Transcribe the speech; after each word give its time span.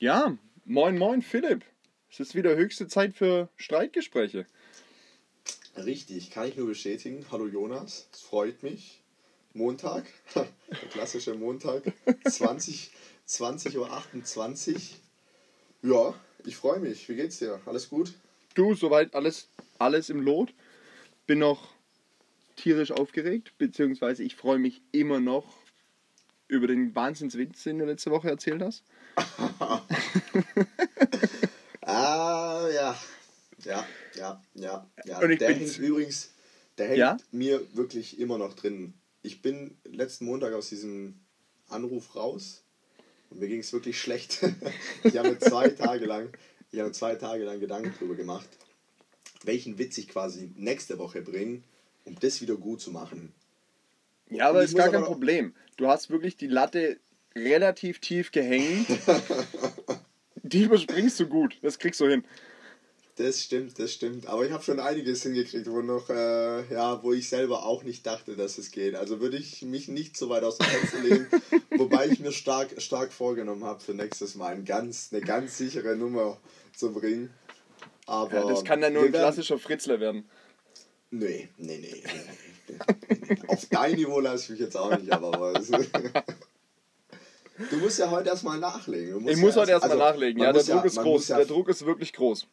Ja, 0.00 0.36
moin 0.64 0.98
moin 0.98 1.22
Philipp. 1.22 1.64
Es 2.10 2.18
ist 2.18 2.34
wieder 2.34 2.56
höchste 2.56 2.88
Zeit 2.88 3.14
für 3.14 3.48
Streitgespräche. 3.56 4.44
Richtig, 5.76 6.32
kann 6.32 6.48
ich 6.48 6.56
nur 6.56 6.66
bestätigen. 6.66 7.24
Hallo 7.30 7.46
Jonas, 7.46 8.08
es 8.12 8.22
freut 8.22 8.64
mich. 8.64 9.00
Montag, 9.52 10.04
der 10.34 10.88
klassische 10.90 11.34
Montag, 11.34 11.84
20, 12.28 12.90
20.28 13.28 14.74
Uhr. 15.84 15.94
Ja, 15.94 16.14
ich 16.44 16.56
freue 16.56 16.80
mich. 16.80 17.08
Wie 17.08 17.14
geht's 17.14 17.38
dir? 17.38 17.60
Alles 17.64 17.88
gut? 17.88 18.14
Du, 18.54 18.74
soweit 18.74 19.14
alles, 19.14 19.48
alles 19.78 20.10
im 20.10 20.20
Lot. 20.20 20.52
Bin 21.28 21.38
noch 21.38 21.68
tierisch 22.56 22.90
aufgeregt, 22.90 23.52
beziehungsweise 23.58 24.24
ich 24.24 24.34
freue 24.34 24.58
mich 24.58 24.82
immer 24.90 25.20
noch 25.20 25.56
über 26.48 26.66
den 26.66 26.94
Wahnsinnswitz, 26.96 27.62
den 27.62 27.78
du 27.78 27.84
letzte 27.84 28.10
Woche 28.10 28.28
erzählt 28.28 28.60
hast. 28.60 28.82
ah, 31.82 32.68
ja. 32.72 32.96
Ja, 33.64 33.86
ja, 34.14 34.42
ja, 34.54 34.90
ja. 35.04 35.18
Und 35.20 35.30
ich 35.30 35.38
der 35.38 35.54
hängt 35.54 35.78
übrigens, 35.78 36.30
der 36.76 36.88
hängt 36.88 36.98
Ja? 36.98 37.16
mir 37.32 37.62
wirklich 37.74 38.18
immer 38.18 38.38
noch 38.38 38.54
drin. 38.54 38.94
Ich 39.22 39.42
bin 39.42 39.76
letzten 39.84 40.26
Montag 40.26 40.52
aus 40.52 40.68
diesem 40.68 41.20
Anruf 41.68 42.14
raus 42.14 42.62
und 43.30 43.40
mir 43.40 43.48
ging 43.48 43.60
es 43.60 43.72
wirklich 43.72 43.98
schlecht. 43.98 44.42
ich 45.04 45.16
habe 45.16 45.38
zwei 45.38 45.70
Tage 45.70 46.04
lang, 46.04 46.28
ich 46.72 46.80
habe 46.80 46.92
zwei 46.92 47.14
Tage 47.14 47.44
lang 47.44 47.60
Gedanken 47.60 47.94
darüber 47.98 48.16
gemacht, 48.16 48.48
welchen 49.44 49.78
Witz 49.78 49.96
ich 49.98 50.08
quasi 50.08 50.52
nächste 50.56 50.98
Woche 50.98 51.22
bringe, 51.22 51.62
um 52.04 52.18
das 52.20 52.42
wieder 52.42 52.56
gut 52.56 52.82
zu 52.82 52.90
machen. 52.90 53.32
Ja, 54.28 54.50
aber 54.50 54.62
ist 54.62 54.76
gar 54.76 54.90
kein 54.90 55.04
Problem. 55.04 55.54
Du 55.76 55.88
hast 55.88 56.10
wirklich 56.10 56.36
die 56.36 56.46
Latte 56.46 56.98
relativ 57.36 58.00
tief 58.00 58.32
gehängt. 58.32 58.86
die 60.42 60.62
überspringst 60.64 61.18
du 61.20 61.26
gut. 61.26 61.58
Das 61.62 61.78
kriegst 61.78 62.00
du 62.00 62.08
hin. 62.08 62.24
Das 63.16 63.42
stimmt, 63.42 63.78
das 63.78 63.92
stimmt. 63.92 64.26
Aber 64.26 64.44
ich 64.44 64.50
habe 64.50 64.64
schon 64.64 64.80
einiges 64.80 65.22
hingekriegt, 65.22 65.70
wo 65.70 65.82
noch, 65.82 66.10
äh, 66.10 66.72
ja, 66.72 67.00
wo 67.04 67.12
ich 67.12 67.28
selber 67.28 67.64
auch 67.64 67.84
nicht 67.84 68.04
dachte, 68.06 68.34
dass 68.34 68.58
es 68.58 68.72
geht. 68.72 68.96
Also 68.96 69.20
würde 69.20 69.36
ich 69.36 69.62
mich 69.62 69.86
nicht 69.86 70.16
so 70.16 70.28
weit 70.30 70.42
aus 70.42 70.58
dem 70.58 70.66
Fenster 70.66 70.98
lehnen, 71.00 71.26
wobei 71.78 72.08
ich 72.08 72.18
mir 72.18 72.32
stark, 72.32 72.74
stark 72.78 73.12
vorgenommen 73.12 73.62
habe, 73.62 73.80
für 73.80 73.94
nächstes 73.94 74.34
Mal 74.34 74.54
ein 74.54 74.64
ganz, 74.64 75.10
eine 75.12 75.20
ganz 75.20 75.58
sichere 75.58 75.94
Nummer 75.94 76.38
zu 76.74 76.92
bringen. 76.92 77.30
Aber 78.06 78.34
Ja, 78.34 78.48
das 78.48 78.64
kann 78.64 78.80
dann 78.80 78.92
nur 78.92 79.04
ein 79.04 79.12
klassischer 79.12 79.58
Fritzler 79.60 80.00
werden. 80.00 80.28
Nee, 81.10 81.48
nee, 81.56 81.78
nee. 81.78 82.02
nee, 83.08 83.26
nee. 83.28 83.36
Auf 83.46 83.64
dein 83.70 83.94
Niveau 83.94 84.18
lasse 84.18 84.44
ich 84.44 84.50
mich 84.50 84.60
jetzt 84.60 84.76
auch 84.76 84.98
nicht, 84.98 85.12
aber 85.12 85.54
was. 85.54 85.70
Du 87.70 87.76
musst 87.76 87.98
ja 87.98 88.10
heute 88.10 88.30
erstmal 88.30 88.58
nachlegen. 88.58 89.28
Ich 89.28 89.36
muss 89.36 89.54
ja 89.54 89.62
heute 89.62 89.70
erstmal 89.72 89.92
also, 90.00 90.12
nachlegen. 90.12 90.42
Ja, 90.42 90.52
der 90.52 90.60
muss 90.62 90.66
Druck 90.66 90.84
ist 90.84 90.96
man 90.96 91.04
groß. 91.04 91.18
muss 91.20 91.28
ja 91.28 91.36
Der 91.36 91.46
Druck 91.46 91.68
ist 91.68 91.86
wirklich 91.86 92.12
groß. 92.12 92.46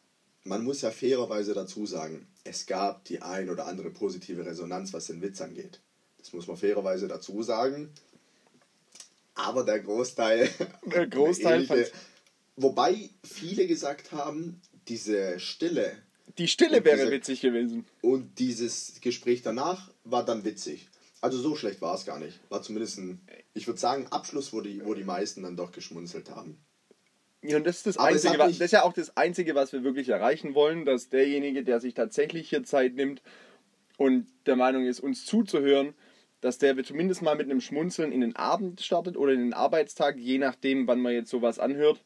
man 0.44 0.62
muss 0.64 0.80
ja 0.82 0.90
fairerweise 0.90 1.54
dazu 1.54 1.86
sagen, 1.86 2.26
es 2.44 2.66
gab 2.66 3.04
die 3.04 3.20
ein 3.22 3.50
oder 3.50 3.66
andere 3.66 3.90
positive 3.90 4.44
Resonanz, 4.46 4.92
was 4.92 5.06
den 5.06 5.20
Witz 5.22 5.40
angeht. 5.40 5.80
Das 6.18 6.32
muss 6.32 6.46
man 6.46 6.56
fairerweise 6.56 7.08
dazu 7.08 7.42
sagen. 7.42 7.90
Aber 9.34 9.64
der 9.64 9.80
Großteil. 9.80 10.48
Der 10.84 11.06
Großteil 11.08 11.62
ähnliche- 11.64 11.90
Wobei 12.56 13.08
viele 13.24 13.66
gesagt 13.66 14.12
haben, 14.12 14.60
diese 14.88 15.40
Stille 15.40 15.96
Die 16.38 16.48
Stille 16.48 16.84
wäre 16.84 16.96
dieser- 16.98 17.10
witzig 17.10 17.40
gewesen. 17.40 17.86
und 18.02 18.38
dieses 18.38 19.00
Gespräch 19.00 19.42
danach 19.42 19.90
war 20.04 20.24
dann 20.24 20.44
witzig. 20.44 20.88
Also 21.22 21.38
so 21.38 21.54
schlecht 21.54 21.80
war 21.80 21.94
es 21.94 22.04
gar 22.04 22.18
nicht. 22.18 22.40
War 22.50 22.62
zumindest 22.62 22.98
ein, 22.98 23.26
ich 23.54 23.66
würde 23.66 23.80
sagen, 23.80 24.08
Abschluss, 24.08 24.52
wo 24.52 24.60
die, 24.60 24.84
wo 24.84 24.92
die 24.92 25.04
meisten 25.04 25.42
dann 25.42 25.56
doch 25.56 25.70
geschmunzelt 25.70 26.28
haben. 26.30 26.58
Ja, 27.42 27.56
und 27.56 27.66
das 27.66 27.78
ist 27.78 27.86
das 27.86 27.96
Aber 27.96 28.08
Einzige, 28.08 28.38
was, 28.38 28.58
das 28.58 28.66
ist 28.66 28.72
ja 28.72 28.82
auch 28.82 28.92
das 28.92 29.16
Einzige, 29.16 29.54
was 29.54 29.72
wir 29.72 29.84
wirklich 29.84 30.08
erreichen 30.08 30.54
wollen, 30.54 30.84
dass 30.84 31.08
derjenige, 31.08 31.64
der 31.64 31.80
sich 31.80 31.94
tatsächlich 31.94 32.50
hier 32.50 32.64
Zeit 32.64 32.94
nimmt 32.94 33.22
und 33.98 34.26
der 34.46 34.56
Meinung 34.56 34.84
ist, 34.84 35.00
uns 35.00 35.24
zuzuhören, 35.24 35.94
dass 36.40 36.58
der 36.58 36.76
zumindest 36.84 37.22
mal 37.22 37.36
mit 37.36 37.48
einem 37.48 37.60
Schmunzeln 37.60 38.10
in 38.10 38.20
den 38.20 38.34
Abend 38.34 38.80
startet 38.80 39.16
oder 39.16 39.32
in 39.32 39.40
den 39.40 39.54
Arbeitstag, 39.54 40.18
je 40.18 40.38
nachdem, 40.38 40.88
wann 40.88 41.00
man 41.00 41.12
jetzt 41.12 41.30
sowas 41.30 41.60
anhört, 41.60 42.04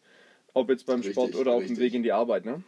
ob 0.53 0.69
jetzt 0.69 0.85
beim 0.85 0.97
Richtig, 0.97 1.15
Sport 1.15 1.35
oder 1.35 1.53
auf 1.53 1.67
dem. 1.67 1.79
Weg 1.79 1.95
in 1.95 2.03
die 2.03 2.13
Arbeit. 2.13 2.45
Ne? 2.45 2.63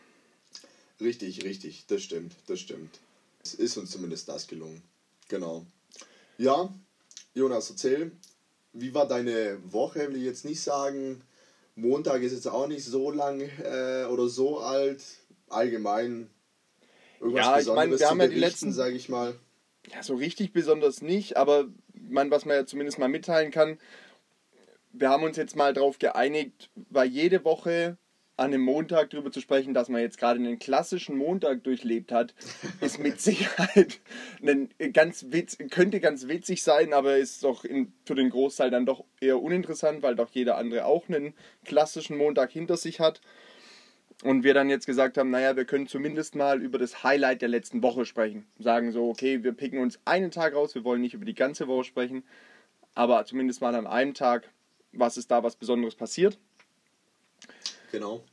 Richtig, 1.00 1.44
richtig, 1.44 1.84
das 1.88 2.02
stimmt, 2.02 2.34
das 2.46 2.60
stimmt. 2.60 3.00
Es 3.42 3.54
ist 3.54 3.76
uns 3.76 3.90
zumindest 3.90 4.28
das 4.28 4.46
gelungen. 4.46 4.82
Genau. 5.28 5.66
Ja, 6.38 6.72
Jonas, 7.34 7.68
erzähl, 7.70 8.12
wie 8.72 8.94
war 8.94 9.08
deine 9.08 9.58
Woche? 9.72 10.08
Will 10.08 10.16
ich 10.18 10.22
jetzt 10.24 10.44
nicht 10.44 10.60
sagen. 10.60 11.20
Montag 11.74 12.22
ist 12.22 12.32
jetzt 12.32 12.46
auch 12.46 12.68
nicht 12.68 12.84
so 12.84 13.10
lang 13.10 13.40
äh, 13.40 14.04
oder 14.04 14.28
so 14.28 14.60
alt. 14.60 15.02
Allgemein. 15.48 16.30
Irgendwas 17.20 17.44
Ja, 17.44 17.58
ich 17.60 17.66
meine, 17.66 17.90
Besonderes 17.90 17.90
wir 18.00 18.06
zu 18.06 18.10
haben 18.10 18.20
ja 18.20 18.26
die 18.28 18.34
letzten- 18.38 18.72
sage 18.72 18.94
ich 18.94 19.08
mal. 19.08 19.34
Ja, 19.92 20.02
so 20.02 20.14
richtig 20.14 20.52
besonders 20.52 21.02
nicht, 21.02 21.36
aber 21.36 21.66
man, 21.94 22.30
was 22.30 22.44
man 22.44 22.56
ja 22.56 22.66
zumindest 22.66 22.98
mal 22.98 23.08
mitteilen 23.08 23.50
kann, 23.50 23.78
wir 24.92 25.08
haben 25.08 25.22
uns 25.24 25.36
jetzt 25.36 25.56
mal 25.56 25.72
darauf 25.72 25.98
geeinigt, 25.98 26.70
weil 26.90 27.08
jede 27.08 27.44
Woche 27.44 27.96
an 28.38 28.54
einem 28.54 28.62
Montag 28.62 29.10
darüber 29.10 29.32
zu 29.32 29.40
sprechen, 29.40 29.74
dass 29.74 29.88
man 29.88 30.00
jetzt 30.00 30.16
gerade 30.16 30.38
einen 30.38 30.60
klassischen 30.60 31.16
Montag 31.16 31.64
durchlebt 31.64 32.12
hat, 32.12 32.34
ist 32.80 33.00
mit 33.00 33.20
Sicherheit 33.20 34.00
ein 34.40 34.70
ganz 34.92 35.26
witz, 35.30 35.58
könnte 35.70 35.98
ganz 35.98 36.28
witzig 36.28 36.62
sein, 36.62 36.92
aber 36.92 37.16
ist 37.16 37.42
doch 37.42 37.64
in, 37.64 37.92
für 38.06 38.14
den 38.14 38.30
Großteil 38.30 38.70
dann 38.70 38.86
doch 38.86 39.04
eher 39.20 39.42
uninteressant, 39.42 40.02
weil 40.02 40.14
doch 40.14 40.30
jeder 40.30 40.56
andere 40.56 40.84
auch 40.84 41.08
einen 41.08 41.34
klassischen 41.64 42.16
Montag 42.16 42.52
hinter 42.52 42.76
sich 42.76 43.00
hat. 43.00 43.20
Und 44.22 44.44
wir 44.44 44.54
dann 44.54 44.70
jetzt 44.70 44.86
gesagt 44.86 45.18
haben, 45.18 45.30
naja, 45.30 45.56
wir 45.56 45.64
können 45.64 45.88
zumindest 45.88 46.36
mal 46.36 46.62
über 46.62 46.78
das 46.78 47.02
Highlight 47.02 47.42
der 47.42 47.48
letzten 47.48 47.82
Woche 47.82 48.04
sprechen. 48.04 48.46
Sagen 48.58 48.92
so, 48.92 49.08
okay, 49.08 49.42
wir 49.42 49.52
picken 49.52 49.80
uns 49.80 50.00
einen 50.04 50.30
Tag 50.30 50.54
raus, 50.54 50.74
wir 50.74 50.84
wollen 50.84 51.00
nicht 51.00 51.14
über 51.14 51.24
die 51.24 51.34
ganze 51.34 51.66
Woche 51.68 51.84
sprechen, 51.84 52.24
aber 52.94 53.24
zumindest 53.24 53.60
mal 53.60 53.74
an 53.74 53.86
einem 53.86 54.14
Tag, 54.14 54.50
was 54.92 55.16
ist 55.16 55.30
da 55.30 55.42
was 55.42 55.56
Besonderes 55.56 55.96
passiert. 55.96 56.38
Genau. 57.92 58.24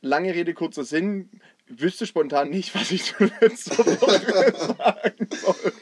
Lange 0.00 0.34
Rede, 0.34 0.52
kurzer 0.54 0.84
Sinn, 0.84 1.30
wüsste 1.68 2.06
spontan 2.06 2.50
nicht, 2.50 2.74
was 2.74 2.90
ich 2.90 3.18
Woche 3.20 3.50
sagen 3.56 5.28
soll. 5.30 5.72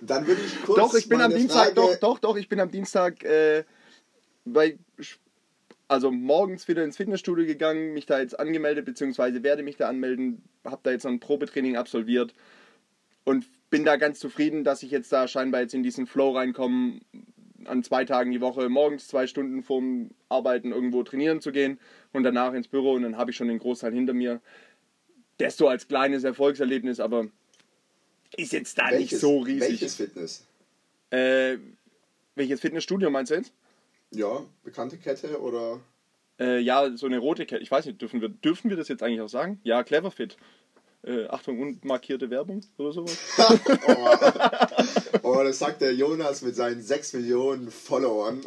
Dann 0.00 0.26
würde 0.26 0.40
ich 0.42 0.62
kurz. 0.62 0.78
Doch, 0.78 0.94
ich 0.94 1.08
bin 1.08 1.20
am 1.20 1.34
Dienstag, 1.34 1.74
Frage- 1.74 1.74
doch, 1.74 1.96
doch, 1.96 2.18
doch, 2.20 2.36
ich 2.36 2.48
bin 2.48 2.60
am 2.60 2.70
Dienstag 2.70 3.24
äh, 3.24 3.64
bei, 4.44 4.78
also 5.88 6.10
morgens 6.12 6.68
wieder 6.68 6.84
ins 6.84 6.96
Fitnessstudio 6.96 7.44
gegangen, 7.46 7.92
mich 7.92 8.06
da 8.06 8.20
jetzt 8.20 8.38
angemeldet, 8.38 8.84
beziehungsweise 8.84 9.42
werde 9.42 9.62
mich 9.62 9.76
da 9.76 9.88
anmelden, 9.88 10.42
habe 10.64 10.80
da 10.82 10.90
jetzt 10.92 11.04
noch 11.04 11.10
ein 11.12 11.20
Probetraining 11.20 11.76
absolviert 11.76 12.34
und 13.24 13.46
bin 13.70 13.84
da 13.84 13.96
ganz 13.96 14.20
zufrieden, 14.20 14.62
dass 14.62 14.82
ich 14.84 14.90
jetzt 14.92 15.12
da 15.12 15.26
scheinbar 15.26 15.62
jetzt 15.62 15.74
in 15.74 15.82
diesen 15.82 16.06
Flow 16.06 16.36
reinkomme, 16.36 17.00
an 17.66 17.82
zwei 17.82 18.04
Tagen 18.04 18.32
die 18.32 18.40
Woche 18.40 18.68
morgens 18.68 19.08
zwei 19.08 19.26
Stunden 19.26 19.62
vorm 19.62 20.10
Arbeiten 20.28 20.72
irgendwo 20.72 21.02
trainieren 21.02 21.40
zu 21.40 21.52
gehen 21.52 21.78
und 22.12 22.22
danach 22.22 22.52
ins 22.54 22.68
Büro 22.68 22.92
und 22.92 23.02
dann 23.02 23.16
habe 23.16 23.30
ich 23.30 23.36
schon 23.36 23.48
den 23.48 23.58
Großteil 23.58 23.92
hinter 23.92 24.14
mir. 24.14 24.40
Das 25.38 25.56
so 25.56 25.68
als 25.68 25.88
kleines 25.88 26.24
Erfolgserlebnis, 26.24 27.00
aber 27.00 27.28
ist 28.36 28.52
jetzt 28.52 28.78
da 28.78 28.90
nicht 28.90 29.16
so 29.16 29.40
riesig. 29.40 29.70
Welches 29.70 29.96
Fitness? 29.96 30.46
Äh, 31.10 31.58
welches 32.34 32.60
Fitnessstudio 32.60 33.10
meinst 33.10 33.30
du 33.30 33.36
jetzt? 33.36 33.52
Ja, 34.10 34.44
bekannte 34.62 34.96
Kette 34.98 35.40
oder. 35.40 35.80
Äh, 36.38 36.60
ja, 36.60 36.96
so 36.96 37.06
eine 37.06 37.18
rote 37.18 37.46
Kette. 37.46 37.62
Ich 37.62 37.70
weiß 37.70 37.86
nicht, 37.86 38.00
dürfen 38.00 38.20
wir, 38.20 38.28
dürfen 38.28 38.70
wir 38.70 38.76
das 38.76 38.88
jetzt 38.88 39.02
eigentlich 39.02 39.20
auch 39.20 39.28
sagen? 39.28 39.60
Ja, 39.64 39.82
Cleverfit. 39.82 40.36
Äh, 41.06 41.26
Achtung, 41.28 41.60
unmarkierte 41.60 42.28
Werbung 42.30 42.62
oder 42.78 42.92
sowas. 42.92 43.16
oh, 43.86 44.16
oh, 45.22 45.42
das 45.44 45.58
sagt 45.60 45.80
der 45.80 45.94
Jonas 45.94 46.42
mit 46.42 46.56
seinen 46.56 46.82
6 46.82 47.12
Millionen 47.12 47.70
Followern. 47.70 48.42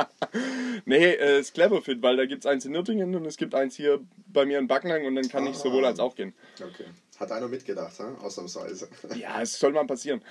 nee, 0.84 1.12
äh, 1.14 1.40
ist 1.40 1.54
Cleverfit, 1.54 2.00
weil 2.02 2.16
da 2.16 2.26
gibt 2.26 2.44
es 2.44 2.46
eins 2.46 2.64
in 2.66 2.72
Nürtingen 2.72 3.14
und 3.16 3.24
es 3.26 3.36
gibt 3.36 3.54
eins 3.56 3.74
hier 3.74 3.98
bei 4.28 4.46
mir 4.46 4.58
in 4.60 4.68
Backnang 4.68 5.06
und 5.06 5.16
dann 5.16 5.28
kann 5.28 5.44
ich 5.46 5.56
Ah. 5.56 5.60
sowohl 5.60 5.84
als 5.84 5.98
auch 5.98 6.14
gehen. 6.14 6.34
Okay. 6.60 6.84
Hat 7.18 7.32
einer 7.32 7.48
mitgedacht, 7.48 7.98
ha? 7.98 8.14
ausnahmsweise. 8.22 8.88
Ja, 9.16 9.42
es 9.42 9.58
soll 9.58 9.72
mal 9.72 9.86
passieren. 9.86 10.22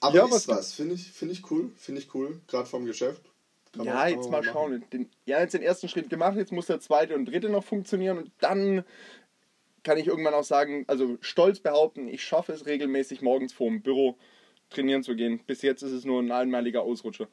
Aber 0.00 0.14
Ja, 0.14 0.24
ist 0.26 0.30
was- 0.32 0.48
was, 0.48 0.72
finde 0.74 0.94
ich, 0.94 1.10
finde 1.10 1.34
ich 1.34 1.50
cool, 1.50 1.72
finde 1.76 2.00
ich 2.00 2.14
cool, 2.14 2.40
gerade 2.46 2.66
vom 2.68 2.84
Geschäft. 2.86 3.22
Kann 3.72 3.86
ja, 3.86 4.08
jetzt 4.08 4.30
mal 4.30 4.40
machen. 4.40 4.52
schauen. 4.52 4.84
Den, 4.92 5.08
ja, 5.26 5.40
jetzt 5.40 5.54
den 5.54 5.62
ersten 5.62 5.88
Schritt 5.88 6.10
gemacht, 6.10 6.36
jetzt 6.36 6.52
muss 6.52 6.66
der 6.66 6.80
zweite 6.80 7.14
und 7.14 7.26
dritte 7.26 7.48
noch 7.48 7.64
funktionieren 7.64 8.18
und 8.18 8.30
dann 8.40 8.84
kann 9.82 9.98
ich 9.98 10.06
irgendwann 10.06 10.34
auch 10.34 10.44
sagen, 10.44 10.84
also 10.86 11.16
stolz 11.20 11.60
behaupten, 11.60 12.08
ich 12.08 12.22
schaffe 12.22 12.52
es 12.52 12.66
regelmäßig 12.66 13.22
morgens 13.22 13.52
vorm 13.52 13.80
Büro 13.80 14.16
trainieren 14.70 15.02
zu 15.02 15.16
gehen. 15.16 15.40
Bis 15.46 15.62
jetzt 15.62 15.82
ist 15.82 15.92
es 15.92 16.04
nur 16.04 16.20
ein 16.20 16.30
einmaliger 16.30 16.82
Ausrutscher. 16.82 17.28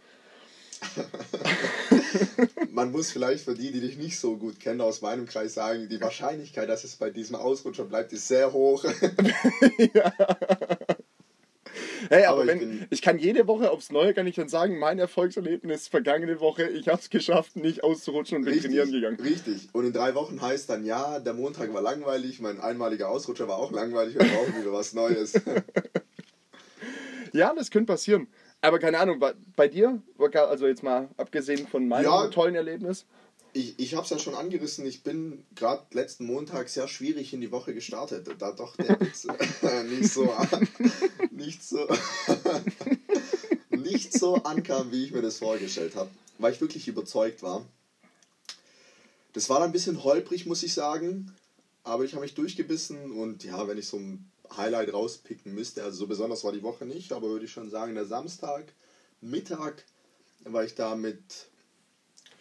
Man 2.72 2.92
muss 2.92 3.12
vielleicht 3.12 3.46
für 3.46 3.56
die, 3.56 3.72
die 3.72 3.82
dich 3.82 3.98
nicht 3.98 4.20
so 4.20 4.38
gut 4.38 4.60
kennen, 4.60 4.82
aus 4.82 5.02
meinem 5.02 5.26
Kreis 5.26 5.54
sagen, 5.54 5.90
die 5.90 6.02
Wahrscheinlichkeit, 6.02 6.70
dass 6.70 6.84
es 6.84 6.96
bei 6.96 7.10
diesem 7.10 7.36
Ausrutscher 7.36 7.86
bleibt, 7.86 8.14
ist 8.14 8.28
sehr 8.28 8.54
hoch. 8.54 8.86
Hey, 12.10 12.26
aber, 12.26 12.42
Aber 12.42 12.54
ich 12.54 12.62
wenn, 12.62 12.70
bin- 12.80 12.86
ich 12.90 13.02
kann 13.02 13.18
jede 13.20 13.48
Woche 13.48 13.72
aufs 13.72 13.92
Neue, 13.92 14.14
kann 14.14 14.28
ich 14.28 14.36
dann 14.36 14.50
sagen, 14.50 14.78
mein 14.80 15.00
Erfolgserlebnis 15.00 15.88
vergangene 15.88 16.40
Woche, 16.40 16.68
ich 16.68 16.88
habe 16.88 17.00
es 17.00 17.10
geschafft, 17.10 17.56
nicht 17.56 17.84
auszurutschen 17.84 18.38
und 18.40 18.46
bin 18.46 18.60
trainieren 18.60 18.92
gegangen. 18.92 19.18
Richtig. 19.22 19.70
Und 19.74 19.86
in 19.86 19.94
drei 19.94 20.16
Wochen 20.16 20.42
heißt 20.42 20.70
dann, 20.70 20.86
ja, 20.86 21.20
der 21.20 21.34
Montag 21.34 21.74
war 21.74 21.82
langweilig, 21.82 22.40
mein 22.42 22.60
einmaliger 22.60 23.10
Ausrutscher 23.10 23.48
war 23.48 23.58
auch 23.58 23.72
langweilig, 23.72 24.16
wir 24.16 24.26
brauchen 24.28 24.62
wieder 24.62 24.74
was 24.74 24.94
Neues. 24.94 25.34
Ja, 27.34 27.54
das 27.54 27.70
könnte 27.70 27.92
passieren. 27.92 28.28
Aber 28.62 28.80
keine 28.80 28.98
Ahnung, 28.98 29.20
bei, 29.20 29.34
bei 29.56 29.68
dir, 29.68 30.02
also 30.18 30.68
jetzt 30.68 30.84
mal 30.84 31.10
abgesehen 31.18 31.68
von 31.68 31.86
meinem 31.88 32.06
Ja. 32.06 32.28
tollen 32.28 32.56
Erlebnis, 32.56 33.06
Ich, 33.56 33.80
ich 33.80 33.94
habe 33.96 34.04
es 34.04 34.10
ja 34.10 34.20
schon 34.20 34.36
angerissen, 34.36 34.86
ich 34.86 35.02
bin 35.02 35.46
gerade 35.56 35.86
letzten 35.92 36.26
Montag 36.26 36.68
sehr 36.68 36.90
schwierig 36.90 37.32
in 37.32 37.40
die 37.40 37.54
Woche 37.54 37.74
gestartet. 37.74 38.28
Da 38.38 38.52
doch 38.52 38.76
der 38.76 39.00
Witz 39.00 39.26
nicht 39.90 40.12
so 40.12 40.30
nicht 41.32 41.64
so, 41.64 41.88
nicht 43.70 44.12
so 44.12 44.36
ankam, 44.44 44.92
wie 44.92 45.06
ich 45.06 45.14
mir 45.14 45.22
das 45.22 45.38
vorgestellt 45.38 45.96
habe, 45.96 46.10
weil 46.38 46.52
ich 46.52 46.60
wirklich 46.60 46.90
überzeugt 46.90 47.44
war. 47.44 47.66
Das 49.32 49.50
war 49.50 49.60
dann 49.60 49.70
ein 49.70 49.74
bisschen 49.74 50.04
holprig, 50.04 50.46
muss 50.46 50.62
ich 50.62 50.74
sagen, 50.74 51.34
aber 51.86 52.04
ich 52.04 52.12
habe 52.12 52.24
mich 52.24 52.34
durchgebissen 52.34 53.14
und 53.14 53.46
ja, 53.46 53.70
wenn 53.70 53.78
ich 53.78 53.88
so 53.88 53.96
ein 53.96 54.30
Highlight 54.58 54.92
rauspicken 54.92 55.54
müsste, 55.54 55.82
also 55.82 56.00
so 56.00 56.08
besonders 56.08 56.44
war 56.44 56.52
die 56.52 56.64
Woche 56.64 56.86
nicht, 56.86 57.14
aber 57.14 57.30
würde 57.30 57.46
ich 57.46 57.54
schon 57.54 57.70
sagen, 57.70 57.96
der 57.96 58.06
Samstag, 58.06 58.74
Mittag, 59.22 59.86
war 60.44 60.66
ich 60.66 60.76
da 60.76 60.98
mit 60.98 61.48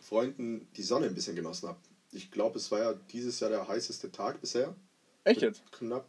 Freunden 0.05 0.69
die 0.77 0.83
Sonne 0.83 1.07
ein 1.07 1.15
bisschen 1.15 1.35
genossen 1.35 1.69
habe. 1.69 1.79
Ich 2.13 2.31
glaube, 2.31 2.59
es 2.59 2.71
war 2.71 2.81
ja 2.81 2.95
dieses 3.13 3.41
Jahr 3.41 3.51
der 3.51 3.67
heißeste 3.67 4.13
Tag 4.13 4.41
bisher. 4.41 4.77
echt 5.25 5.41
jetzt? 5.41 5.63
Knapp, 5.73 6.07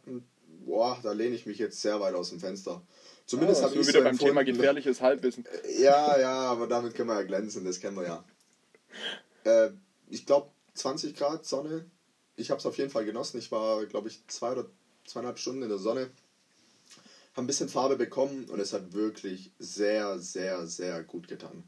boah, 0.64 0.98
da 1.02 1.12
lehne 1.12 1.34
ich 1.34 1.46
mich 1.46 1.58
jetzt 1.58 1.80
sehr 1.80 1.98
weit 2.00 2.14
aus 2.14 2.28
dem 2.28 2.38
Fenster. 2.38 2.82
Zumindest 3.24 3.62
Ah, 3.62 3.64
habe 3.64 3.74
ich 3.74 3.78
wir 3.78 3.84
so 3.84 3.88
wieder 3.90 4.02
beim 4.02 4.18
Thema 4.18 4.44
gefährliches 4.44 5.00
Halbwissen. 5.00 5.44
Ja, 5.78 6.18
ja, 6.20 6.40
aber 6.42 6.66
damit 6.66 6.94
können 6.94 7.08
wir 7.08 7.16
ja 7.16 7.22
glänzen, 7.22 7.64
das 7.64 7.80
kennen 7.80 7.96
wir 7.96 8.04
ja. 8.04 8.24
Äh, 9.44 9.70
ich 10.10 10.26
glaube, 10.26 10.50
20 10.74 11.14
Grad 11.14 11.46
Sonne. 11.46 11.86
Ich 12.36 12.50
habe 12.50 12.60
es 12.60 12.66
auf 12.66 12.76
jeden 12.76 12.90
Fall 12.90 13.06
genossen. 13.06 13.38
Ich 13.38 13.50
war, 13.50 13.84
glaube 13.86 14.08
ich, 14.08 14.22
zwei 14.28 14.52
oder 14.52 14.66
zweieinhalb 15.06 15.38
Stunden 15.38 15.62
in 15.62 15.70
der 15.70 15.78
Sonne. 15.78 16.10
Habe 17.32 17.44
ein 17.44 17.46
bisschen 17.46 17.68
Farbe 17.70 17.96
bekommen 17.96 18.44
und 18.50 18.60
es 18.60 18.72
hat 18.74 18.92
wirklich 18.92 19.52
sehr, 19.58 20.18
sehr, 20.18 20.66
sehr 20.66 21.02
gut 21.02 21.28
getan. 21.28 21.64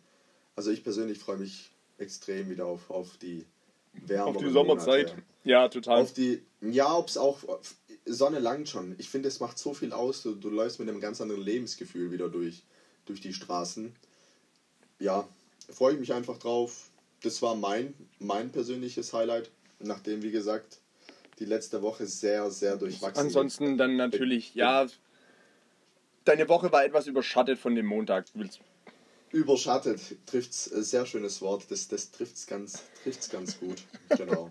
Also 0.56 0.70
ich 0.70 0.82
persönlich 0.84 1.18
freue 1.18 1.38
mich 1.38 1.70
extrem 1.98 2.48
wieder 2.50 2.66
auf, 2.66 2.90
auf 2.90 3.16
die 3.18 3.44
Wärme. 3.92 4.30
Auf 4.30 4.36
die 4.38 4.50
Sommerzeit. 4.50 5.14
Ja, 5.44 5.68
total. 5.68 6.02
Auf 6.02 6.12
die, 6.12 6.42
ja, 6.60 6.96
ob 6.96 7.08
es 7.08 7.16
auch, 7.16 7.38
Sonne 8.04 8.38
langt 8.38 8.68
schon. 8.68 8.94
Ich 8.98 9.08
finde, 9.08 9.28
es 9.28 9.40
macht 9.40 9.58
so 9.58 9.74
viel 9.74 9.92
aus. 9.92 10.22
Du, 10.22 10.34
du 10.34 10.50
läufst 10.50 10.78
mit 10.78 10.88
einem 10.88 11.00
ganz 11.00 11.20
anderen 11.20 11.42
Lebensgefühl 11.42 12.10
wieder 12.10 12.28
durch, 12.28 12.62
durch 13.06 13.20
die 13.20 13.32
Straßen. 13.32 13.94
Ja, 14.98 15.28
freue 15.70 15.94
ich 15.94 16.00
mich 16.00 16.12
einfach 16.12 16.38
drauf. 16.38 16.90
Das 17.22 17.42
war 17.42 17.54
mein, 17.54 17.94
mein 18.18 18.50
persönliches 18.50 19.12
Highlight, 19.12 19.50
nachdem, 19.80 20.22
wie 20.22 20.30
gesagt, 20.30 20.78
die 21.38 21.44
letzte 21.44 21.82
Woche 21.82 22.06
sehr, 22.06 22.50
sehr 22.50 22.76
durchwachsen 22.76 23.26
Ansonsten 23.26 23.76
dann 23.76 23.96
natürlich, 23.96 24.54
ja, 24.54 24.86
deine 26.24 26.48
Woche 26.48 26.70
war 26.72 26.84
etwas 26.84 27.06
überschattet 27.06 27.58
von 27.58 27.74
dem 27.74 27.86
Montag. 27.86 28.26
Willst- 28.34 28.60
Überschattet 29.32 30.00
trifft's, 30.26 30.70
äh, 30.72 30.82
sehr 30.82 31.06
schönes 31.06 31.40
Wort. 31.42 31.64
Das, 31.70 31.88
das 31.88 32.10
trifft's 32.10 32.46
ganz, 32.46 32.82
trifft's 33.02 33.28
ganz 33.30 33.58
gut. 33.58 33.76
Genau. 34.16 34.50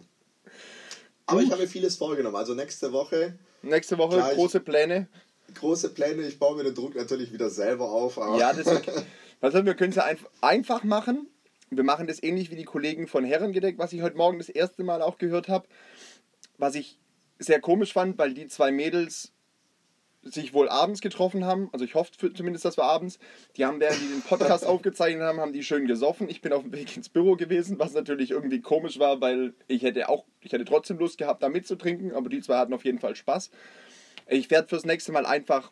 Aber 1.26 1.42
ich 1.42 1.52
habe 1.52 1.62
mir 1.64 1.68
vieles 1.68 1.96
vorgenommen. 1.98 2.36
Also 2.36 2.54
nächste 2.54 2.92
Woche 2.94 3.38
Nächste 3.64 3.98
Woche 3.98 4.16
Gleich. 4.18 4.36
große 4.36 4.60
Pläne. 4.60 5.08
große 5.56 5.90
Pläne. 5.90 6.22
Ich 6.28 6.38
baue 6.40 6.56
mir 6.56 6.64
den 6.64 6.76
Druck 6.76 6.96
natürlich 6.96 7.34
wieder 7.34 7.50
selber 7.50 7.90
auf. 7.90 8.18
Ja, 8.18 8.54
das 8.54 8.68
ist 8.68 8.68
okay. 8.68 9.02
Also 9.42 9.66
wir 9.66 9.74
können 9.76 9.90
es 9.90 9.96
ja 9.98 10.06
einf- 10.06 10.26
einfach 10.42 10.84
machen. 10.84 11.28
Wir 11.70 11.84
machen 11.84 12.08
das 12.08 12.22
ähnlich 12.24 12.50
wie 12.50 12.56
die 12.56 12.64
Kollegen 12.64 13.08
von 13.08 13.26
Herrengedeck, 13.26 13.78
was 13.78 13.92
ich 13.94 14.02
heute 14.02 14.16
Morgen 14.16 14.38
das 14.38 14.48
erste 14.50 14.84
Mal 14.84 15.02
auch 15.02 15.18
gehört 15.18 15.50
habe. 15.50 15.68
Was 16.58 16.76
ich 16.76 16.98
sehr 17.40 17.60
komisch 17.60 17.94
fand, 17.94 18.18
weil 18.18 18.34
die 18.34 18.48
zwei 18.48 18.72
Mädels 18.72 19.32
sich 20.34 20.54
wohl 20.54 20.70
abends 20.70 21.02
getroffen 21.02 21.46
haben. 21.46 21.70
Also 21.72 21.86
ich 21.86 21.96
hoffe 21.96 22.12
zumindest, 22.34 22.66
dass 22.66 22.78
wir 22.78 22.84
abends. 22.84 23.20
Die 23.56 23.66
haben, 23.66 23.80
während 23.80 24.02
die 24.02 24.08
den 24.08 24.22
Podcast 24.22 24.66
aufgezeichnet 24.66 25.24
haben, 25.24 25.40
haben 25.40 25.54
die 25.54 25.64
schön 25.64 25.88
gesoffen. 25.88 26.30
Ich 26.30 26.42
bin 26.42 26.54
auf 26.54 26.64
dem 26.64 26.74
Weg 26.74 26.96
ins 26.96 27.10
Büro 27.10 27.36
gewesen, 27.36 27.80
was 27.80 27.94
natürlich 27.94 28.32
irgendwie 28.32 28.62
komisch 28.62 29.00
war, 29.00 29.22
weil 29.22 29.54
ich 29.68 29.84
hätte 29.84 30.10
auch, 30.10 30.26
ich 30.42 30.52
hätte 30.52 30.66
trotzdem 30.66 30.98
Lust 30.98 31.18
gehabt, 31.18 31.44
da 31.44 31.50
mitzutrinken, 31.50 32.14
aber 32.14 32.30
die 32.30 32.42
zwei 32.42 32.58
hatten 32.58 32.74
auf 32.74 32.86
jeden 32.86 33.00
Fall 33.00 33.16
Spaß. 33.16 33.52
Ich 34.28 34.50
werde 34.52 34.68
fürs 34.68 34.86
nächste 34.86 35.12
Mal 35.12 35.26
einfach 35.26 35.72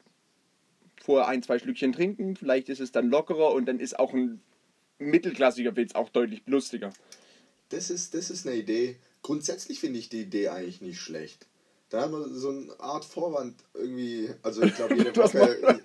vorher 1.01 1.27
ein, 1.27 1.43
zwei 1.43 1.59
Schlückchen 1.59 1.93
trinken. 1.93 2.35
Vielleicht 2.35 2.69
ist 2.69 2.79
es 2.79 2.91
dann 2.91 3.09
lockerer 3.09 3.51
und 3.53 3.65
dann 3.65 3.79
ist 3.79 3.99
auch 3.99 4.13
ein 4.13 4.41
mittelklassiger 4.97 5.75
Witz 5.75 5.93
auch 5.93 6.09
deutlich 6.09 6.41
lustiger. 6.45 6.91
Das 7.69 7.89
ist, 7.89 8.13
das 8.13 8.29
ist 8.29 8.47
eine 8.47 8.55
Idee. 8.55 8.97
Grundsätzlich 9.21 9.79
finde 9.79 9.99
ich 9.99 10.09
die 10.09 10.21
Idee 10.21 10.49
eigentlich 10.49 10.81
nicht 10.81 10.99
schlecht. 10.99 11.47
Da 11.89 12.01
haben 12.01 12.13
wir 12.13 12.27
so 12.29 12.49
eine 12.49 12.79
Art 12.79 13.05
Vorwand 13.05 13.55
irgendwie, 13.73 14.29
also 14.41 14.63
ich 14.63 14.75
glaube 14.75 14.95
jede 14.97 15.11
Das 15.11 15.33
Woche, 15.35 15.79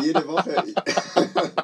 jede 0.02 0.28
Woche, 0.28 0.64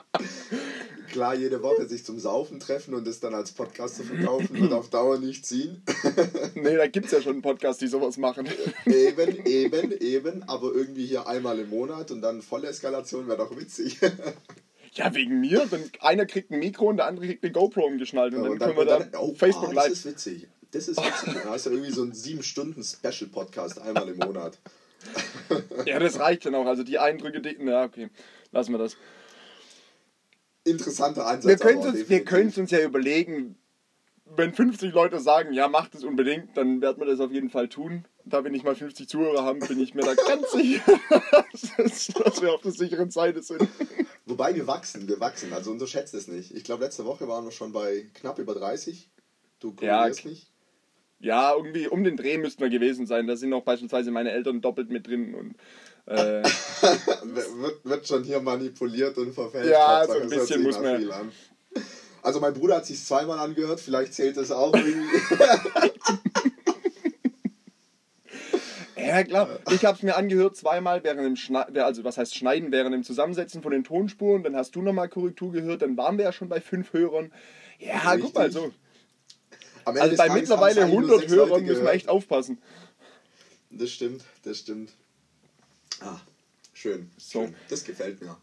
klar, 1.12 1.35
jede 1.35 1.62
Woche 1.62 1.87
sich 1.87 2.05
zum 2.05 2.19
Saufen 2.19 2.58
treffen 2.58 2.94
und 2.94 3.06
das 3.06 3.20
dann 3.20 3.35
als 3.35 3.52
Podcast 3.52 3.96
zu 3.96 4.05
verkaufen, 4.05 4.58
wird 4.58 4.73
auf 4.73 4.88
Dauer 4.88 5.19
nicht 5.19 5.44
ziehen. 5.44 5.82
Nee, 6.55 6.76
da 6.76 6.87
gibt 6.87 7.06
es 7.06 7.12
ja 7.12 7.20
schon 7.20 7.35
einen 7.35 7.43
Podcast, 7.43 7.82
die 7.82 7.87
sowas 7.87 8.17
machen. 8.17 8.49
eben, 8.87 9.44
eben, 9.44 9.93
eben, 9.93 10.43
aber 10.44 10.73
irgendwie 10.75 11.05
hier 11.05 11.26
einmal 11.26 11.58
im 11.58 11.69
Monat 11.69 12.11
und 12.11 12.23
dann 12.23 12.41
volle 12.41 12.69
Eskalation 12.69 13.29
wäre 13.29 13.38
doch 13.38 13.56
witzig. 13.56 14.00
Ja, 14.94 15.12
wegen 15.14 15.41
mir. 15.41 15.67
Dann 15.70 15.91
einer 16.00 16.25
kriegt 16.25 16.50
ein 16.50 16.61
Mikro 16.61 16.87
und 16.87 16.99
der 16.99 17.06
andere 17.06 17.26
kriegt 17.26 17.44
eine 17.44 17.52
GoPro 17.52 17.85
umgeschnallt 17.85 18.32
und 18.35 18.43
dann 18.43 18.52
Und 18.52 18.58
können 18.58 18.76
wir 18.76 18.99
und 18.99 19.12
da 19.12 19.19
oh, 19.19 19.35
Facebook 19.35 19.70
ah, 19.70 19.75
das 19.75 19.85
Live. 19.85 19.93
ist 19.93 20.06
witzig. 20.06 20.49
Das 20.74 20.88
ist 20.88 20.98
du 21.66 21.70
irgendwie 21.70 21.92
so 21.92 22.02
einen 22.02 22.12
7-Stunden-Special-Podcast 22.12 23.80
einmal 23.80 24.08
im 24.08 24.18
Monat. 24.18 24.58
Ja, 25.84 25.98
das 25.98 26.18
reicht 26.18 26.46
dann 26.46 26.54
auch. 26.54 26.64
Also 26.64 26.82
die 26.82 26.98
Eindrücke, 26.98 27.42
die. 27.42 27.56
Na, 27.60 27.84
okay. 27.84 28.08
Lassen 28.52 28.72
wir 28.72 28.78
das. 28.78 28.96
Interessanter 30.64 31.26
Ansatz. 31.26 31.46
Wir 31.50 31.56
können 31.58 31.80
uns, 31.80 32.08
wir 32.08 32.24
uns 32.56 32.70
ja 32.70 32.80
überlegen, 32.80 33.56
wenn 34.24 34.54
50 34.54 34.94
Leute 34.94 35.20
sagen, 35.20 35.52
ja, 35.52 35.68
macht 35.68 35.94
es 35.94 36.04
unbedingt, 36.04 36.56
dann 36.56 36.80
werden 36.80 36.98
wir 37.00 37.06
das 37.06 37.20
auf 37.20 37.30
jeden 37.30 37.50
Fall 37.50 37.68
tun. 37.68 38.06
Da 38.24 38.42
wir 38.42 38.50
nicht 38.50 38.64
mal 38.64 38.74
50 38.74 39.06
Zuhörer 39.06 39.44
haben, 39.44 39.58
bin 39.60 39.78
ich 39.78 39.92
mir 39.94 40.00
da 40.02 40.14
ganz 40.14 40.50
sicher, 40.52 40.98
dass 42.24 42.40
wir 42.40 42.54
auf 42.54 42.62
der 42.62 42.72
sicheren 42.72 43.10
Seite 43.10 43.42
sind. 43.42 43.68
Wobei 44.24 44.54
wir 44.54 44.66
wachsen, 44.66 45.06
wir 45.06 45.20
wachsen. 45.20 45.52
Also 45.52 45.70
unterschätzt 45.70 46.14
es 46.14 46.28
nicht. 46.28 46.52
Ich 46.54 46.64
glaube, 46.64 46.84
letzte 46.84 47.04
Woche 47.04 47.28
waren 47.28 47.44
wir 47.44 47.52
schon 47.52 47.72
bei 47.72 48.08
knapp 48.14 48.38
über 48.38 48.54
30. 48.54 49.10
Du 49.60 49.76
Ja, 49.82 49.98
korrigierst 49.98 50.22
k- 50.22 50.28
mich. 50.31 50.50
Ja, 51.24 51.54
irgendwie 51.56 51.88
um 51.88 52.04
den 52.04 52.19
Dreh 52.19 52.36
müssten 52.36 52.62
wir 52.62 52.69
gewesen 52.69 53.06
sein. 53.06 53.26
Da 53.26 53.34
sind 53.34 53.50
auch 53.54 53.62
beispielsweise 53.62 54.10
meine 54.10 54.31
Eltern 54.31 54.60
doppelt 54.60 54.90
mit 54.90 55.06
drin. 55.06 55.34
Und, 55.34 55.54
äh, 56.04 56.43
wird, 57.22 57.82
wird 57.82 58.06
schon 58.06 58.24
hier 58.24 58.40
manipuliert 58.40 59.16
und 59.16 59.32
verfälscht. 59.32 59.70
Ja, 59.70 60.00
Hauptsache, 60.00 60.19
so 60.19 60.24
ein 60.24 60.28
bisschen 60.28 60.62
muss 60.62 60.78
man-. 60.78 61.32
Also 62.20 62.40
mein 62.40 62.52
Bruder 62.52 62.76
hat 62.76 62.84
sich 62.84 63.02
zweimal 63.02 63.38
angehört, 63.38 63.81
vielleicht 63.81 64.12
zählt 64.12 64.36
es 64.36 64.52
auch 64.52 64.74
irgendwie. 64.74 65.16
ja, 69.06 69.24
klar. 69.24 69.48
Ich 69.70 69.86
habe 69.86 69.96
es 69.96 70.02
mir 70.02 70.16
angehört 70.16 70.58
zweimal 70.58 71.04
während 71.04 71.24
dem 71.24 71.36
Schneiden, 71.36 71.78
also 71.78 72.04
was 72.04 72.19
heißt 72.19 72.34
Schneiden, 72.34 72.70
während 72.70 72.93
dem 72.93 73.02
Zusammensetzen 73.02 73.62
von 73.62 73.72
den 73.72 73.84
Tonspuren. 73.84 74.43
Dann 74.43 74.56
hast 74.56 74.76
du 74.76 74.82
nochmal 74.82 75.08
Korrektur 75.08 75.52
gehört. 75.52 75.81
Dann 75.81 75.96
waren 75.96 76.19
wir 76.19 76.26
ja 76.26 76.32
schon 76.32 76.50
bei 76.50 76.60
fünf 76.60 76.93
Hörern. 76.93 77.32
Ja, 77.78 78.10
Richtig. 78.10 78.24
guck 78.24 78.34
mal, 78.34 78.52
so. 78.52 78.70
Also 79.84 80.17
bei 80.17 80.29
mittlerweile 80.31 80.82
haben's 80.82 80.94
eigentlich 80.94 81.00
nur 81.08 81.19
100 81.19 81.20
sechs 81.20 81.32
Leute 81.32 81.50
Hörern 81.50 81.64
müssen 81.64 81.84
wir 81.84 81.93
echt 81.93 82.08
aufpassen. 82.08 82.58
Das 83.70 83.91
stimmt, 83.91 84.22
das 84.43 84.58
stimmt. 84.58 84.93
Ah, 86.00 86.20
schön. 86.72 87.10
So. 87.17 87.43
schön. 87.43 87.55
Das 87.69 87.84
gefällt 87.84 88.20
mir. 88.20 88.36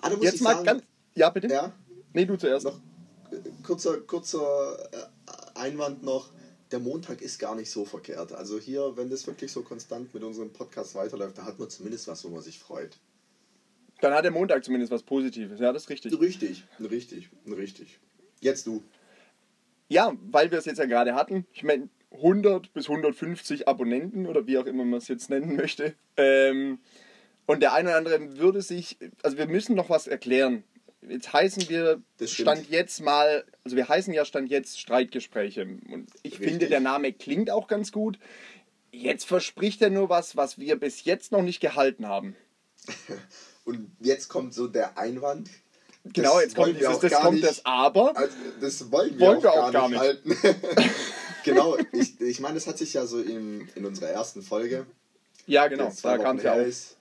Ah, 0.00 0.10
da 0.10 0.16
muss 0.16 0.24
Jetzt 0.24 0.34
ich 0.36 0.40
mal 0.42 0.54
sagen, 0.54 0.66
ganz. 0.66 0.82
Ja, 1.14 1.30
bitte? 1.30 1.48
Ja, 1.48 1.72
Nee, 2.12 2.24
du 2.26 2.36
zuerst. 2.36 2.64
noch 2.64 2.78
äh, 3.30 3.36
kurzer, 3.62 3.98
kurzer 4.00 4.78
äh, 4.92 5.58
Einwand 5.58 6.02
noch. 6.02 6.30
Der 6.70 6.78
Montag 6.80 7.20
ist 7.20 7.38
gar 7.38 7.54
nicht 7.54 7.70
so 7.70 7.84
verkehrt. 7.84 8.32
Also 8.32 8.58
hier, 8.58 8.96
wenn 8.96 9.10
das 9.10 9.26
wirklich 9.26 9.52
so 9.52 9.62
konstant 9.62 10.12
mit 10.14 10.22
unserem 10.22 10.52
Podcast 10.52 10.94
weiterläuft, 10.94 11.38
da 11.38 11.44
hat 11.44 11.58
man 11.58 11.70
zumindest 11.70 12.08
was, 12.08 12.24
wo 12.24 12.28
man 12.30 12.42
sich 12.42 12.58
freut. 12.58 12.96
Dann 14.00 14.12
hat 14.12 14.24
der 14.24 14.32
Montag 14.32 14.64
zumindest 14.64 14.90
was 14.90 15.02
Positives. 15.02 15.60
Ja, 15.60 15.72
das 15.72 15.84
ist 15.84 15.88
richtig. 15.90 16.18
Richtig, 16.20 16.64
richtig, 16.80 17.28
richtig. 17.46 17.98
Jetzt 18.40 18.66
du. 18.66 18.82
Ja, 19.88 20.14
weil 20.30 20.50
wir 20.50 20.58
es 20.58 20.64
jetzt 20.64 20.78
ja 20.78 20.86
gerade 20.86 21.14
hatten. 21.14 21.46
Ich 21.52 21.62
meine, 21.62 21.88
100 22.12 22.72
bis 22.72 22.88
150 22.88 23.68
Abonnenten 23.68 24.26
oder 24.26 24.46
wie 24.46 24.58
auch 24.58 24.66
immer 24.66 24.84
man 24.84 24.98
es 24.98 25.08
jetzt 25.08 25.30
nennen 25.30 25.56
möchte. 25.56 25.94
Ähm, 26.16 26.78
und 27.46 27.60
der 27.60 27.74
eine 27.74 27.90
oder 27.90 27.98
andere 27.98 28.38
würde 28.38 28.62
sich, 28.62 28.96
also 29.22 29.36
wir 29.36 29.46
müssen 29.46 29.74
noch 29.74 29.90
was 29.90 30.06
erklären. 30.06 30.64
Jetzt 31.06 31.32
heißen 31.32 31.68
wir. 31.68 32.02
Stand 32.24 32.70
jetzt 32.70 33.02
mal, 33.02 33.44
also 33.64 33.76
wir 33.76 33.88
heißen 33.88 34.14
ja 34.14 34.24
Stand 34.24 34.50
jetzt 34.50 34.80
Streitgespräche. 34.80 35.62
Und 35.62 36.08
ich 36.22 36.34
Richtig. 36.34 36.48
finde, 36.48 36.68
der 36.68 36.80
Name 36.80 37.12
klingt 37.12 37.50
auch 37.50 37.66
ganz 37.66 37.92
gut. 37.92 38.18
Jetzt 38.90 39.24
verspricht 39.24 39.82
er 39.82 39.90
nur 39.90 40.08
was, 40.08 40.36
was 40.36 40.58
wir 40.58 40.76
bis 40.76 41.04
jetzt 41.04 41.32
noch 41.32 41.42
nicht 41.42 41.60
gehalten 41.60 42.08
haben. 42.08 42.36
Und 43.64 43.90
jetzt 44.00 44.28
kommt 44.28 44.54
so 44.54 44.68
der 44.68 44.98
Einwand. 44.98 45.50
Genau, 46.12 46.38
jetzt 46.38 46.54
kommt, 46.54 46.78
dieses, 46.78 46.98
das, 46.98 47.12
kommt 47.12 47.34
nicht, 47.34 47.46
das 47.46 47.64
Aber. 47.64 48.14
Also, 48.16 48.36
das 48.60 48.90
wollen 48.90 49.18
wir, 49.18 49.26
Wollen 49.26 49.38
auch, 49.38 49.42
wir 49.42 49.50
gar 49.50 49.68
auch 49.68 49.72
gar 49.72 49.88
nicht 49.88 49.98
halten. 49.98 50.36
genau, 51.44 51.78
ich, 51.92 52.20
ich 52.20 52.40
meine, 52.40 52.54
das 52.54 52.66
hat 52.66 52.76
sich 52.76 52.92
ja 52.92 53.06
so 53.06 53.20
in, 53.20 53.68
in 53.74 53.86
unserer 53.86 54.08
ersten 54.08 54.42
Folge. 54.42 54.86
Ja, 55.46 55.66
genau, 55.68 55.90
da 56.02 56.18
kam 56.18 56.36
es 56.36 56.42
ja 56.42 56.52
auf. 56.52 56.96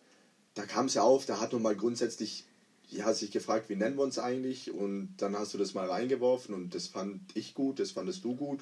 Da 0.55 0.65
kam 0.65 0.85
es 0.85 0.93
ja 0.93 1.01
auf, 1.01 1.25
da 1.25 1.39
hat 1.39 1.51
man 1.51 1.61
mal 1.63 1.75
grundsätzlich 1.75 2.45
ja, 2.89 3.13
sich 3.13 3.31
gefragt, 3.31 3.69
wie 3.69 3.75
nennen 3.75 3.97
wir 3.97 4.03
uns 4.03 4.19
eigentlich? 4.19 4.71
Und 4.71 5.15
dann 5.17 5.37
hast 5.37 5.53
du 5.53 5.57
das 5.57 5.73
mal 5.73 5.89
reingeworfen 5.89 6.53
und 6.53 6.75
das 6.75 6.87
fand 6.87 7.21
ich 7.35 7.53
gut, 7.55 7.79
das 7.79 7.91
fandest 7.91 8.23
du 8.23 8.35
gut. 8.35 8.61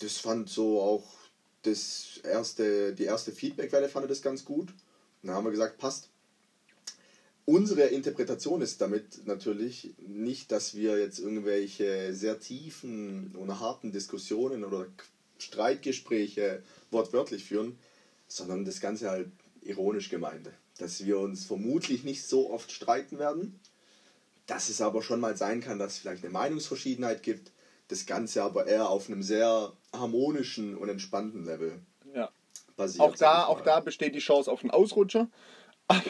Das 0.00 0.18
fand 0.18 0.48
so 0.48 0.80
auch 0.80 1.04
das 1.62 2.20
erste, 2.22 2.94
die 2.94 3.04
erste 3.04 3.32
Feedbackwelle 3.32 3.88
fand 3.88 4.08
das 4.10 4.22
ganz 4.22 4.44
gut. 4.44 4.70
Und 4.70 5.28
dann 5.28 5.36
haben 5.36 5.44
wir 5.44 5.50
gesagt, 5.50 5.78
passt. 5.78 6.10
Unsere 7.46 7.82
Interpretation 7.82 8.62
ist 8.62 8.80
damit 8.80 9.26
natürlich 9.26 9.94
nicht, 9.98 10.50
dass 10.50 10.74
wir 10.74 10.98
jetzt 10.98 11.18
irgendwelche 11.18 12.14
sehr 12.14 12.40
tiefen 12.40 13.36
und 13.36 13.60
harten 13.60 13.92
Diskussionen 13.92 14.64
oder 14.64 14.86
Streitgespräche 15.38 16.62
wortwörtlich 16.90 17.44
führen, 17.44 17.78
sondern 18.28 18.64
das 18.64 18.80
Ganze 18.80 19.10
halt 19.10 19.28
ironisch 19.60 20.08
gemeint. 20.08 20.48
Dass 20.78 21.04
wir 21.04 21.18
uns 21.18 21.44
vermutlich 21.44 22.02
nicht 22.02 22.26
so 22.26 22.50
oft 22.50 22.72
streiten 22.72 23.18
werden, 23.18 23.60
dass 24.46 24.70
es 24.70 24.80
aber 24.80 25.02
schon 25.02 25.20
mal 25.20 25.36
sein 25.36 25.60
kann, 25.60 25.78
dass 25.78 25.92
es 25.92 25.98
vielleicht 25.98 26.24
eine 26.24 26.32
Meinungsverschiedenheit 26.32 27.22
gibt, 27.22 27.52
das 27.88 28.06
Ganze 28.06 28.42
aber 28.42 28.66
eher 28.66 28.88
auf 28.88 29.08
einem 29.08 29.22
sehr 29.22 29.72
harmonischen 29.92 30.76
und 30.76 30.88
entspannten 30.88 31.44
Level 31.44 31.78
Ja. 32.14 32.30
basiert. 32.76 33.06
Auch 33.06 33.14
da, 33.16 33.44
auch 33.44 33.60
da 33.60 33.80
besteht 33.80 34.14
die 34.14 34.20
Chance 34.20 34.50
auf 34.50 34.62
einen 34.62 34.70
Ausrutscher. 34.70 35.28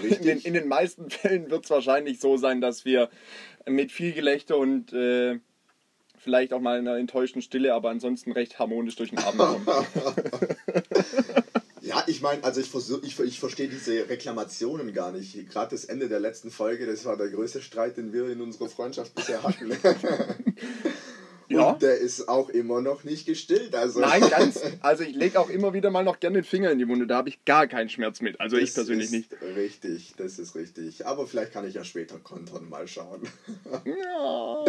In 0.02 0.22
den, 0.22 0.38
in 0.40 0.54
den 0.54 0.68
meisten 0.68 1.10
Fällen 1.10 1.50
wird 1.50 1.64
es 1.64 1.70
wahrscheinlich 1.70 2.20
so 2.20 2.36
sein, 2.36 2.60
dass 2.60 2.84
wir 2.84 3.10
mit 3.66 3.92
viel 3.92 4.12
Gelächter 4.12 4.56
und 4.56 4.92
äh, 4.92 5.40
vielleicht 6.16 6.52
auch 6.52 6.60
mal 6.60 6.78
einer 6.78 6.96
enttäuschten 6.96 7.42
Stille, 7.42 7.74
aber 7.74 7.90
ansonsten 7.90 8.32
recht 8.32 8.58
harmonisch 8.58 8.96
durch 8.96 9.10
den 9.10 9.18
Abend 9.18 9.40
kommen. 9.40 9.66
Ja, 11.84 12.02
ich 12.06 12.22
meine, 12.22 12.42
also 12.42 12.62
ich, 12.62 12.70
versuch, 12.70 13.02
ich, 13.02 13.20
ich 13.20 13.38
verstehe 13.38 13.68
diese 13.68 14.08
Reklamationen 14.08 14.94
gar 14.94 15.12
nicht. 15.12 15.50
Gerade 15.50 15.72
das 15.72 15.84
Ende 15.84 16.08
der 16.08 16.18
letzten 16.18 16.50
Folge, 16.50 16.86
das 16.86 17.04
war 17.04 17.18
der 17.18 17.28
größte 17.28 17.60
Streit, 17.60 17.98
den 17.98 18.10
wir 18.14 18.26
in 18.30 18.40
unserer 18.40 18.70
Freundschaft 18.70 19.14
bisher 19.14 19.42
hatten. 19.42 19.70
Ja. 21.48 21.70
Und 21.72 21.82
der 21.82 21.98
ist 21.98 22.28
auch 22.28 22.48
immer 22.48 22.80
noch 22.80 23.04
nicht 23.04 23.26
gestillt. 23.26 23.74
Also 23.74 24.00
Nein, 24.00 24.22
ganz. 24.30 24.60
Also 24.80 25.02
ich 25.04 25.14
lege 25.14 25.38
auch 25.38 25.50
immer 25.50 25.72
wieder 25.72 25.90
mal 25.90 26.02
noch 26.04 26.20
gerne 26.20 26.38
den 26.38 26.44
Finger 26.44 26.70
in 26.70 26.78
die 26.78 26.88
Wunde. 26.88 27.06
Da 27.06 27.16
habe 27.16 27.28
ich 27.28 27.44
gar 27.44 27.66
keinen 27.66 27.88
Schmerz 27.88 28.20
mit. 28.20 28.40
Also 28.40 28.56
ich 28.56 28.66
Das 28.70 28.74
persönlich 28.74 29.06
ist 29.06 29.12
nicht. 29.12 29.30
Richtig, 29.56 30.14
das 30.16 30.38
ist 30.38 30.54
richtig. 30.54 31.06
Aber 31.06 31.26
vielleicht 31.26 31.52
kann 31.52 31.66
ich 31.68 31.74
ja 31.74 31.84
später 31.84 32.18
kontern, 32.18 32.68
mal 32.68 32.86
schauen. 32.88 33.22
Ja, 33.84 34.64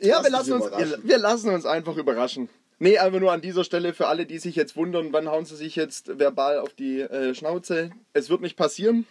ja 0.00 0.22
wir, 0.24 0.30
Lass 0.30 0.48
lassen 0.48 0.52
uns, 0.54 1.04
wir, 1.04 1.18
lassen 1.18 1.50
uns 1.50 1.66
einfach 1.66 1.96
überraschen. 1.96 2.48
Nee, 2.78 2.96
aber 2.96 3.20
nur 3.20 3.32
an 3.32 3.42
dieser 3.42 3.64
Stelle 3.64 3.92
für 3.92 4.06
alle, 4.06 4.24
die 4.24 4.38
sich 4.38 4.56
jetzt 4.56 4.74
wundern, 4.76 5.12
wann 5.12 5.28
hauen 5.28 5.44
sie 5.44 5.56
sich 5.56 5.76
jetzt 5.76 6.18
verbal 6.18 6.58
auf 6.58 6.72
die 6.72 7.00
äh, 7.00 7.34
Schnauze. 7.34 7.90
Es 8.14 8.30
wird 8.30 8.40
nicht 8.40 8.56
passieren. 8.56 9.06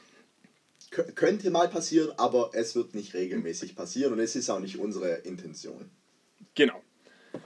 Kö- 0.92 1.12
könnte 1.12 1.52
mal 1.52 1.68
passieren, 1.68 2.12
aber 2.18 2.50
es 2.54 2.76
wird 2.76 2.96
nicht 2.96 3.14
regelmäßig 3.14 3.76
passieren 3.76 4.14
und 4.14 4.20
es 4.20 4.36
ist 4.36 4.50
auch 4.50 4.60
nicht 4.60 4.80
unsere 4.80 5.10
Intention. 5.18 5.92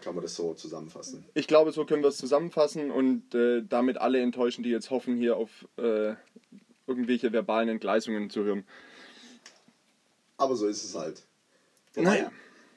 Kann 0.02 0.16
man 0.16 0.24
das 0.24 0.36
so 0.36 0.54
zusammenfassen? 0.54 1.26
Ich 1.34 1.48
glaube, 1.48 1.72
so 1.72 1.86
können 1.86 2.02
wir 2.04 2.10
es 2.10 2.18
zusammenfassen 2.18 2.92
und 2.92 3.34
äh, 3.36 3.64
damit 3.68 3.98
alle 3.98 4.20
enttäuschen, 4.22 4.64
die 4.64 4.70
jetzt 4.70 4.90
hoffen, 4.92 5.16
hier 5.18 5.36
auf 5.38 5.68
äh, 5.78 6.14
irgendwelche 6.88 7.32
verbalen 7.32 7.70
Entgleisungen 7.70 8.30
zu 8.30 8.44
hören. 8.44 8.66
Aber 10.38 10.56
so 10.56 10.68
ist 10.68 10.84
es 10.84 10.96
halt. 10.96 11.24
Naja. 11.96 12.32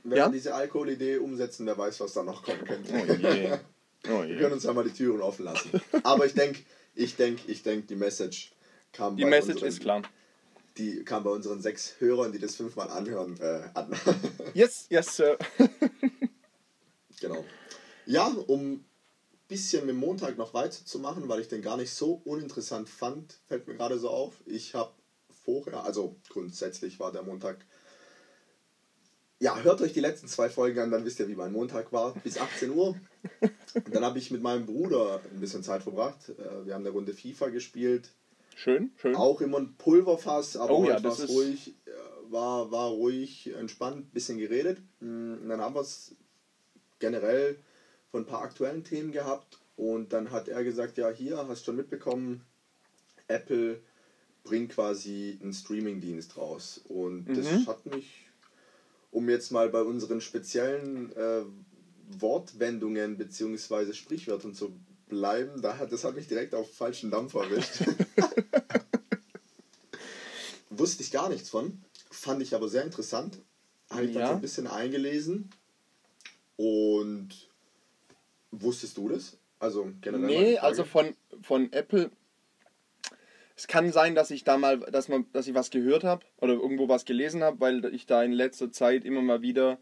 Wenn 0.05 0.19
Ja? 0.19 0.27
wir 0.27 0.33
diese 0.33 0.55
Alkoholidee 0.55 1.17
umsetzen, 1.19 1.67
wer 1.67 1.77
weiß, 1.77 2.01
was 2.01 2.13
da 2.13 2.23
noch 2.23 2.43
kommen 2.45 2.65
könnte. 2.65 2.93
Oh 2.95 3.13
je. 3.13 3.59
Oh 4.09 4.21
Wir 4.23 4.27
je. 4.29 4.37
können 4.39 4.53
uns 4.53 4.63
ja 4.63 4.73
mal 4.73 4.85
die 4.85 4.93
Türen 4.93 5.21
offen 5.21 5.47
lassen. 5.47 5.69
Aber 6.05 6.27
ich 6.27 6.35
denke, 6.35 6.61
ich 6.95 7.17
denke, 7.17 7.43
ich 7.51 7.65
denke, 7.65 7.89
die 7.89 7.97
Message 7.97 8.53
kam 8.93 9.17
Die 9.17 9.25
bei 9.25 9.31
Message 9.31 9.55
unseren, 9.55 9.69
ist 9.69 9.81
klar. 9.81 10.03
Die 10.79 11.03
kam 11.03 11.25
bei 11.25 11.31
unseren 11.31 11.61
sechs 11.61 11.95
Hörern, 11.99 12.31
die 12.31 12.39
das 12.39 12.55
fünfmal 12.55 12.89
anhören, 12.89 13.37
äh, 13.41 13.63
an. 13.75 13.91
Yes, 14.55 14.87
yes, 14.91 15.17
Sir. 15.17 15.37
genau. 17.21 17.45
Ja, 18.07 18.27
um 18.47 18.73
ein 18.73 18.85
bisschen 19.49 19.87
mit 19.87 19.97
Montag 19.97 20.37
noch 20.39 20.55
weiterzumachen, 20.55 21.29
weil 21.29 21.41
ich 21.41 21.49
den 21.49 21.63
gar 21.63 21.77
nicht 21.77 21.93
so 21.93 22.21
uninteressant 22.25 22.89
fand, 22.89 23.39
fällt 23.49 23.67
mir 23.67 23.75
gerade 23.75 23.99
so 23.99 24.11
auf. 24.11 24.35
Ich 24.47 24.75
habe 24.75 24.93
vorher, 25.45 25.85
also 25.85 26.17
grundsätzlich 26.29 26.99
war 27.01 27.13
der 27.13 27.23
Montag. 27.23 27.65
Ja, 29.39 29.61
hört 29.61 29.83
euch 29.83 29.93
die 29.93 30.01
letzten 30.01 30.29
zwei 30.29 30.49
Folgen 30.49 30.79
an, 30.79 30.91
dann 30.91 31.05
wisst 31.05 31.21
ihr, 31.21 31.29
wie 31.29 31.35
mein 31.35 31.53
Montag 31.53 31.93
war, 31.93 32.15
bis 32.25 32.39
18 32.39 32.71
Uhr. 32.71 32.97
Und 33.75 33.95
dann 33.95 34.05
habe 34.05 34.19
ich 34.19 34.31
mit 34.31 34.41
meinem 34.43 34.65
Bruder 34.65 35.21
ein 35.31 35.41
bisschen 35.41 35.63
Zeit 35.63 35.83
verbracht. 35.83 36.31
Äh, 36.31 36.65
Wir 36.67 36.75
haben 36.75 36.81
eine 36.83 36.91
Runde 36.91 37.13
FIFA 37.13 37.51
gespielt. 37.51 38.11
Schön, 38.55 38.93
schön. 38.97 39.15
Auch 39.15 39.43
immer 39.43 39.59
ein 39.59 39.77
Pulverfass, 39.77 40.57
aber 40.57 40.79
Oh 40.79 40.85
ja, 40.87 41.03
war 41.05 41.13
es 41.13 41.29
ruhig, 41.29 41.75
äh, 41.85 41.91
war, 42.33 42.71
war 42.71 42.89
ruhig, 42.89 43.53
entspannt, 43.55 44.15
bisschen 44.15 44.39
geredet. 44.39 44.79
Mm, 45.01 45.35
Und 45.43 45.49
dann 45.51 45.61
haben 45.61 45.75
wir 45.75 45.83
es 45.83 46.15
generell 46.99 47.59
von 48.11 48.23
ein 48.23 48.27
paar 48.27 48.43
aktuellen 48.43 48.85
Themen 48.85 49.13
gehabt. 49.13 49.59
Und 49.77 50.13
dann 50.13 50.31
hat 50.31 50.49
er 50.49 50.65
gesagt, 50.65 50.97
ja 50.99 51.11
hier, 51.11 51.37
hast 51.49 51.65
schon 51.65 51.77
mitbekommen, 51.77 52.43
Apple 53.29 53.81
bringt 54.43 54.73
quasi 54.73 55.39
einen 55.43 55.53
Streaming-Dienst 55.53 56.37
raus. 56.37 56.81
Und 56.89 57.27
das 57.37 57.45
Mhm. 57.47 57.67
hat 57.67 57.85
mich, 57.87 58.29
um 59.11 59.29
jetzt 59.29 59.51
mal 59.51 59.69
bei 59.69 59.83
unseren 59.83 60.21
speziellen 60.21 61.15
äh, 61.17 61.43
Wortwendungen 62.19 63.19
bzw. 63.19 63.93
Sprichwörtern 63.93 64.55
zu 64.55 64.79
bleiben, 65.09 65.61
da 65.61 65.77
hat, 65.79 65.93
das 65.93 66.05
hat 66.05 66.15
mich 66.15 66.29
direkt 66.29 66.55
auf 66.55 66.73
falschen 66.75 67.11
Dampf 67.11 67.35
erwischt. 67.35 67.81
Wusste 70.71 71.03
ich 71.03 71.11
gar 71.11 71.29
nichts 71.29 71.49
von, 71.51 71.81
fand 72.11 72.43
ich 72.43 72.55
aber 72.55 72.69
sehr 72.69 72.85
interessant. 72.85 73.39
Habe 73.91 74.05
ich 74.05 74.13
dann 74.13 74.23
Ja. 74.23 74.29
so 74.29 74.35
ein 74.35 74.41
bisschen 74.41 74.67
eingelesen. 74.67 75.51
Und 76.57 77.29
wusstest 78.51 78.97
du 78.97 79.09
das? 79.09 79.39
Also 79.59 79.91
generell. 80.01 80.27
Nee, 80.27 80.59
also 80.59 80.85
von, 80.85 81.15
von 81.43 81.73
Apple. 81.73 82.11
Es 83.57 83.67
kann 83.67 83.91
sein, 83.91 84.15
dass 84.15 84.31
ich 84.31 84.45
da 84.45 84.59
mal, 84.59 84.81
dass 84.81 85.09
man, 85.09 85.27
dass 85.33 85.47
ich 85.47 85.55
was 85.55 85.71
gehört 85.71 86.05
habe 86.05 86.25
oder 86.39 86.53
irgendwo 86.53 86.89
was 86.89 87.07
gelesen 87.07 87.43
habe, 87.43 87.61
weil 87.61 87.85
ich 87.95 88.07
da 88.07 88.23
in 88.23 88.33
letzter 88.33 88.71
Zeit 88.71 89.05
immer 89.05 89.23
mal 89.23 89.41
wieder 89.41 89.79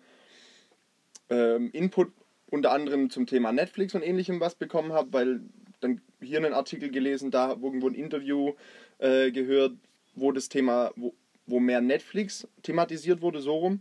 ähm, 1.28 1.70
Input 1.72 2.12
unter 2.50 2.70
anderem 2.70 3.10
zum 3.10 3.26
Thema 3.26 3.52
Netflix 3.52 3.94
und 3.94 4.02
ähnlichem 4.02 4.38
was 4.38 4.54
bekommen 4.54 4.92
habe, 4.92 5.12
weil 5.12 5.40
dann 5.80 6.00
hier 6.20 6.38
einen 6.38 6.54
Artikel 6.54 6.90
gelesen, 6.90 7.32
da 7.32 7.50
irgendwo 7.50 7.88
ein 7.88 7.94
Interview 7.94 8.52
äh, 8.98 9.32
gehört, 9.32 9.72
wo 10.14 10.30
das 10.30 10.48
Thema, 10.48 10.92
wo, 10.94 11.14
wo 11.46 11.58
mehr 11.58 11.80
Netflix 11.80 12.46
thematisiert 12.62 13.22
wurde, 13.22 13.40
so 13.40 13.56
rum. 13.56 13.80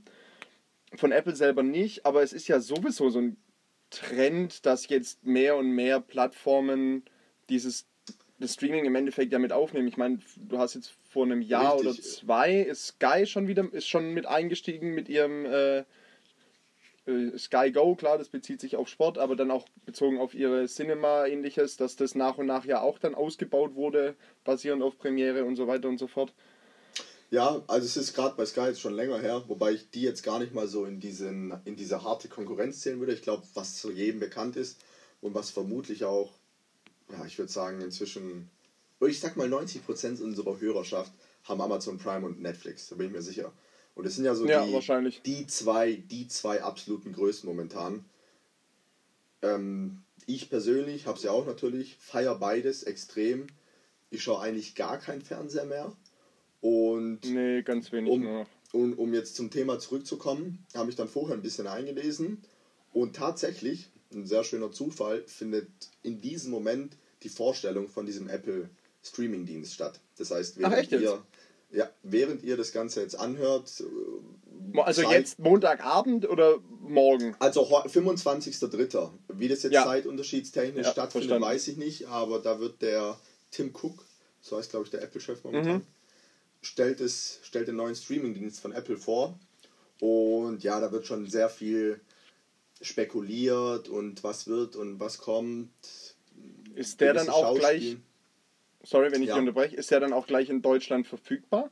Von 0.96 1.12
Apple 1.12 1.36
selber 1.36 1.64
nicht, 1.64 2.06
aber 2.06 2.22
es 2.22 2.34
ist 2.34 2.48
ja 2.48 2.60
sowieso 2.60 3.10
so 3.10 3.20
ein 3.20 3.38
Trend, 3.90 4.66
dass 4.66 4.88
jetzt 4.90 5.26
mehr 5.26 5.56
und 5.56 5.70
mehr 5.70 6.00
Plattformen 6.00 7.04
dieses 7.50 7.88
das 8.40 8.54
Streaming 8.54 8.86
im 8.86 8.96
Endeffekt 8.96 9.32
ja 9.32 9.40
mit 9.40 9.54
aufnehmen. 9.54 9.88
Ich 9.88 9.98
meine, 9.98 10.20
du 10.36 10.58
hast 10.58 10.74
jetzt 10.74 10.94
vor 11.10 11.24
einem 11.26 11.42
Jahr 11.42 11.78
oder 11.80 11.92
Richtig. 11.92 12.12
zwei 12.12 12.60
ist 12.60 12.88
Sky 12.88 13.26
schon 13.26 13.48
wieder 13.48 13.72
ist 13.72 13.88
schon 13.88 14.14
mit 14.14 14.26
eingestiegen 14.26 14.94
mit 14.94 15.08
ihrem 15.08 15.46
äh, 15.46 15.84
äh, 17.06 17.38
Sky 17.38 17.72
Go, 17.72 17.96
klar, 17.96 18.18
das 18.18 18.30
bezieht 18.30 18.62
sich 18.62 18.76
auf 18.76 18.88
Sport, 18.88 19.18
aber 19.18 19.36
dann 19.36 19.52
auch 19.52 19.68
bezogen 19.86 20.20
auf 20.20 20.34
ihre 20.34 20.66
Cinema 20.68 21.26
ähnliches, 21.26 21.78
dass 21.78 21.96
das 21.96 22.16
nach 22.16 22.38
und 22.38 22.46
nach 22.46 22.66
ja 22.66 22.82
auch 22.82 23.00
dann 23.00 23.16
ausgebaut 23.16 23.76
wurde, 23.76 24.16
basierend 24.44 24.84
auf 24.84 24.98
Premiere 24.98 25.46
und 25.46 25.56
so 25.56 25.68
weiter 25.68 25.90
und 25.90 25.98
so 25.98 26.08
fort. 26.08 26.34
Ja, 27.34 27.64
also 27.66 27.88
es 27.88 27.98
ist 27.98 28.14
gerade 28.14 28.36
bei 28.36 28.46
Sky 28.46 28.66
jetzt 28.66 28.80
schon 28.80 28.94
länger 28.94 29.18
her, 29.18 29.44
wobei 29.48 29.72
ich 29.72 29.90
die 29.90 30.04
jetzt 30.04 30.22
gar 30.22 30.38
nicht 30.38 30.54
mal 30.54 30.68
so 30.68 30.86
in, 30.86 31.00
diesen, 31.00 31.52
in 31.66 31.76
diese 31.76 32.04
harte 32.04 32.30
Konkurrenz 32.30 32.82
zählen 32.82 33.00
würde. 33.00 33.16
Ich 33.16 33.24
glaube, 33.24 33.42
was 33.56 33.78
zu 33.78 33.90
jedem 33.90 34.20
bekannt 34.20 34.56
ist 34.56 34.78
und 35.20 35.34
was 35.34 35.50
vermutlich 35.50 36.06
auch, 36.06 36.32
ja, 37.12 37.26
ich 37.26 37.40
würde 37.40 37.52
sagen, 37.52 37.82
inzwischen, 37.82 38.52
ich 39.02 39.20
sag 39.20 39.36
mal 39.36 39.52
90% 39.52 40.22
unserer 40.22 40.60
Hörerschaft 40.60 41.12
haben 41.46 41.60
Amazon 41.60 41.98
Prime 41.98 42.24
und 42.24 42.40
Netflix, 42.40 42.90
da 42.90 42.98
bin 42.98 43.08
ich 43.08 43.14
mir 43.14 43.24
sicher. 43.24 43.52
Und 43.96 44.06
es 44.06 44.16
sind 44.16 44.26
ja 44.26 44.36
so 44.36 44.46
Ja, 44.46 44.64
die, 44.64 44.80
die 45.26 45.48
zwei, 45.48 45.94
die 45.94 46.28
zwei 46.28 46.62
absoluten 46.62 47.14
Größen 47.14 47.50
momentan. 47.50 48.06
Ähm, 49.42 50.04
ich 50.28 50.52
persönlich 50.52 51.08
habe 51.08 51.18
es 51.18 51.24
ja 51.24 51.32
auch 51.32 51.48
natürlich, 51.48 51.96
feiere 51.98 52.36
beides 52.36 52.84
extrem. 52.84 53.48
Ich 54.12 54.22
schaue 54.22 54.40
eigentlich 54.40 54.76
gar 54.76 55.00
kein 55.00 55.24
Fernseher 55.24 55.66
mehr. 55.66 55.96
Und 56.64 57.20
Nee, 57.26 57.62
ganz 57.62 57.92
wenig 57.92 58.10
um, 58.10 58.22
nur 58.24 58.40
noch. 58.40 58.98
um, 58.98 59.14
jetzt 59.14 59.36
zum 59.36 59.50
Thema 59.52 59.80
zurückzukommen, 59.80 60.66
habe 60.74 60.90
ich 60.90 60.96
dann 60.96 61.10
vorher 61.10 61.36
ein 61.36 61.42
bisschen 61.42 61.68
eingelesen 61.68 62.42
und 62.94 63.18
tatsächlich, 63.18 63.90
ein 64.14 64.26
sehr 64.26 64.46
schöner 64.46 64.72
Zufall, 64.72 65.24
findet 65.28 65.68
in 66.04 66.22
diesem 66.22 66.52
Moment 66.52 66.96
die 67.24 67.28
Vorstellung 67.30 67.90
von 67.90 68.06
diesem 68.06 68.30
Apple 68.30 68.70
Streaming-Dienst 69.04 69.74
statt. 69.74 70.00
Das 70.18 70.32
heißt, 70.32 70.56
Ach, 70.64 70.72
während 70.72 70.90
jetzt? 70.92 71.02
ihr, 71.02 71.22
Ja, 71.72 71.90
während 72.04 72.44
ihr 72.44 72.56
das 72.56 72.72
Ganze 72.72 73.02
jetzt 73.02 73.20
anhört. 73.20 73.84
äh, 74.74 74.80
Also 74.80 75.02
Zeit- 75.02 75.12
jetzt 75.12 75.40
Montagabend 75.40 76.30
oder 76.30 76.60
morgen? 76.80 77.36
Also 77.40 77.70
heu- 77.70 77.90
25.03. 77.90 79.12
Wie 79.34 79.50
das 79.50 79.64
jetzt 79.64 79.74
Ja. 79.74 79.84
zeitunterschiedstechnisch 79.84 80.86
Ja, 80.86 80.92
stattfindet, 80.94 81.28
verstanden. 81.30 81.44
weiß 81.56 81.68
ich 81.68 81.76
nicht, 81.78 82.08
aber 82.08 82.40
da 82.40 82.62
wird 82.62 82.82
der 82.82 83.20
Tim 83.52 83.72
Cook, 83.74 84.06
so 84.40 84.56
heißt 84.58 84.70
glaube 84.70 84.86
ich 84.86 84.92
der 84.92 85.02
Apple-Chef 85.02 85.44
momentan, 85.44 85.78
Mhm. 85.78 85.82
Stellt, 86.66 87.00
es, 87.02 87.40
stellt 87.44 87.68
den 87.68 87.76
neuen 87.76 87.96
Streaming-Dienst 87.96 88.60
von 88.60 88.72
Apple 88.72 88.98
vor. 88.98 89.38
Und 90.00 90.64
ja, 90.64 90.80
da 90.80 90.92
wird 90.92 91.06
schon 91.06 91.30
sehr 91.30 91.50
viel 91.50 92.02
spekuliert 92.82 93.88
und 93.88 94.24
was 94.24 94.48
wird 94.48 94.76
und 94.76 95.00
was 95.00 95.18
kommt. 95.18 95.70
Ist 96.76 97.00
der 97.00 97.14
dann 97.14 97.30
auch 97.30 97.56
gleich, 97.56 97.98
sorry, 98.84 99.12
wenn 99.12 99.22
ich 99.22 99.30
Ja. 99.30 99.38
unterbreche, 99.38 99.76
ist 99.76 99.92
der 99.92 100.00
dann 100.00 100.14
auch 100.14 100.28
gleich 100.28 100.50
in 100.50 100.62
Deutschland 100.62 101.08
verfügbar? 101.08 101.72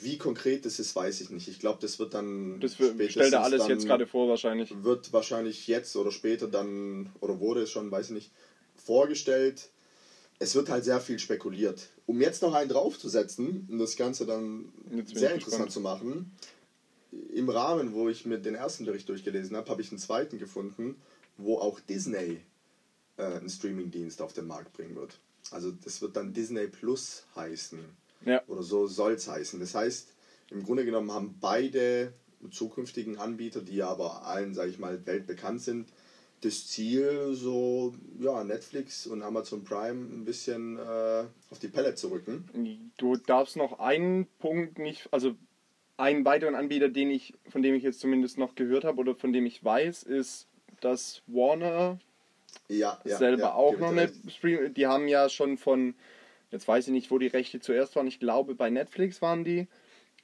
Wie 0.00 0.16
konkret 0.16 0.64
das 0.64 0.78
ist, 0.78 0.96
weiß 0.96 1.20
ich 1.20 1.30
nicht. 1.30 1.48
Ich 1.48 1.58
glaube, 1.58 1.78
das 1.82 1.98
wird 1.98 2.14
dann. 2.14 2.60
Das 2.60 2.74
stellt 2.74 3.32
er 3.34 3.44
alles 3.44 3.68
jetzt 3.68 3.86
gerade 3.86 4.06
vor 4.06 4.28
wahrscheinlich. 4.28 4.72
wird 4.82 5.12
wahrscheinlich 5.12 5.66
jetzt 5.66 5.94
oder 5.96 6.10
später 6.10 6.48
dann, 6.48 7.12
oder 7.20 7.40
wurde 7.40 7.62
es 7.62 7.70
schon, 7.70 7.90
weiß 7.90 8.06
ich 8.06 8.12
nicht, 8.12 8.32
vorgestellt. 8.74 9.68
Es 10.42 10.56
wird 10.56 10.68
halt 10.68 10.84
sehr 10.84 11.00
viel 11.00 11.20
spekuliert. 11.20 11.90
Um 12.06 12.20
jetzt 12.20 12.42
noch 12.42 12.52
einen 12.52 12.68
draufzusetzen 12.68 13.68
und 13.70 13.78
das 13.78 13.96
Ganze 13.96 14.26
dann 14.26 14.72
sehr 15.06 15.34
interessant 15.34 15.66
gespannt. 15.66 15.70
zu 15.72 15.80
machen, 15.80 16.32
im 17.32 17.48
Rahmen, 17.48 17.92
wo 17.94 18.08
ich 18.08 18.26
mir 18.26 18.38
den 18.38 18.56
ersten 18.56 18.84
Bericht 18.84 19.08
durchgelesen 19.08 19.56
habe, 19.56 19.70
habe 19.70 19.82
ich 19.82 19.90
einen 19.92 20.00
zweiten 20.00 20.38
gefunden, 20.38 20.96
wo 21.36 21.58
auch 21.58 21.78
Disney 21.78 22.40
äh, 23.18 23.22
einen 23.22 23.48
Streamingdienst 23.48 24.20
auf 24.20 24.32
den 24.32 24.46
Markt 24.48 24.72
bringen 24.72 24.96
wird. 24.96 25.20
Also 25.52 25.70
das 25.70 26.02
wird 26.02 26.16
dann 26.16 26.32
Disney 26.32 26.66
Plus 26.66 27.24
heißen. 27.36 27.78
Ja. 28.24 28.42
Oder 28.48 28.64
so 28.64 28.88
soll 28.88 29.12
es 29.12 29.28
heißen. 29.28 29.60
Das 29.60 29.76
heißt, 29.76 30.08
im 30.50 30.64
Grunde 30.64 30.84
genommen 30.84 31.12
haben 31.12 31.36
beide 31.40 32.12
zukünftigen 32.50 33.16
Anbieter, 33.18 33.60
die 33.60 33.82
aber 33.82 34.26
allen, 34.26 34.54
sage 34.54 34.70
ich 34.70 34.80
mal, 34.80 35.06
weltbekannt 35.06 35.62
sind, 35.62 35.88
das 36.42 36.66
Ziel, 36.66 37.30
so 37.32 37.94
ja, 38.20 38.44
Netflix 38.44 39.06
und 39.06 39.22
Amazon 39.22 39.64
Prime 39.64 40.04
ein 40.12 40.24
bisschen 40.24 40.76
äh, 40.78 41.24
auf 41.50 41.58
die 41.60 41.68
Pelle 41.68 41.94
zu 41.94 42.08
rücken. 42.08 42.90
Du 42.98 43.16
darfst 43.16 43.56
noch 43.56 43.78
einen 43.78 44.26
Punkt 44.38 44.78
nicht, 44.78 45.08
also 45.12 45.34
einen 45.96 46.24
weiteren 46.24 46.56
Anbieter, 46.56 46.88
den 46.88 47.10
ich, 47.10 47.34
von 47.48 47.62
dem 47.62 47.74
ich 47.74 47.84
jetzt 47.84 48.00
zumindest 48.00 48.38
noch 48.38 48.54
gehört 48.56 48.84
habe 48.84 48.98
oder 48.98 49.14
von 49.14 49.32
dem 49.32 49.46
ich 49.46 49.64
weiß, 49.64 50.02
ist, 50.02 50.48
dass 50.80 51.22
Warner 51.28 51.98
Ja, 52.68 53.00
ja, 53.04 53.16
selber 53.18 53.42
ja, 53.42 53.54
auch 53.54 53.78
noch 53.78 53.90
eine. 53.92 54.10
Stream. 54.28 54.74
Die 54.74 54.86
haben 54.88 55.06
ja 55.06 55.28
schon 55.28 55.56
von, 55.58 55.94
jetzt 56.50 56.66
weiß 56.66 56.88
ich 56.88 56.92
nicht, 56.92 57.10
wo 57.12 57.18
die 57.18 57.28
Rechte 57.28 57.60
zuerst 57.60 57.94
waren. 57.94 58.08
Ich 58.08 58.18
glaube, 58.18 58.56
bei 58.56 58.68
Netflix 58.68 59.22
waren 59.22 59.44
die. 59.44 59.68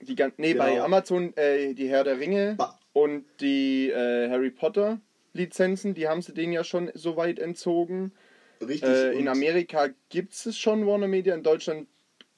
die 0.01 0.17
nee, 0.37 0.55
bei 0.55 0.73
Genau. 0.73 0.85
Amazon 0.85 1.37
äh, 1.37 1.75
die 1.75 1.89
Herr 1.89 2.03
der 2.03 2.19
Ringe 2.19 2.55
Ba- 2.57 2.77
und 2.93 3.25
die 3.41 3.91
äh, 3.91 4.29
Harry 4.31 4.51
Potter 4.51 5.01
Lizenzen, 5.33 5.95
die 5.95 6.09
haben 6.09 6.23
sie 6.23 6.33
denen 6.33 6.53
ja 6.53 6.65
schon 6.65 6.91
so 6.95 7.17
weit 7.17 7.39
entzogen. 7.39 8.13
Richtig. 8.61 8.89
Äh, 8.89 9.19
in 9.19 9.29
Amerika 9.29 9.89
gibt 10.09 10.35
es 10.35 10.59
schon 10.59 10.87
Warner 10.87 11.09
Media, 11.09 11.35
in 11.35 11.43
Deutschland 11.43 11.89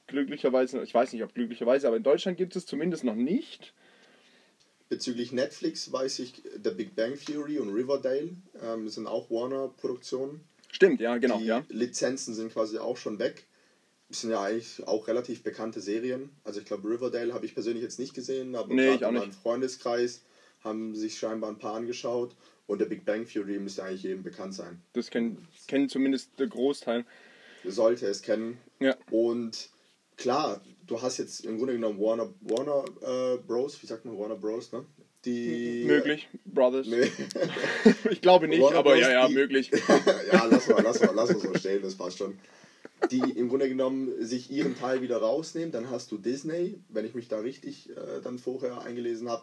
glücklicherweise, 0.06 0.82
ich 0.82 0.92
weiß 0.92 1.12
nicht, 1.12 1.22
ob 1.22 1.34
glücklicherweise, 1.34 1.86
aber 1.86 1.96
in 1.96 2.02
Deutschland 2.02 2.36
gibt 2.36 2.56
es 2.56 2.66
zumindest 2.66 3.04
noch 3.04 3.14
nicht. 3.14 3.72
Bezüglich 4.88 5.32
Netflix 5.32 5.90
weiß 5.92 6.18
ich, 6.18 6.42
The 6.62 6.70
Big 6.70 6.96
Bang 6.96 7.14
Theory 7.14 7.58
und 7.58 7.72
Riverdale 7.72 8.30
ähm, 8.60 8.88
sind 8.88 9.06
auch 9.06 9.30
Warner-Produktionen. 9.30 10.40
Stimmt, 10.72 11.00
ja, 11.00 11.16
genau, 11.18 11.38
die 11.38 11.46
ja. 11.46 11.64
Lizenzen 11.68 12.34
sind 12.34 12.52
quasi 12.52 12.78
auch 12.78 12.96
schon 12.96 13.18
weg. 13.18 13.46
Das 14.08 14.22
sind 14.22 14.30
ja 14.30 14.42
eigentlich 14.42 14.84
auch 14.86 15.06
relativ 15.06 15.44
bekannte 15.44 15.80
Serien. 15.80 16.30
Also 16.42 16.58
ich 16.58 16.66
glaube, 16.66 16.88
Riverdale 16.88 17.32
habe 17.32 17.46
ich 17.46 17.54
persönlich 17.54 17.82
jetzt 17.82 18.00
nicht 18.00 18.14
gesehen, 18.14 18.56
aber 18.56 18.74
Nee, 18.74 18.94
in 18.94 19.00
meinem 19.14 19.32
Freundeskreis 19.32 20.22
haben 20.64 20.96
sich 20.96 21.18
scheinbar 21.18 21.50
ein 21.50 21.58
paar 21.58 21.74
angeschaut. 21.74 22.34
Und 22.70 22.78
der 22.80 22.86
Big 22.86 23.04
Bang 23.04 23.26
Theory 23.26 23.58
müsste 23.58 23.82
eigentlich 23.82 24.04
jedem 24.04 24.22
bekannt 24.22 24.54
sein. 24.54 24.80
Das 24.92 25.10
kennen, 25.10 25.44
kennen 25.66 25.88
zumindest 25.88 26.38
der 26.38 26.46
Großteil. 26.46 27.04
Sollte 27.64 28.06
es 28.06 28.22
kennen. 28.22 28.58
Ja. 28.78 28.94
Und 29.10 29.70
klar, 30.16 30.60
du 30.86 31.02
hast 31.02 31.18
jetzt 31.18 31.44
im 31.44 31.58
Grunde 31.58 31.72
genommen 31.72 31.98
Warner, 31.98 32.32
Warner 32.42 32.84
äh, 33.02 33.38
Bros, 33.38 33.82
wie 33.82 33.88
sagt 33.88 34.04
man 34.04 34.16
Warner 34.16 34.36
Bros, 34.36 34.70
ne? 34.70 34.84
Die, 35.24 35.82
Möglich, 35.84 36.28
Brothers. 36.44 36.86
Ich 38.10 38.20
glaube 38.20 38.46
nicht, 38.46 38.62
Warner 38.62 38.78
aber 38.78 38.92
Bros. 38.92 39.00
ja, 39.02 39.10
ja, 39.10 39.26
die- 39.26 39.34
möglich. 39.34 39.72
ja, 40.32 40.46
lass 40.48 40.68
mal, 40.68 40.80
lass 40.80 41.00
mal, 41.00 41.12
lass 41.12 41.30
mal 41.30 41.40
so 41.40 41.54
stehen, 41.56 41.82
das 41.82 41.96
passt 41.96 42.18
schon. 42.18 42.38
Die 43.10 43.18
im 43.18 43.48
Grunde 43.48 43.68
genommen 43.68 44.12
sich 44.24 44.48
ihren 44.48 44.78
Teil 44.78 45.02
wieder 45.02 45.16
rausnehmen, 45.16 45.72
dann 45.72 45.90
hast 45.90 46.12
du 46.12 46.18
Disney, 46.18 46.78
wenn 46.88 47.04
ich 47.04 47.14
mich 47.14 47.26
da 47.26 47.40
richtig 47.40 47.90
äh, 47.90 48.20
dann 48.22 48.38
vorher 48.38 48.82
eingelesen 48.82 49.28
habe. 49.28 49.42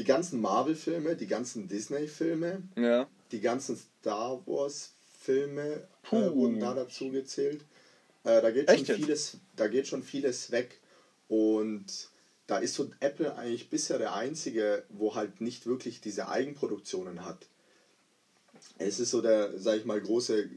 Die 0.00 0.04
ganzen 0.06 0.40
Marvel-Filme, 0.40 1.14
die 1.14 1.26
ganzen 1.26 1.68
Disney-Filme, 1.68 2.62
Ja. 2.74 3.06
die 3.32 3.40
ganzen 3.42 3.76
Star 3.76 4.40
Wars-Filme 4.46 5.86
äh, 6.10 6.30
wurden 6.32 6.58
da 6.58 6.72
dazu 6.72 7.10
gezählt. 7.10 7.60
Äh, 8.24 8.40
da, 8.40 8.50
geht 8.50 8.66
Echt 8.70 8.86
schon 8.86 8.96
jetzt? 8.96 9.04
vieles, 9.04 9.36
da 9.56 9.66
geht 9.68 9.86
schon 9.86 10.02
vieles 10.02 10.50
weg. 10.52 10.78
Und 11.28 11.84
da 12.46 12.56
ist 12.58 12.74
so 12.76 12.90
Apple 13.00 13.36
eigentlich 13.36 13.68
bisher 13.68 13.98
der 13.98 14.14
einzige, 14.14 14.84
wo 14.88 15.14
halt 15.14 15.42
nicht 15.42 15.66
wirklich 15.66 16.00
diese 16.00 16.30
Eigenproduktionen 16.30 17.26
hat. 17.26 17.46
Es 18.78 19.00
ist 19.00 19.10
so 19.10 19.20
der, 19.20 19.58
sag 19.58 19.76
ich 19.76 19.84
mal, 19.84 20.00
große 20.00 20.40
äh, 20.44 20.48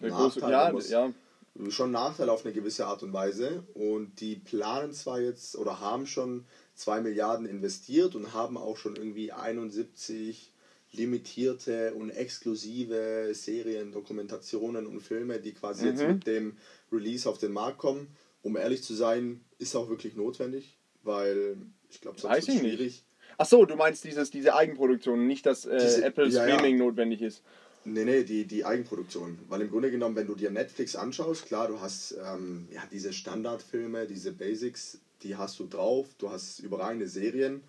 Der 0.00 0.10
Nachteil. 0.12 0.70
große, 0.72 0.90
ja, 0.90 1.06
ja, 1.06 1.70
schon 1.70 1.90
Nachteil 1.90 2.30
auf 2.30 2.44
eine 2.46 2.54
gewisse 2.54 2.86
Art 2.86 3.02
und 3.02 3.12
Weise. 3.12 3.64
Und 3.74 4.18
die 4.20 4.36
planen 4.36 4.94
zwar 4.94 5.20
jetzt 5.20 5.56
oder 5.56 5.80
haben 5.80 6.06
schon 6.06 6.46
2 6.76 7.00
Milliarden 7.00 7.46
investiert 7.46 8.14
und 8.14 8.32
haben 8.34 8.56
auch 8.56 8.76
schon 8.76 8.96
irgendwie 8.96 9.32
71 9.32 10.52
limitierte 10.92 11.92
und 11.94 12.10
exklusive 12.10 13.30
Serien, 13.32 13.92
Dokumentationen 13.92 14.86
und 14.86 15.00
Filme, 15.00 15.38
die 15.40 15.52
quasi 15.52 15.86
jetzt 15.86 16.02
Mhm. 16.02 16.08
mit 16.08 16.26
dem 16.26 16.56
Release 16.92 17.28
auf 17.28 17.38
den 17.38 17.52
Markt 17.52 17.78
kommen. 17.78 18.08
Um 18.42 18.56
ehrlich 18.56 18.82
zu 18.82 18.94
sein, 18.94 19.40
ist 19.58 19.74
auch 19.74 19.88
wirklich 19.88 20.14
notwendig, 20.14 20.76
weil 21.02 21.56
ich 21.90 22.00
glaube, 22.00 22.20
sonst 22.20 22.34
wird 22.34 22.42
ich 22.56 22.62
nicht. 22.62 22.74
schwierig. 22.76 23.02
Ach 23.38 23.46
so, 23.46 23.64
du 23.66 23.76
meinst 23.76 24.04
dieses, 24.04 24.30
diese 24.30 24.54
Eigenproduktion, 24.54 25.26
nicht 25.26 25.44
dass 25.46 25.66
äh, 25.66 25.78
Diese- 25.78 26.04
Apple 26.04 26.28
ja, 26.28 26.46
ja. 26.46 26.54
Streaming 26.54 26.78
notwendig 26.78 27.20
ist. 27.22 27.42
Nee, 27.84 28.04
nee, 28.04 28.24
die, 28.24 28.46
die 28.46 28.64
Eigenproduktion. 28.64 29.38
Weil 29.48 29.60
im 29.62 29.70
Grunde 29.70 29.90
genommen, 29.90 30.16
wenn 30.16 30.26
du 30.26 30.34
dir 30.34 30.50
Netflix 30.50 30.96
anschaust, 30.96 31.46
klar, 31.46 31.68
du 31.68 31.80
hast 31.80 32.16
ähm, 32.24 32.66
ja, 32.72 32.82
diese 32.90 33.12
Standardfilme, 33.12 34.06
diese 34.06 34.32
Basics, 34.32 34.98
die 35.22 35.36
hast 35.36 35.58
du 35.58 35.66
drauf, 35.66 36.08
du 36.18 36.30
hast 36.30 36.58
überragende 36.60 37.08
Serien. 37.08 37.64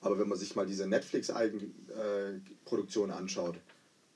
Aber 0.00 0.18
wenn 0.18 0.28
man 0.28 0.38
sich 0.38 0.56
mal 0.56 0.66
diese 0.66 0.86
Netflix-Eigenproduktion 0.86 3.10
anschaut, 3.10 3.56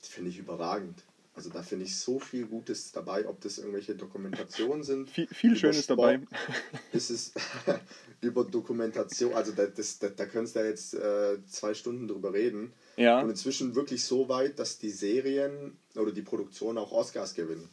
die 0.03 0.09
finde 0.09 0.31
ich 0.31 0.39
überragend. 0.39 1.03
Also 1.35 1.49
da 1.49 1.63
finde 1.63 1.85
ich 1.85 1.97
so 1.97 2.17
viel 2.17 2.47
Gutes 2.47 2.93
dabei, 2.93 3.27
ob 3.27 3.41
das 3.41 3.57
irgendwelche 3.57 3.95
Dokumentationen 3.95 4.83
sind. 4.83 5.09
Viel, 5.11 5.27
viel 5.27 5.57
Schönes 5.57 5.83
Sport, 5.83 5.99
dabei. 5.99 6.21
ist 6.93 7.09
es 7.09 7.33
über 8.21 8.45
Dokumentation, 8.45 9.33
also 9.33 9.51
da, 9.51 9.65
das, 9.65 9.99
da, 9.99 10.07
da 10.07 10.25
könntest 10.27 10.55
du 10.55 10.59
ja 10.59 10.65
jetzt 10.65 10.93
äh, 10.93 11.45
zwei 11.45 11.73
Stunden 11.73 12.07
drüber 12.07 12.31
reden. 12.31 12.71
Ja. 12.95 13.19
Und 13.19 13.29
inzwischen 13.29 13.75
wirklich 13.75 14.05
so 14.05 14.29
weit, 14.29 14.59
dass 14.59 14.79
die 14.79 14.91
Serien 14.91 15.77
oder 15.95 16.13
die 16.13 16.21
Produktion 16.21 16.77
auch 16.77 16.93
Oscars 16.93 17.33
gewinnen. 17.33 17.67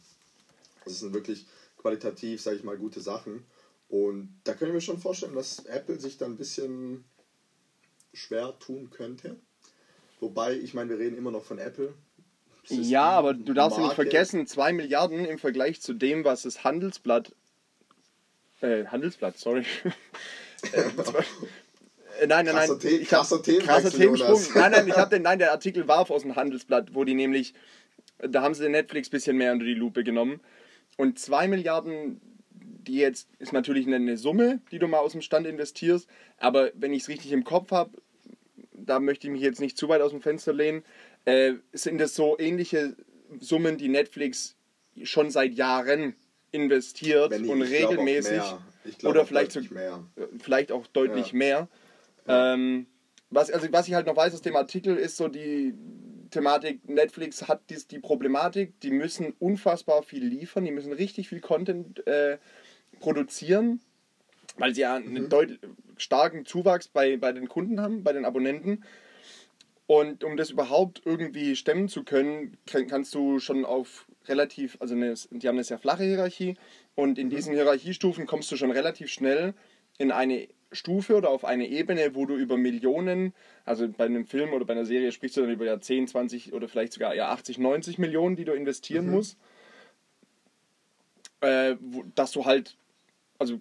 Das 0.83 0.99
sind 0.99 1.13
wirklich 1.13 1.47
qualitativ, 1.77 2.41
sage 2.41 2.57
ich 2.57 2.65
mal, 2.65 2.77
gute 2.77 2.99
Sachen. 2.99 3.45
Und 3.89 4.39
da 4.43 4.53
können 4.53 4.73
wir 4.73 4.81
schon 4.81 4.97
vorstellen, 4.99 5.35
dass 5.35 5.59
Apple 5.65 5.99
sich 5.99 6.17
da 6.17 6.25
ein 6.25 6.37
bisschen 6.37 7.03
schwer 8.13 8.57
tun 8.59 8.89
könnte. 8.89 9.37
Wobei, 10.19 10.53
ich 10.57 10.73
meine, 10.73 10.91
wir 10.91 10.99
reden 10.99 11.17
immer 11.17 11.31
noch 11.31 11.43
von 11.43 11.59
Apple. 11.59 11.93
Ist 12.63 12.89
Ja, 12.89 13.09
aber 13.09 13.33
du 13.33 13.53
darfst 13.53 13.77
ja 13.77 13.83
nicht 13.83 13.97
Marke. 13.97 14.03
vergessen, 14.09 14.47
2 14.47 14.73
Milliarden 14.73 15.25
im 15.25 15.37
Vergleich 15.37 15.81
zu 15.81 15.93
dem, 15.93 16.23
was 16.23 16.43
das 16.43 16.63
Handelsblatt. 16.63 17.35
Äh, 18.61 18.85
Handelsblatt, 18.85 19.37
sorry. 19.37 19.65
äh, 20.73 22.27
nein, 22.27 22.45
nein, 22.45 22.55
nein. 22.55 22.67
Krasser 22.69 22.85
ich 22.85 23.01
hab- 23.13 23.19
krasser 23.19 23.43
Themenwechsel, 23.43 23.67
krasser 23.67 23.97
Themensprung. 23.97 24.41
Nein, 24.55 24.71
nein, 24.71 24.87
ich 24.87 24.95
habe 24.95 25.09
den, 25.09 25.23
nein, 25.23 25.39
der 25.39 25.51
Artikel 25.51 25.87
war 25.87 26.09
aus 26.09 26.21
dem 26.21 26.35
Handelsblatt, 26.35 26.95
wo 26.95 27.03
die 27.03 27.15
nämlich, 27.15 27.53
da 28.19 28.41
haben 28.41 28.53
sie 28.53 28.69
Netflix 28.69 29.09
ein 29.09 29.11
bisschen 29.11 29.37
mehr 29.37 29.51
unter 29.51 29.65
die 29.65 29.73
Lupe 29.73 30.03
genommen. 30.05 30.39
Und 30.95 31.19
2 31.19 31.47
Milliarden, 31.49 32.21
die 32.83 32.97
jetzt, 32.97 33.29
ist 33.39 33.53
natürlich 33.53 33.87
eine, 33.87 34.17
Summe, 34.17 34.61
die 34.71 34.79
du 34.79 34.87
mal 34.87 34.99
aus 34.99 35.13
dem 35.13 35.21
Stand 35.21 35.47
investierst. 35.47 36.07
Aber 36.37 36.71
wenn 36.75 36.93
ich 36.93 37.03
es 37.03 37.09
richtig 37.09 37.31
im 37.31 37.43
Kopf 37.43 37.71
habe, 37.71 37.91
da 38.73 38.99
möchte 38.99 39.27
ich 39.27 39.33
mich 39.33 39.41
jetzt 39.41 39.61
nicht 39.61 39.77
zu 39.77 39.87
weit 39.89 40.01
aus 40.01 40.11
dem 40.11 40.21
Fenster 40.21 40.53
lehnen, 40.53 40.83
äh, 41.25 41.53
sind 41.71 41.99
das 41.99 42.15
so 42.15 42.37
ähnliche 42.37 42.95
Summen, 43.39 43.77
die 43.77 43.89
Netflix 43.89 44.55
schon 45.03 45.31
seit 45.31 45.53
Jahren 45.53 46.15
investiert 46.51 47.33
ich- 47.33 47.49
und 47.49 47.61
ich 47.61 47.71
regelmäßig 47.71 48.41
oder 49.03 49.25
vielleicht, 49.25 49.53
so, 49.53 49.59
äh, 49.59 50.27
vielleicht 50.39 50.71
auch 50.71 50.85
deutlich 50.87 51.31
Ja. 51.31 51.37
mehr. 51.37 51.67
Ähm, 52.27 52.87
was, 53.29 53.49
also, 53.49 53.67
was 53.71 53.87
ich 53.87 53.95
halt 53.95 54.05
noch 54.05 54.15
weiß 54.15 54.33
aus 54.33 54.41
dem 54.41 54.55
Artikel 54.55 54.95
ist 54.95 55.17
so 55.17 55.27
die 55.27 55.73
Thematik, 56.29 56.87
Netflix 56.87 57.47
hat 57.47 57.61
dies, 57.69 57.87
die 57.87 57.99
Problematik, 57.99 58.79
die 58.81 58.91
müssen 58.91 59.33
unfassbar 59.39 60.03
viel 60.03 60.23
liefern, 60.25 60.65
die 60.65 60.71
müssen 60.71 60.91
richtig 60.93 61.29
viel 61.29 61.41
Content 61.41 62.05
äh, 62.07 62.37
produzieren, 62.99 63.79
weil 64.57 64.73
sie 64.73 64.81
ja 64.81 64.95
einen 64.95 65.29
deut 65.29 65.59
starken 65.97 66.45
Zuwachs 66.45 66.87
bei, 66.87 67.17
bei 67.17 67.31
den 67.31 67.47
Kunden 67.47 67.79
haben, 67.79 68.03
bei 68.03 68.13
den 68.13 68.25
Abonnenten. 68.25 68.83
Und 69.85 70.23
um 70.23 70.37
das 70.37 70.49
überhaupt 70.49 71.01
irgendwie 71.05 71.55
stemmen 71.55 71.89
zu 71.89 72.03
können, 72.03 72.57
kann, 72.65 72.87
kannst 72.87 73.13
du 73.13 73.39
schon 73.39 73.65
auf 73.65 74.05
relativ, 74.27 74.77
also 74.79 74.95
eine, 74.95 75.13
die 75.31 75.47
haben 75.47 75.55
eine 75.55 75.63
sehr 75.63 75.79
flache 75.79 76.03
Hierarchie. 76.03 76.55
Und 76.95 77.19
in 77.19 77.29
diesen 77.29 77.53
Hierarchiestufen 77.53 78.25
kommst 78.25 78.51
du 78.51 78.55
schon 78.55 78.71
relativ 78.71 79.09
schnell 79.09 79.53
in 79.97 80.11
eine 80.11 80.47
Stufe 80.71 81.15
oder 81.15 81.29
auf 81.29 81.45
eine 81.45 81.67
Ebene, 81.67 82.15
wo 82.15 82.25
du 82.25 82.35
über 82.35 82.57
Millionen, 82.57 83.33
also 83.65 83.87
bei 83.87 84.05
einem 84.05 84.25
Film 84.25 84.53
oder 84.53 84.65
bei 84.65 84.73
einer 84.73 84.85
Serie 84.85 85.11
sprichst 85.11 85.37
du 85.37 85.41
dann 85.41 85.51
über 85.51 85.65
ja 85.65 85.79
10, 85.79 86.07
20 86.07 86.53
oder 86.53 86.67
vielleicht 86.67 86.93
sogar 86.93 87.13
ja 87.13 87.29
80, 87.29 87.59
90 87.59 87.99
Millionen, 87.99 88.35
die 88.35 88.45
du 88.45 88.53
investieren 88.53 89.09
musst, 89.09 89.37
äh, 91.41 91.75
wo, 91.79 92.03
dass 92.15 92.31
du 92.31 92.45
halt, 92.45 92.75
also 93.39 93.59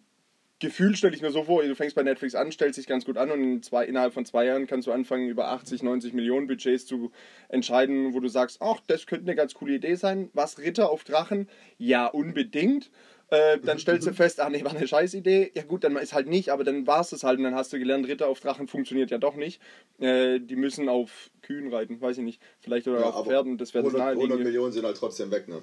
Gefühl 0.63 0.95
stelle 0.95 1.17
ich 1.17 1.23
mir 1.23 1.33
so 1.33 1.43
vor, 1.43 1.65
du 1.65 1.75
fängst 1.75 1.97
bei 1.97 2.05
Netflix 2.05 2.37
an, 2.37 2.53
stellst 2.53 2.79
dich 2.79 2.87
ganz 2.87 3.05
gut 3.05 3.19
an 3.19 3.33
und 3.33 3.43
in 3.43 3.63
zwei, 3.65 3.85
innerhalb 3.85 4.15
von 4.15 4.25
zwei 4.25 4.45
Jahren 4.45 4.69
kannst 4.69 4.87
du 4.87 4.93
anfangen, 4.93 5.29
über 5.29 5.49
80, 5.49 5.83
90 5.83 6.13
Millionen 6.13 6.47
Budgets 6.47 6.87
zu 6.87 7.11
entscheiden, 7.49 8.15
wo 8.15 8.21
du 8.21 8.29
sagst, 8.29 8.59
ach, 8.63 8.79
das 8.87 9.07
könnte 9.07 9.25
eine 9.25 9.35
ganz 9.35 9.55
coole 9.55 9.75
Idee 9.75 9.97
sein. 9.97 10.31
Was, 10.35 10.61
Ritter 10.61 10.89
auf 10.89 11.03
Drachen? 11.03 11.49
Ja, 11.79 12.07
unbedingt. 12.07 12.93
Äh, 13.31 13.59
dann 13.59 13.81
stellst 13.81 14.07
du 14.07 14.13
fest, 14.15 14.39
ach 14.39 14.51
nee, 14.51 14.63
war 14.63 14.73
eine 14.77 14.87
Scheißidee. 14.87 15.51
Ja 15.55 15.65
gut, 15.65 15.83
dann 15.83 15.97
ist 15.97 16.13
halt 16.13 16.29
nicht, 16.29 16.51
aber 16.51 16.63
dann 16.63 16.87
war 16.87 17.01
es 17.01 17.11
das 17.11 17.25
halt 17.25 17.39
und 17.39 17.45
dann 17.45 17.57
hast 17.57 17.73
du 17.73 17.81
gelernt, 17.81 18.07
Ritter 18.07 18.29
auf 18.29 18.39
Drachen 18.39 18.69
funktioniert 18.69 19.11
ja 19.11 19.19
doch 19.19 19.35
nicht. 19.35 19.61
Äh, 19.99 20.39
die 20.39 20.55
müssen 20.55 20.89
auf 20.89 21.31
Kühen 21.43 21.75
reiten, 21.75 22.01
weiß 22.01 22.19
ich 22.19 22.25
nicht. 22.25 22.41
Vielleicht 22.61 22.87
oder 22.87 23.01
Ja, 23.01 23.11
auf 23.11 23.27
Pferden, 23.27 23.59
das 23.59 23.75
wäre 23.75 23.83
das 23.83 23.95
100, 23.95 24.11
100 24.11 24.17
naheliegende. 24.17 24.45
Millionen 24.45 24.73
sind 24.73 24.85
halt 24.85 24.97
trotzdem 24.97 25.33
weg, 25.33 25.49
ne? 25.49 25.61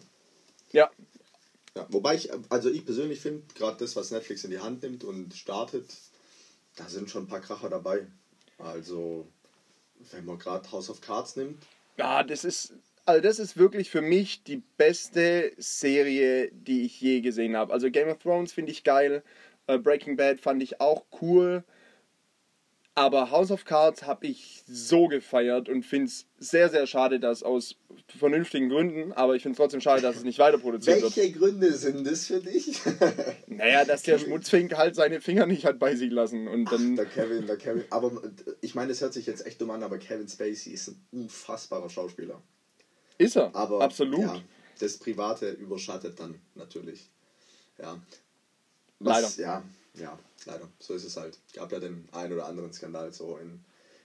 Ja, 0.73 0.89
Ja, 1.75 1.87
wobei 1.89 2.15
ich, 2.15 2.29
also 2.49 2.69
ich 2.69 2.85
persönlich 2.85 3.19
finde, 3.21 3.43
gerade 3.55 3.77
das, 3.77 3.95
was 3.95 4.11
Netflix 4.11 4.43
in 4.43 4.51
die 4.51 4.59
Hand 4.59 4.81
nimmt 4.83 5.03
und 5.03 5.33
startet, 5.35 5.85
da 6.75 6.87
sind 6.89 7.09
schon 7.09 7.23
ein 7.23 7.27
paar 7.27 7.41
Kracher 7.41 7.69
dabei. 7.69 8.07
Also, 8.57 9.27
wenn 10.11 10.25
man 10.25 10.39
gerade 10.39 10.71
House 10.71 10.89
of 10.89 11.01
Cards 11.01 11.35
nimmt, 11.35 11.63
Ja, 11.97 12.23
das 12.23 12.43
ist, 12.45 12.73
also 13.05 13.21
das 13.21 13.39
ist 13.39 13.57
wirklich 13.57 13.89
für 13.89 14.01
mich 14.01 14.43
die 14.43 14.63
beste 14.77 15.51
Serie, 15.57 16.51
die 16.51 16.85
ich 16.85 16.99
je 17.01 17.21
gesehen 17.21 17.55
habe. 17.57 17.73
Also 17.73 17.91
Game 17.91 18.09
of 18.09 18.19
Thrones 18.19 18.53
finde 18.53 18.71
ich 18.71 18.83
geil, 18.83 19.23
äh, 19.67 19.77
Breaking 19.77 20.15
Bad 20.17 20.41
fand 20.41 20.63
ich 20.63 20.81
auch 20.81 21.05
cool, 21.21 21.63
aber 22.95 23.31
House 23.31 23.51
of 23.51 23.65
Cards 23.65 24.03
habe 24.03 24.27
ich 24.27 24.63
so 24.67 25.07
gefeiert 25.07 25.69
und 25.69 25.83
finde 25.83 26.07
es 26.07 26.25
sehr, 26.37 26.69
sehr 26.69 26.85
schade, 26.85 27.19
dass 27.19 27.43
aus 27.43 27.75
vernünftigen 28.17 28.69
Gründen, 28.69 29.13
aber 29.13 29.35
ich 29.35 29.43
finde 29.43 29.53
es 29.53 29.57
trotzdem 29.57 29.81
schade, 29.81 30.01
dass 30.01 30.17
es 30.17 30.23
nicht 30.23 30.39
weiter 30.39 30.57
produziert 30.57 31.01
wird. 31.01 31.15
welche 31.15 31.31
Gründe 31.31 31.73
sind 31.73 32.05
das 32.05 32.27
für 32.27 32.39
dich? 32.39 32.79
Naja, 33.47 33.83
dass 33.83 34.03
der 34.03 34.19
Schmutzfink 34.19 34.77
halt 34.77 34.95
seine 34.95 35.21
Finger 35.21 35.45
nicht 35.45 35.65
hat 35.65 35.79
bei 35.79 35.95
sich 35.95 36.11
lassen 36.11 36.47
und 36.47 36.71
dann... 36.71 36.95
der 36.95 37.05
Kevin, 37.05 37.45
der 37.45 37.57
Kevin, 37.57 37.83
aber 37.89 38.11
ich 38.61 38.73
meine, 38.75 38.91
es 38.91 39.01
hört 39.01 39.13
sich 39.13 39.25
jetzt 39.25 39.45
echt 39.45 39.59
dumm 39.59 39.71
an, 39.71 39.83
aber 39.83 39.97
Kevin 39.97 40.27
Spacey 40.27 40.71
ist 40.71 40.89
ein 40.89 41.05
unfassbarer 41.11 41.89
Schauspieler. 41.89 42.41
Ist 43.17 43.35
er, 43.35 43.53
Aber 43.53 43.81
absolut. 43.81 44.21
Ja, 44.21 44.41
das 44.79 44.97
Private 44.97 45.49
überschattet 45.49 46.19
dann 46.19 46.39
natürlich. 46.55 47.09
Ja. 47.77 47.99
Leider. 48.99 49.29
Ja, 49.37 49.63
ja, 49.99 50.17
leider. 50.45 50.69
So 50.79 50.93
ist 50.93 51.03
es 51.03 51.17
halt. 51.17 51.37
Gab 51.53 51.71
ja 51.71 51.79
den 51.79 52.07
ein 52.11 52.31
oder 52.31 52.45
anderen 52.45 52.73
Skandal 52.73 53.11
so 53.13 53.37
in, 53.37 53.59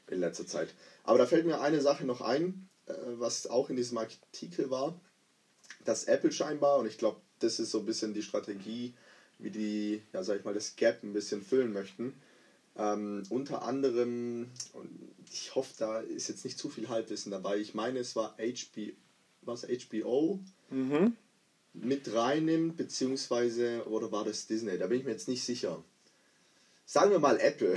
in 0.09 0.21
letzter 0.21 0.47
Zeit. 0.47 0.75
Aber 1.03 1.19
da 1.19 1.27
fällt 1.27 1.47
mir 1.47 1.61
eine 1.61 1.81
Sache 1.81 2.05
noch 2.05 2.21
ein, 2.21 2.69
äh, 2.87 2.93
was 3.19 3.47
auch 3.47 3.71
in 3.71 3.77
diesem 3.77 3.99
Artikel 3.99 4.71
war, 4.71 4.99
dass 5.85 6.05
Apple 6.05 6.33
scheinbar, 6.33 6.79
und 6.79 6.87
ich 6.87 6.99
glaube, 6.99 7.21
das 7.41 7.59
ist 7.59 7.71
so 7.71 7.79
ein 7.79 7.87
bisschen 7.87 8.15
die 8.15 8.23
Strategie, 8.23 8.95
wie 9.39 9.51
die, 9.51 10.03
ja, 10.13 10.23
sag 10.23 10.39
ich 10.39 10.45
mal, 10.45 10.55
das 10.55 10.77
Gap 10.77 11.03
ein 11.03 11.13
bisschen 11.13 11.43
füllen 11.43 11.73
möchten. 11.73 12.21
Ähm, 12.77 13.23
unter 13.29 13.63
anderem, 13.63 14.51
ich 15.31 15.55
hoffe, 15.55 15.75
da 15.79 16.01
ist 16.01 16.29
jetzt 16.29 16.45
nicht 16.45 16.59
zu 16.59 16.69
viel 16.69 16.89
Halbwissen 16.89 17.31
dabei. 17.31 17.59
Ich 17.59 17.75
meine, 17.75 17.99
es 17.99 18.17
war 18.17 18.37
HBO, 18.39 18.93
was 19.43 19.65
HBO 19.65 20.41
Mhm. 20.71 21.17
Mit 21.75 22.13
reinnimmt, 22.15 22.77
beziehungsweise, 22.77 23.85
oder 23.89 24.11
war 24.13 24.25
das 24.25 24.47
Disney? 24.47 24.79
Da 24.79 24.87
bin 24.87 25.01
ich 25.01 25.05
mir 25.05 25.11
jetzt 25.13 25.29
nicht 25.29 25.45
sicher. 25.45 25.83
Sagen 26.87 27.11
wir 27.11 27.19
mal 27.19 27.39
Apple. 27.41 27.75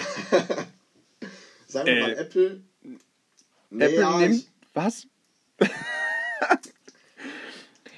Sagen 1.67 1.87
wir 1.87 1.97
Äh, 1.97 2.01
mal 2.01 2.13
Apple. 2.13 2.61
Apple 2.83 2.99
Naja, 3.69 4.17
nimmt... 4.19 4.35
ich- 4.35 4.47
Was? 4.73 5.07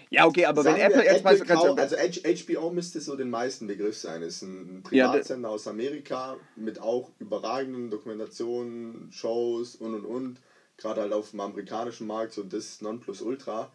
ja, 0.10 0.26
okay, 0.26 0.46
aber 0.46 0.64
wenn 0.66 0.76
Apple... 0.78 1.04
wir, 1.04 1.12
Jetzt 1.12 1.24
weiß, 1.24 1.44
kannst 1.44 1.64
kau- 1.66 1.76
du, 1.76 1.82
also 1.82 1.96
HBO 1.98 2.72
müsste 2.72 3.00
so 3.02 3.16
den 3.16 3.30
meisten 3.30 3.68
Begriff 3.68 3.98
sein. 3.98 4.24
Es 4.24 4.38
ist 4.38 4.42
ein 4.44 4.84
Ja, 4.92 5.10
Privatsender 5.10 5.50
aus 5.50 5.68
Amerika 5.68 6.38
mit 6.56 6.80
auch 6.80 7.12
überragenden 7.20 7.90
Dokumentationen, 7.92 9.12
Shows 9.12 9.76
und 9.76 9.94
und 9.94 10.06
und. 10.06 10.38
Gerade 10.78 11.02
halt 11.02 11.14
auf 11.14 11.32
dem 11.32 11.42
amerikanischen 11.42 12.08
Markt 12.08 12.34
so 12.34 12.44
das 12.44 12.82
Nonplusultra. 12.82 13.72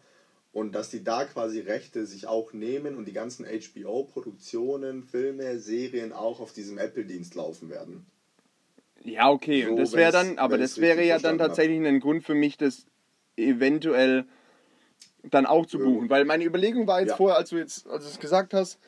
Und 0.55 0.73
dass 0.73 0.89
die 0.89 1.03
da 1.03 1.25
quasi 1.25 1.59
Rechte 1.59 2.05
sich 2.05 2.27
auch 2.27 2.53
nehmen 2.53 2.95
und 2.95 3.03
die 3.09 3.11
ganzen 3.11 3.45
HBO-Produktionen, 3.45 5.03
Filme, 5.03 5.59
Serien 5.59 6.13
auch 6.13 6.39
auf 6.39 6.53
diesem 6.53 6.77
Apple-Dienst 6.77 7.35
laufen 7.35 7.69
werden. 7.69 8.05
Ja, 9.03 9.29
okay, 9.29 9.65
So, 9.65 9.71
und 9.71 9.75
das 9.75 9.91
wäre 9.91 10.13
dann, 10.13 10.37
aber 10.37 10.57
das 10.57 10.79
wäre 10.79 11.03
ja 11.03 11.15
dann 11.15 11.21
verstanden 11.21 11.41
hab. 11.41 11.47
tatsächlich 11.49 11.85
ein 11.85 11.99
Grund 11.99 12.23
für 12.23 12.35
mich, 12.35 12.55
das 12.55 12.85
eventuell 13.35 14.23
dann 15.29 15.45
auch 15.45 15.65
zu 15.65 15.77
buchen. 15.77 16.09
Weil 16.09 16.23
meine 16.23 16.45
Überlegung 16.45 16.87
war 16.87 17.01
jetzt 17.01 17.09
Ja. 17.09 17.17
vorher, 17.17 17.35
als 17.37 17.49
du 17.49 17.57
jetzt, 17.57 17.85
als 17.87 18.05
du 18.05 18.11
es 18.11 18.19
gesagt 18.19 18.53
hast, 18.53 18.79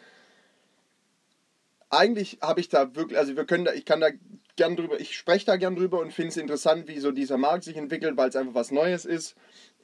eigentlich 1.90 2.38
habe 2.42 2.62
ich 2.62 2.70
da 2.70 2.96
wirklich, 2.96 3.20
also 3.20 3.36
wir 3.36 3.44
können 3.44 3.66
da, 3.66 3.74
ich 3.74 3.84
kann 3.84 4.00
da 4.00 4.08
gern 4.56 4.78
drüber, 4.78 5.02
ich 5.02 5.18
spreche 5.18 5.46
da 5.46 5.58
gern 5.58 5.76
drüber 5.76 6.00
und 6.00 6.14
finde 6.14 6.30
es 6.30 6.38
interessant, 6.38 6.88
wie 6.88 7.00
so 7.00 7.12
dieser 7.12 7.38
Markt 7.38 7.66
sich 7.66 7.76
entwickelt, 7.76 8.16
weil 8.16 8.30
es 8.30 8.38
einfach 8.38 8.54
was 8.56 8.72
Neues 8.72 9.04
ist. 9.04 9.36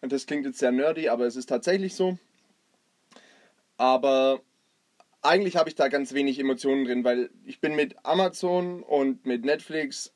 Und 0.04 0.12
das 0.12 0.26
klingt 0.26 0.46
jetzt 0.46 0.60
sehr 0.60 0.74
nerdy, 0.74 1.08
aber 1.08 1.26
es 1.26 1.38
ist 1.38 1.48
tatsächlich 1.48 1.96
so. 1.96 2.18
Aber 3.78 4.42
eigentlich 5.22 5.56
habe 5.56 5.70
ich 5.70 5.76
da 5.76 5.88
ganz 5.88 6.14
wenig 6.14 6.40
Emotionen 6.40 6.84
drin, 6.84 7.06
weil 7.06 7.30
ich 7.46 7.62
bin 7.62 7.74
mit 7.74 7.96
Amazon 8.04 8.84
und 8.84 9.26
mit 9.26 9.46
Netflix 9.46 10.12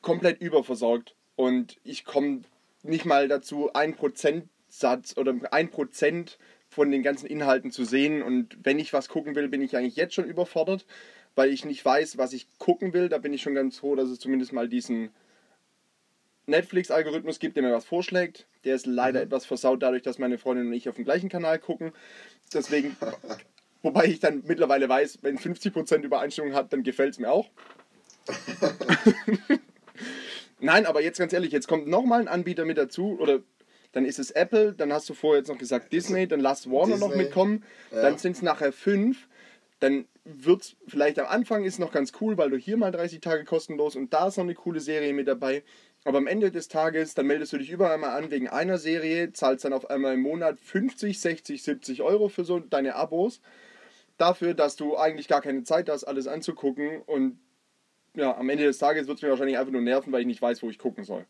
komplett 0.00 0.40
überversorgt 0.40 1.16
und 1.34 1.76
ich 1.82 2.04
komme 2.04 2.42
nicht 2.84 3.04
mal 3.04 3.26
dazu, 3.26 3.72
ein 3.72 3.96
Prozentsatz 3.96 5.16
oder 5.16 5.34
ein 5.50 5.72
Prozent 5.72 6.38
von 6.68 6.92
den 6.92 7.02
ganzen 7.02 7.26
Inhalten 7.26 7.72
zu 7.72 7.84
sehen 7.84 8.22
und 8.22 8.56
wenn 8.62 8.78
ich 8.78 8.92
was 8.92 9.08
gucken 9.08 9.34
will, 9.34 9.48
bin 9.48 9.60
ich 9.60 9.76
eigentlich 9.76 9.96
jetzt 9.96 10.14
schon 10.14 10.28
überfordert, 10.28 10.86
weil 11.34 11.50
ich 11.50 11.64
nicht 11.64 11.84
weiß, 11.84 12.16
was 12.16 12.32
ich 12.32 12.46
gucken 12.58 12.92
will. 12.92 13.08
Da 13.08 13.18
bin 13.18 13.32
ich 13.32 13.42
schon 13.42 13.56
ganz 13.56 13.78
froh, 13.78 13.96
dass 13.96 14.08
es 14.08 14.20
zumindest 14.20 14.52
mal 14.52 14.68
diesen 14.68 15.10
Netflix-Algorithmus 16.46 17.38
gibt, 17.38 17.56
der 17.56 17.62
mir 17.62 17.72
was 17.72 17.84
vorschlägt. 17.84 18.46
Der 18.64 18.74
ist 18.74 18.86
leider 18.86 19.22
etwas 19.22 19.46
versaut 19.46 19.82
dadurch, 19.82 20.02
dass 20.02 20.18
meine 20.18 20.38
Freundin 20.38 20.66
und 20.68 20.72
ich 20.72 20.88
auf 20.88 20.96
dem 20.96 21.04
gleichen 21.04 21.28
Kanal 21.28 21.58
gucken. 21.58 21.92
Deswegen, 22.52 22.96
wobei 23.82 24.06
ich 24.06 24.20
dann 24.20 24.42
mittlerweile 24.46 24.88
weiß, 24.88 25.18
wenn 25.22 25.38
50% 25.38 26.02
Übereinstimmung 26.02 26.54
hat, 26.54 26.72
dann 26.72 26.82
gefällt 26.82 27.14
es 27.14 27.18
mir 27.18 27.30
auch. 27.30 27.50
Nein, 30.60 30.86
aber 30.86 31.02
jetzt 31.02 31.18
ganz 31.18 31.32
ehrlich, 31.32 31.52
jetzt 31.52 31.68
kommt 31.68 31.86
nochmal 31.86 32.20
ein 32.20 32.28
Anbieter 32.28 32.64
mit 32.64 32.78
dazu 32.78 33.18
oder 33.20 33.40
dann 33.92 34.06
ist 34.06 34.18
es 34.18 34.30
Apple, 34.30 34.72
dann 34.72 34.92
hast 34.92 35.08
du 35.08 35.14
vorher 35.14 35.40
jetzt 35.40 35.48
noch 35.48 35.58
gesagt 35.58 35.92
Disney, 35.92 36.26
dann 36.26 36.40
lass 36.40 36.70
Warner 36.70 36.96
noch 36.96 37.08
Disney, 37.08 37.24
mitkommen, 37.24 37.64
ja. 37.92 38.02
dann 38.02 38.18
sind 38.18 38.36
es 38.36 38.42
nachher 38.42 38.72
fünf, 38.72 39.28
dann 39.80 40.06
wird 40.24 40.76
vielleicht 40.86 41.18
am 41.18 41.26
Anfang 41.26 41.64
ist 41.64 41.78
noch 41.78 41.92
ganz 41.92 42.12
cool, 42.20 42.38
weil 42.38 42.50
du 42.50 42.56
hier 42.56 42.76
mal 42.76 42.90
30 42.90 43.20
Tage 43.20 43.44
kostenlos 43.44 43.96
und 43.96 44.12
da 44.12 44.28
ist 44.28 44.36
noch 44.36 44.44
eine 44.44 44.54
coole 44.54 44.80
Serie 44.80 45.12
mit 45.12 45.28
dabei. 45.28 45.62
Aber 46.04 46.18
am 46.18 46.26
Ende 46.26 46.50
des 46.50 46.68
Tages, 46.68 47.14
dann 47.14 47.26
meldest 47.26 47.52
du 47.52 47.58
dich 47.58 47.70
überall 47.70 47.96
mal 47.98 48.16
an 48.16 48.30
wegen 48.30 48.48
einer 48.48 48.78
Serie, 48.78 49.32
zahlst 49.32 49.64
dann 49.64 49.72
auf 49.72 49.88
einmal 49.88 50.14
im 50.14 50.20
Monat 50.20 50.60
50, 50.60 51.18
60, 51.18 51.62
70 51.62 52.02
Euro 52.02 52.28
für 52.28 52.44
so 52.44 52.58
deine 52.58 52.94
Abos. 52.94 53.40
Dafür, 54.18 54.54
dass 54.54 54.76
du 54.76 54.96
eigentlich 54.96 55.28
gar 55.28 55.40
keine 55.40 55.64
Zeit 55.64 55.88
hast, 55.88 56.04
alles 56.04 56.26
anzugucken. 56.26 57.00
Und 57.06 57.38
ja, 58.14 58.36
am 58.36 58.48
Ende 58.50 58.64
des 58.64 58.78
Tages 58.78 59.06
wird 59.06 59.18
es 59.18 59.22
mir 59.22 59.30
wahrscheinlich 59.30 59.58
einfach 59.58 59.72
nur 59.72 59.80
nerven, 59.80 60.12
weil 60.12 60.20
ich 60.20 60.26
nicht 60.26 60.42
weiß, 60.42 60.62
wo 60.62 60.68
ich 60.68 60.78
gucken 60.78 61.04
soll. 61.04 61.24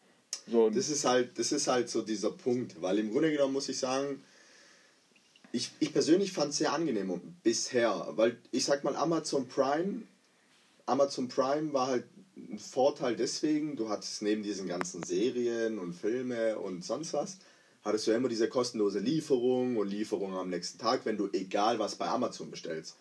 So, 0.47 0.69
Das 0.69 0.91
ist 0.91 1.05
halt, 1.05 1.39
das 1.39 1.53
ist 1.53 1.69
halt 1.69 1.89
so 1.89 2.03
dieser 2.03 2.31
Punkt, 2.31 2.83
weil 2.83 2.99
im 2.99 3.13
Grunde 3.13 3.31
genommen 3.31 3.55
muss 3.55 3.69
ich 3.69 3.79
sagen, 3.79 4.23
ich, 5.55 5.71
ich 5.79 5.93
persönlich 5.93 6.33
fand 6.33 6.51
es 6.51 6.59
sehr 6.59 6.73
angenehm 6.73 7.21
bisher, 7.45 8.09
weil 8.17 8.37
ich 8.51 8.65
sag 8.65 8.83
mal 8.83 8.97
Amazon 8.97 9.47
Prime, 9.47 10.03
Amazon 10.85 11.29
Prime 11.29 11.73
war 11.73 11.87
halt 11.87 12.05
ein 12.37 12.59
Vorteil 12.59 13.15
deswegen, 13.15 13.77
du 13.77 13.89
hattest 13.89 14.21
neben 14.23 14.43
diesen 14.43 14.67
ganzen 14.67 15.05
Serien 15.05 15.79
und 15.79 15.93
Filme 15.93 16.59
und 16.59 16.85
sonst 16.85 17.13
was, 17.13 17.39
hattest 17.85 18.09
du 18.09 18.11
immer 18.11 18.29
diese 18.29 18.49
kostenlose 18.49 18.99
Lieferung 18.99 19.77
und 19.77 19.87
Lieferung 19.87 20.35
am 20.35 20.51
nächsten 20.51 20.79
Tag, 20.79 21.07
wenn 21.07 21.17
du 21.17 21.29
egal 21.33 21.79
was 21.79 21.95
bei 21.95 22.09
Amazon 22.09 22.51
bestellst. 22.51 22.97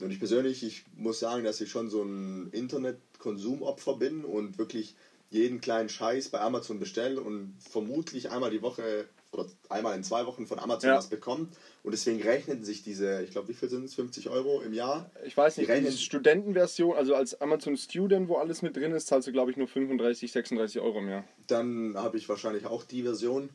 Und 0.00 0.12
ich 0.12 0.20
persönlich, 0.20 0.62
ich 0.62 0.84
muss 0.94 1.18
sagen, 1.18 1.42
dass 1.42 1.60
ich 1.60 1.70
schon 1.70 1.90
so 1.90 2.04
ein 2.04 2.50
Internetkonsumopfer 2.52 3.96
bin 3.96 4.24
und 4.24 4.58
wirklich 4.58 4.94
jeden 5.30 5.60
kleinen 5.60 5.88
Scheiß 5.88 6.28
bei 6.28 6.40
Amazon 6.40 6.78
bestellt 6.78 7.18
und 7.18 7.56
vermutlich 7.58 8.30
einmal 8.30 8.52
die 8.52 8.62
Woche 8.62 9.08
oder 9.32 9.46
einmal 9.68 9.96
in 9.96 10.04
zwei 10.04 10.24
Wochen 10.26 10.46
von 10.46 10.58
Amazon 10.58 10.90
Ja. 10.90 10.96
was 10.96 11.08
bekommt. 11.08 11.54
Und 11.82 11.92
deswegen 11.92 12.22
rechnen 12.22 12.64
sich 12.64 12.82
diese, 12.82 13.22
ich 13.22 13.30
glaube, 13.30 13.48
wie 13.48 13.54
viel 13.54 13.68
sind 13.68 13.84
es? 13.84 13.94
50 13.94 14.28
Euro 14.30 14.62
im 14.62 14.72
Jahr? 14.72 15.10
Ich 15.24 15.36
weiß 15.36 15.56
nicht, 15.58 15.68
Die 15.68 15.72
rechnen- 15.72 15.92
Studentenversion, 15.92 16.96
also 16.96 17.14
als 17.14 17.40
Amazon 17.40 17.76
Student, 17.76 18.28
wo 18.28 18.36
alles 18.36 18.62
mit 18.62 18.76
drin 18.76 18.92
ist, 18.92 19.08
zahlst 19.08 19.28
du, 19.28 19.32
glaube 19.32 19.50
ich, 19.50 19.56
nur 19.56 19.68
35, 19.68 20.32
36 20.32 20.80
Euro 20.80 20.98
im 21.00 21.08
Jahr. 21.08 21.24
Dann 21.48 21.94
habe 21.96 22.16
ich 22.16 22.28
wahrscheinlich 22.28 22.66
auch 22.66 22.84
die 22.84 23.02
Version. 23.02 23.50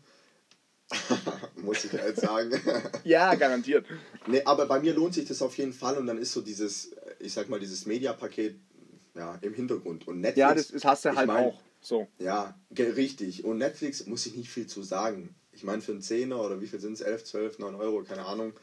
Muss 1.56 1.86
ich 1.86 1.94
jetzt 1.94 2.22
sagen. 2.22 2.52
Ja, 3.04 3.34
garantiert. 3.36 3.86
nee, 4.28 4.42
aber 4.44 4.66
bei 4.68 4.80
mir 4.80 4.94
lohnt 4.94 5.14
sich 5.14 5.26
das 5.26 5.42
auf 5.42 5.58
jeden 5.58 5.74
Fall 5.74 5.98
und 5.98 6.06
dann 6.06 6.18
ist 6.18 6.34
so 6.34 6.42
dieses, 6.42 6.92
ich 7.20 7.34
sag 7.34 7.50
mal, 7.50 7.60
dieses 7.60 7.86
Media-Paket 7.86 8.56
ja, 9.16 9.38
im 9.42 9.54
Hintergrund. 9.54 10.08
Und 10.08 10.20
Netflix. 10.22 10.38
Ja, 10.38 10.54
das 10.54 10.70
ist, 10.70 10.86
hast 10.86 11.06
du 11.06 11.16
halt 11.16 11.28
mein, 11.28 11.46
auch. 11.46 11.60
So. 11.82 12.08
Ja, 12.20 12.56
richtig. 12.78 13.44
Und 13.44 13.58
Netflix 13.58 14.06
muss 14.06 14.26
ich 14.26 14.36
nicht 14.36 14.50
viel 14.50 14.68
zu 14.68 14.84
sagen. 14.84 15.34
Ich 15.54 15.64
meine, 15.64 15.82
für 15.82 15.92
einen 15.92 16.02
Zehner 16.02 16.42
oder 16.42 16.62
wie 16.62 16.68
viel 16.68 16.80
sind 16.80 16.94
es? 16.94 17.02
11, 17.02 17.24
12, 17.26 17.60
9 17.60 17.76
Euro, 17.76 18.04
keine 18.04 18.26
Ahnung. 18.26 18.54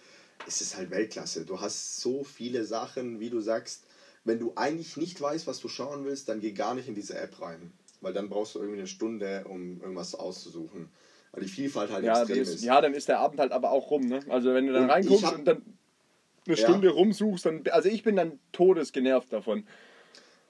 Es 0.47 0.61
ist 0.61 0.77
halt 0.77 0.91
Weltklasse. 0.91 1.45
Du 1.45 1.61
hast 1.61 2.01
so 2.01 2.25
viele 2.25 2.65
Sachen, 2.65 3.21
wie 3.21 3.31
du 3.31 3.41
sagst. 3.41 3.85
Wenn 4.25 4.39
du 4.39 4.53
eigentlich 4.57 4.97
nicht 4.97 5.21
weißt, 5.21 5.47
was 5.47 5.61
du 5.61 5.69
schauen 5.69 6.05
willst, 6.05 6.29
dann 6.29 6.41
geh 6.41 6.53
gar 6.53 6.75
nicht 6.75 6.89
in 6.89 6.95
diese 6.95 7.17
App 7.19 7.41
rein. 7.41 7.73
Weil 8.01 8.13
dann 8.13 8.29
brauchst 8.29 8.55
du 8.55 8.61
irgendwie 8.61 8.79
eine 8.79 8.87
Stunde, 8.89 9.45
um 9.49 9.81
irgendwas 9.81 10.15
auszusuchen. 10.15 10.89
Weil 11.33 11.43
die 11.43 11.49
Vielfalt 11.49 11.91
halt 11.91 12.05
Ja, 12.05 12.21
extrem 12.21 12.43
ist, 12.43 12.55
ist. 12.55 12.65
ja, 12.65 12.81
dann 12.81 12.95
ist 12.95 13.09
der 13.09 13.19
Abend 13.21 13.41
halt 13.41 13.53
aber 13.53 13.71
auch 13.71 13.91
rum. 13.91 14.07
Ne? 14.07 14.21
Also 14.29 14.55
wenn 14.55 14.67
du 14.67 14.73
dann 14.73 14.85
Und 14.85 14.91
reinguckst 14.91 15.25
hab- 15.25 15.39
und 15.39 15.45
dann 15.45 15.63
eine 16.47 16.57
Ja. 16.57 16.69
Stunde 16.69 16.89
rumsuchst, 16.91 17.45
dann. 17.47 17.63
Also 17.71 17.89
ich 17.89 18.03
bin 18.03 18.17
dann 18.17 18.39
todesgenervt 18.53 19.33
davon. 19.33 19.67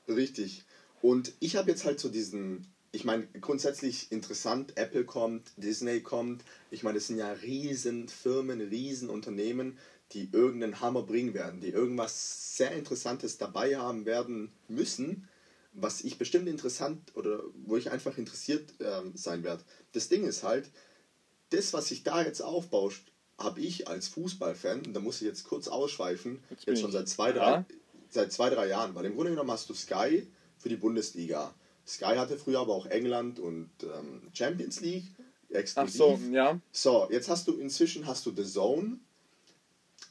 Richtig. 0.07 0.65
Und 1.03 1.33
ich 1.41 1.57
habe 1.57 1.71
jetzt 1.71 1.85
halt 1.85 2.01
so 2.01 2.09
diesen, 2.09 2.67
ich 2.93 3.05
meine, 3.05 3.27
grundsätzlich 3.41 4.11
interessant, 4.11 4.77
Apple 4.77 5.05
kommt, 5.05 5.53
Disney 5.57 6.01
kommt. 6.01 6.45
Ich 6.71 6.83
meine, 6.83 6.99
das 6.99 7.09
sind 7.09 7.19
ja 7.19 7.31
riesen 7.33 8.09
Firmen, 8.09 8.61
riesen 8.61 9.11
Unternehmen, 9.11 9.79
die 10.13 10.31
irgendeinen 10.33 10.81
Hammer 10.81 11.03
bringen 11.03 11.35
werden, 11.35 11.61
die 11.61 11.69
irgendwas 11.69 12.57
sehr 12.57 12.73
Interessantes 12.73 13.37
dabei 13.37 13.77
haben 13.77 14.07
werden 14.07 14.53
müssen, 14.69 15.29
was 15.73 16.01
ich 16.01 16.17
bestimmt 16.17 16.49
interessant 16.49 17.15
oder 17.15 17.43
wo 17.67 17.77
ich 17.77 17.91
einfach 17.91 18.17
interessiert 18.17 18.73
ähm, 18.81 19.13
sein 19.15 19.45
werde. 19.45 19.63
Das 19.93 20.09
Ding 20.09 20.25
ist 20.25 20.43
halt, 20.43 20.71
das, 21.51 21.73
was 21.75 21.89
sich 21.89 22.05
da 22.05 22.23
jetzt 22.23 22.41
aufbauscht, 22.41 23.13
habe 23.39 23.61
ich 23.61 23.87
als 23.87 24.09
Fußballfan, 24.09 24.87
und 24.87 24.95
da 24.95 25.01
muss 25.01 25.17
ich 25.17 25.29
jetzt 25.29 25.45
kurz 25.45 25.69
ausschweifen, 25.69 26.43
Jetzt 26.67 26.81
schon 26.81 26.91
seit 26.91 27.09
zwei, 27.09 27.29
Ja. 27.31 27.35
drei, 27.35 27.65
seit 28.09 28.33
zwei, 28.33 28.51
drei 28.51 28.69
Jahren. 28.69 28.95
Weil 28.95 29.05
im 29.05 29.15
Grunde 29.15 29.31
genommen 29.31 29.51
hast 29.51 29.69
du 29.71 29.75
Sky 29.75 30.27
für 30.57 30.69
die 30.69 30.77
Bundesliga. 30.77 31.55
Sky 31.89 32.17
hatte 32.17 32.37
früher 32.37 32.61
aber 32.61 32.75
auch 32.75 32.87
England 32.87 33.41
und 33.41 33.71
ähm, 33.83 34.23
Champions 34.35 34.81
League 34.81 35.05
Ach 35.51 35.57
exklusiv. 35.57 35.97
so, 35.97 36.19
ja. 36.31 36.61
So, 36.71 37.09
jetzt 37.11 37.29
hast 37.31 37.49
du 37.49 37.57
inzwischen 37.59 38.07
hast 38.07 38.27
du 38.27 38.31
The 38.37 38.45
Zone. 38.45 38.99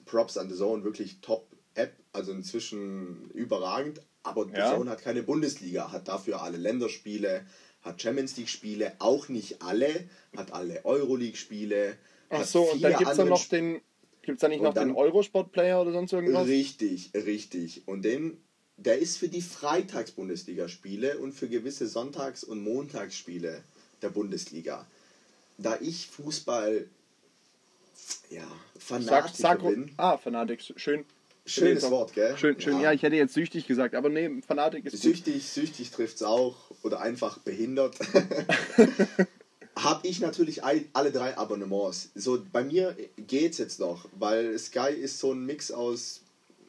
Props 0.05 0.37
an 0.37 0.49
The 0.49 0.55
Zone, 0.55 0.83
wirklich 0.83 1.19
Top-App, 1.21 1.93
also 2.13 2.31
inzwischen 2.31 3.29
überragend. 3.31 4.01
Aber 4.23 4.45
The 4.45 4.53
Ja. 4.57 4.75
Zone 4.75 4.89
hat 4.89 5.01
keine 5.01 5.23
Bundesliga, 5.23 5.91
hat 5.91 6.07
dafür 6.07 6.41
alle 6.41 6.57
Länderspiele, 6.57 7.45
hat 7.81 8.01
Champions 8.01 8.35
League-Spiele, 8.37 8.93
auch 8.99 9.29
nicht 9.29 9.61
alle, 9.61 10.09
hat 10.35 10.51
alle 10.53 10.83
Euroleague-Spiele. 10.85 11.95
Ach 12.29 12.43
so, 12.43 12.63
und 12.63 12.81
dann 12.81 12.91
gibt 12.97 13.09
es 13.09 13.15
da 13.17 13.23
andere 13.23 13.29
noch 13.29 13.45
den. 13.47 13.81
Gibt 14.21 14.37
es 14.39 14.41
da 14.41 14.49
nicht 14.49 14.61
noch 14.61 14.73
dann- 14.73 14.89
den 14.89 14.97
Eurosport-Player 14.97 15.81
oder 15.81 15.93
sonst 15.93 16.11
irgendwas? 16.11 16.45
Richtig, 16.47 17.11
richtig. 17.13 17.87
Und 17.87 18.03
den, 18.03 18.37
der 18.77 18.99
ist 18.99 19.17
für 19.17 19.27
die 19.27 19.41
Freitags-Bundesligaspiele 19.41 21.17
und 21.17 21.33
für 21.33 21.47
gewisse 21.47 21.87
Sonntags- 21.87 22.43
und 22.43 22.63
Montagsspiele 22.63 23.61
der 24.01 24.09
Bundesliga. 24.09 24.85
Da 25.57 25.77
ich 25.81 26.07
Fußball, 26.07 26.85
ja, 28.29 28.43
Sag, 28.75 28.81
Fanatiker 28.83 29.33
sag, 29.35 29.63
bin. 29.63 29.91
ah, 29.97 30.17
Fanatik, 30.17 30.61
schön. 30.75 31.05
Schönes 31.45 31.81
Schön, 31.83 31.91
Wort, 31.91 32.13
gell? 32.13 32.37
Schön, 32.37 32.59
schön. 32.59 32.81
Ja. 32.81 32.91
ich 32.91 33.01
hätte 33.03 33.15
jetzt 33.15 33.33
süchtig 33.33 33.65
gesagt, 33.67 33.95
aber 33.95 34.09
nee, 34.09 34.29
Fanatik 34.45 34.85
ist 34.85 34.91
gut. 34.93 35.01
Süchtig, 35.01 35.43
süchtig 35.47 35.91
trifft 35.91 36.17
es 36.17 36.23
auch. 36.23 36.55
Oder 36.83 36.99
einfach 36.99 37.37
behindert. 37.39 37.95
Habe 39.77 40.07
ich 40.07 40.19
natürlich 40.19 40.63
all- 40.63 40.83
alle 40.93 41.11
drei 41.11 41.37
Abonnements. 41.37 42.09
So, 42.15 42.43
bei 42.51 42.63
mir 42.63 42.95
geht's 43.15 43.59
jetzt 43.59 43.79
noch, 43.79 44.05
weil 44.19 44.57
Sky 44.59 44.89
ist 44.91 45.19
so 45.19 45.31
ein 45.31 45.45
Mix 45.45 45.71
aus 45.71 46.21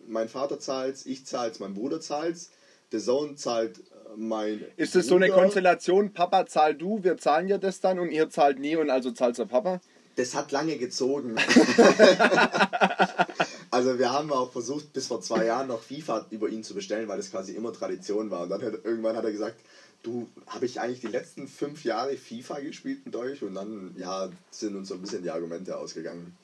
mein 0.09 0.29
Vater 0.29 0.59
zahlt's, 0.59 1.07
ich 1.07 1.25
zahlt's, 1.27 1.61
mein 1.61 1.75
Bruder 1.75 2.01
zahlt's, 2.01 2.51
der 2.93 3.01
Sohn 3.01 3.37
zahlt 3.37 3.79
äh, 3.79 3.83
mein. 4.17 4.65
Ist 4.77 4.97
es 4.97 5.07
so 5.07 5.17
eine. 5.17 5.29
Konstellation, 5.29 6.13
Papa 6.13 6.47
zahlt 6.47 6.81
du, 6.81 7.05
wir 7.05 7.19
zahlen 7.19 7.49
ja 7.49 7.59
das 7.59 7.81
dann 7.81 7.99
und 7.99 8.11
ihr 8.11 8.31
zahlt 8.31 8.59
nie 8.59 8.77
und 8.77 8.91
also 8.91 9.11
zahlt 9.13 9.37
der 9.39 9.45
Papa? 9.45 9.81
Das 10.17 10.35
hat 10.35 10.51
lange 10.51 10.79
gezogen. 10.79 11.37
also 13.71 13.99
wir 14.01 14.13
haben 14.13 14.33
auch 14.33 14.51
versucht, 14.51 14.93
bis 14.93 15.07
vor 15.07 15.21
zwei 15.21 15.45
Jahren 15.45 15.69
noch 15.69 15.81
FIFA 15.81 16.27
über 16.31 16.49
ihn 16.49 16.65
zu 16.65 16.75
bestellen, 16.75 17.07
weil 17.07 17.19
das 17.19 17.31
quasi 17.31 17.53
immer 17.53 17.73
Tradition 17.73 18.29
war. 18.29 18.43
Und 18.43 18.49
dann 18.49 18.61
hat, 18.61 18.85
irgendwann 18.85 19.15
hat 19.17 19.25
er 19.25 19.31
gesagt, 19.31 19.61
du, 20.03 20.29
habe 20.49 20.67
ich 20.67 20.81
eigentlich 20.81 20.99
die 21.01 21.07
letzten 21.07 21.47
fünf 21.47 21.85
Jahre 21.85 22.17
FIFA 22.17 22.59
gespielt 22.59 23.07
mit 23.07 23.15
euch? 23.15 23.45
Und 23.45 23.55
dann, 23.55 23.95
ja, 23.97 24.29
sind 24.51 24.75
uns 24.75 24.89
so 24.89 24.95
ein 24.95 25.03
bisschen 25.03 25.23
die 25.23 25.31
Argumente 25.31 25.77
ausgegangen. 25.77 26.37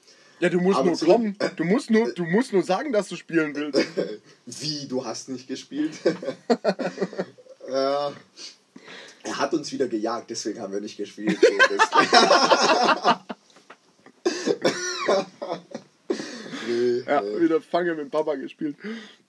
Ja, 0.45 0.51
du 0.51 0.61
musst 0.61 0.79
Aber 0.79 0.91
nur 0.91 0.99
kommen. 0.99 1.39
Du 1.57 1.65
musst 1.73 1.89
nur, 1.91 2.13
du 2.13 2.25
musst 2.27 2.53
nur 2.53 2.63
sagen, 2.63 2.93
dass 2.93 3.09
du 3.09 3.17
spielen 3.17 3.55
willst. 3.57 3.83
Wie, 4.45 4.87
du 4.87 5.03
hast 5.03 5.31
nicht 5.31 5.49
gespielt? 5.49 5.95
äh, 7.67 7.71
er 7.71 8.13
hat 9.39 9.55
uns 9.55 9.73
wieder 9.73 9.89
gejagt, 9.89 10.29
deswegen 10.29 10.61
haben 10.61 10.75
wir 10.75 10.83
nicht 10.83 10.99
gespielt. 10.99 11.39
Nee, 16.69 17.03
Ja, 17.07 17.23
nee. 17.23 17.41
wieder 17.41 17.63
Fange 17.63 17.95
mit 17.95 18.11
Papa 18.11 18.35
gespielt. 18.35 18.77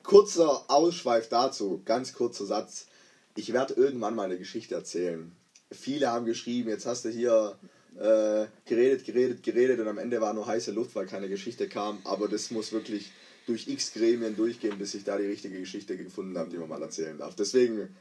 Kurzer 0.03 0.65
Ausschweif 0.67 1.29
dazu, 1.29 1.81
ganz 1.85 2.11
kurzer 2.11 2.45
Satz. 2.45 2.87
Ich 3.37 3.53
werde 3.53 3.73
irgendwann 3.75 4.15
mal 4.15 4.25
eine 4.25 4.37
Geschichte 4.37 4.75
erzählen. 4.75 5.31
Viele 5.71 6.11
haben 6.11 6.25
geschrieben, 6.25 6.67
jetzt 6.67 6.85
hast 6.85 7.05
du 7.05 7.09
hier 7.09 7.57
äh, 7.99 8.45
geredet, 8.65 9.05
geredet, 9.05 9.43
geredet 9.43 9.79
und 9.79 9.87
am 9.87 9.97
Ende 9.97 10.19
war 10.21 10.33
nur 10.33 10.47
heiße 10.47 10.71
Luft, 10.71 10.95
weil 10.95 11.05
keine 11.05 11.29
Geschichte 11.29 11.67
kam. 11.67 11.99
Aber 12.03 12.27
das 12.27 12.51
muss 12.51 12.71
wirklich 12.71 13.11
durch 13.45 13.67
x 13.67 13.93
Gremien 13.93 14.35
durchgehen, 14.35 14.77
bis 14.77 14.95
ich 14.95 15.03
da 15.03 15.17
die 15.17 15.25
richtige 15.25 15.59
Geschichte 15.59 15.97
gefunden 15.97 16.37
habe, 16.37 16.49
die 16.49 16.57
man 16.57 16.69
mal 16.69 16.81
erzählen 16.81 17.17
darf. 17.17 17.35
Deswegen 17.35 17.95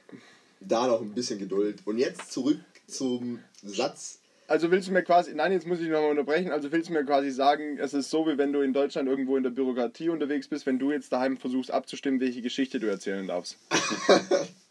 da 0.60 0.86
noch 0.86 1.00
ein 1.00 1.12
bisschen 1.12 1.38
Geduld. 1.38 1.80
Und 1.84 1.98
jetzt 1.98 2.32
zurück 2.32 2.60
zum 2.86 3.40
Satz. 3.62 4.20
Also 4.46 4.70
willst 4.70 4.88
du 4.88 4.92
mir 4.92 5.02
quasi, 5.02 5.34
nein, 5.34 5.52
jetzt 5.52 5.66
muss 5.66 5.80
ich 5.80 5.88
nochmal 5.88 6.10
unterbrechen, 6.10 6.50
also 6.50 6.70
willst 6.70 6.90
du 6.90 6.92
mir 6.92 7.04
quasi 7.04 7.30
sagen, 7.30 7.78
es 7.78 7.94
ist 7.94 8.10
so, 8.10 8.26
wie 8.26 8.36
wenn 8.36 8.52
du 8.52 8.60
in 8.60 8.74
Deutschland 8.74 9.08
irgendwo 9.08 9.38
in 9.38 9.42
der 9.42 9.50
Bürokratie 9.50 10.10
unterwegs 10.10 10.48
bist, 10.48 10.66
wenn 10.66 10.78
du 10.78 10.92
jetzt 10.92 11.10
daheim 11.12 11.38
versuchst 11.38 11.70
abzustimmen, 11.70 12.20
welche 12.20 12.42
Geschichte 12.42 12.78
du 12.78 12.86
erzählen 12.86 13.26
darfst. 13.26 13.56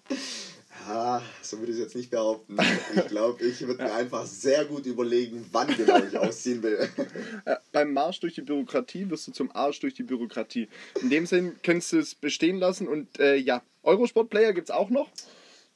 Ah, 0.87 1.21
so 1.41 1.59
würde 1.59 1.71
ich 1.71 1.77
es 1.77 1.83
jetzt 1.83 1.95
nicht 1.95 2.11
behaupten. 2.11 2.57
Ich 2.95 3.07
glaube, 3.07 3.43
ich 3.43 3.61
würde 3.65 3.83
mir 3.83 3.93
einfach 3.93 4.25
sehr 4.25 4.65
gut 4.65 4.85
überlegen, 4.85 5.45
wann 5.51 5.67
genau 5.75 5.99
ich 6.03 6.17
ausziehen 6.17 6.61
will. 6.63 6.89
Äh, 7.45 7.57
beim 7.71 7.91
Marsch 7.91 8.19
durch 8.21 8.35
die 8.35 8.41
Bürokratie 8.41 9.09
wirst 9.09 9.27
du 9.27 9.31
zum 9.31 9.51
Arsch 9.53 9.79
durch 9.79 9.93
die 9.93 10.03
Bürokratie. 10.03 10.69
In 11.01 11.09
dem 11.09 11.25
Sinn 11.25 11.55
könntest 11.61 11.91
du 11.91 11.99
es 11.99 12.15
bestehen 12.15 12.57
lassen 12.57 12.87
und 12.87 13.19
äh, 13.19 13.35
ja, 13.35 13.61
Eurosport-Player 13.83 14.53
gibt 14.53 14.69
es 14.69 14.75
auch 14.75 14.89
noch. 14.89 15.09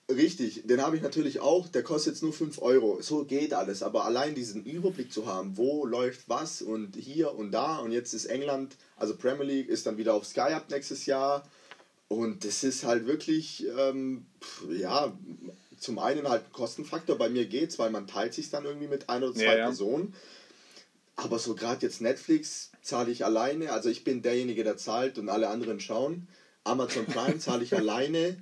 Richtig, 0.10 0.66
den 0.66 0.82
habe 0.82 0.96
ich 0.96 1.02
natürlich 1.02 1.42
auch. 1.42 1.68
Der 1.68 1.84
kostet 1.84 2.14
jetzt 2.14 2.24
nur 2.24 2.32
5 2.32 2.62
Euro. 2.62 3.02
So 3.02 3.26
geht 3.26 3.54
alles. 3.54 3.84
Aber 3.84 4.06
allein 4.06 4.36
diesen 4.36 4.64
Überblick 4.64 5.12
zu 5.12 5.26
haben, 5.26 5.58
wo 5.58 5.86
läuft 5.86 6.30
was 6.30 6.62
und 6.62 6.96
hier 6.96 7.36
und 7.36 7.52
da. 7.52 7.78
Und 7.78 7.92
jetzt 7.92 8.14
ist 8.14 8.26
England, 8.26 8.78
also 8.96 9.18
Premier 9.18 9.44
League, 9.44 9.68
ist 9.68 9.86
dann 9.86 9.98
wieder 9.98 10.14
auf 10.14 10.26
Sky 10.26 10.54
ab 10.54 10.68
nächstes 10.70 11.06
Jahr. 11.08 11.46
Und 12.10 12.46
das 12.46 12.64
ist 12.64 12.86
halt 12.86 13.06
wirklich, 13.06 13.66
ähm, 13.78 14.26
ja, 14.70 15.14
zum 15.78 16.00
einen 16.00 16.28
halt 16.30 16.46
ein 16.46 16.52
Kostenfaktor. 16.54 17.18
Bei 17.18 17.30
mir 17.30 17.46
geht's, 17.46 17.78
weil 17.80 17.90
man 17.90 18.08
teilt 18.08 18.34
sich 18.34 18.50
dann 18.50 18.66
irgendwie 18.66 18.88
mit 18.88 19.10
ein 19.10 19.24
oder 19.24 19.34
zwei 19.34 19.44
Ja, 19.44 19.58
ja. 19.58 19.66
Personen. 19.66 20.14
Aber 21.16 21.40
so 21.40 21.56
gerade 21.56 21.86
jetzt 21.86 22.02
Netflix 22.02 22.72
zahle 22.82 23.12
ich 23.12 23.26
alleine. 23.26 23.72
Also 23.74 23.90
ich 23.90 24.04
bin 24.04 24.22
derjenige, 24.22 24.64
der 24.64 24.78
zahlt 24.78 25.18
und 25.18 25.30
alle 25.30 25.50
anderen 25.50 25.80
schauen. 25.80 26.28
Amazon 26.64 27.06
Prime 27.06 27.40
zahle 27.40 27.64
ich 27.64 27.74
alleine. 27.76 28.38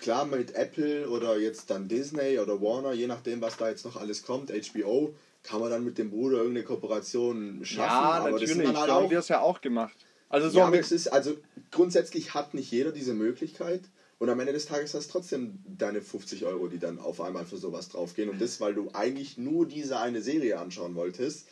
Klar, 0.00 0.24
mit 0.24 0.54
Apple 0.54 1.08
oder 1.08 1.38
jetzt 1.38 1.70
dann 1.70 1.88
Disney 1.88 2.38
oder 2.38 2.60
Warner, 2.60 2.92
je 2.92 3.06
nachdem, 3.06 3.40
was 3.40 3.56
da 3.56 3.68
jetzt 3.68 3.84
noch 3.84 3.96
alles 3.96 4.24
kommt, 4.24 4.50
HBO, 4.50 5.14
kann 5.44 5.60
man 5.60 5.70
dann 5.70 5.84
mit 5.84 5.96
dem 5.98 6.10
Bruder 6.10 6.38
irgendeine 6.38 6.64
Kooperation 6.64 7.60
schaffen. 7.64 7.88
ja, 7.88 8.00
aber 8.00 8.30
das 8.32 8.40
natürlich. 8.40 8.50
sind 8.50 8.64
dann 8.64 8.76
halt 8.76 8.88
so 8.88 8.94
haben 8.94 9.04
auch 9.06 9.10
wir 9.10 9.18
es 9.18 9.28
ja 9.28 9.40
auch 9.40 9.60
gemacht. 9.60 9.96
Also 10.28 10.48
so 10.48 10.58
ja, 10.58 10.64
haben 10.64 10.72
aber 10.72 10.80
es 10.80 10.90
ist, 10.90 11.08
also 11.08 11.36
grundsätzlich 11.72 12.34
hat 12.34 12.54
nicht 12.54 12.70
jeder 12.70 12.92
diese 12.92 13.14
Möglichkeit. 13.14 13.82
Und 14.18 14.28
am 14.28 14.38
Ende 14.38 14.52
des 14.52 14.66
Tages 14.66 14.94
hast 14.94 15.08
du 15.08 15.12
trotzdem 15.12 15.58
deine 15.66 16.00
50 16.00 16.44
Euro, 16.44 16.68
die 16.68 16.78
dann 16.78 17.00
auf 17.00 17.20
einmal 17.20 17.44
für 17.44 17.56
sowas 17.56 17.88
draufgehen. 17.88 18.30
Und 18.30 18.40
das, 18.40 18.60
weil 18.60 18.72
du 18.72 18.90
eigentlich 18.92 19.36
nur 19.36 19.66
diese 19.66 19.98
eine 19.98 20.22
Serie 20.22 20.60
anschauen 20.60 20.94
wolltest 20.94 21.48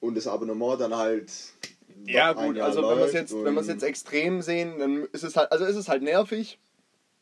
und 0.00 0.16
das 0.16 0.26
Abonnement 0.26 0.80
dann 0.80 0.96
halt. 0.96 1.30
Ja 2.04 2.32
gut, 2.32 2.58
also 2.58 2.82
wenn 2.82 2.98
wir 2.98 3.04
es 3.04 3.12
jetzt, 3.12 3.32
wenn 3.32 3.54
jetzt 3.54 3.84
extrem 3.84 4.42
sehen, 4.42 4.78
dann 4.80 5.04
ist 5.12 5.22
es 5.22 5.36
halt, 5.36 5.52
also 5.52 5.64
ist 5.64 5.76
es 5.76 5.88
halt 5.88 6.02
nervig. 6.02 6.58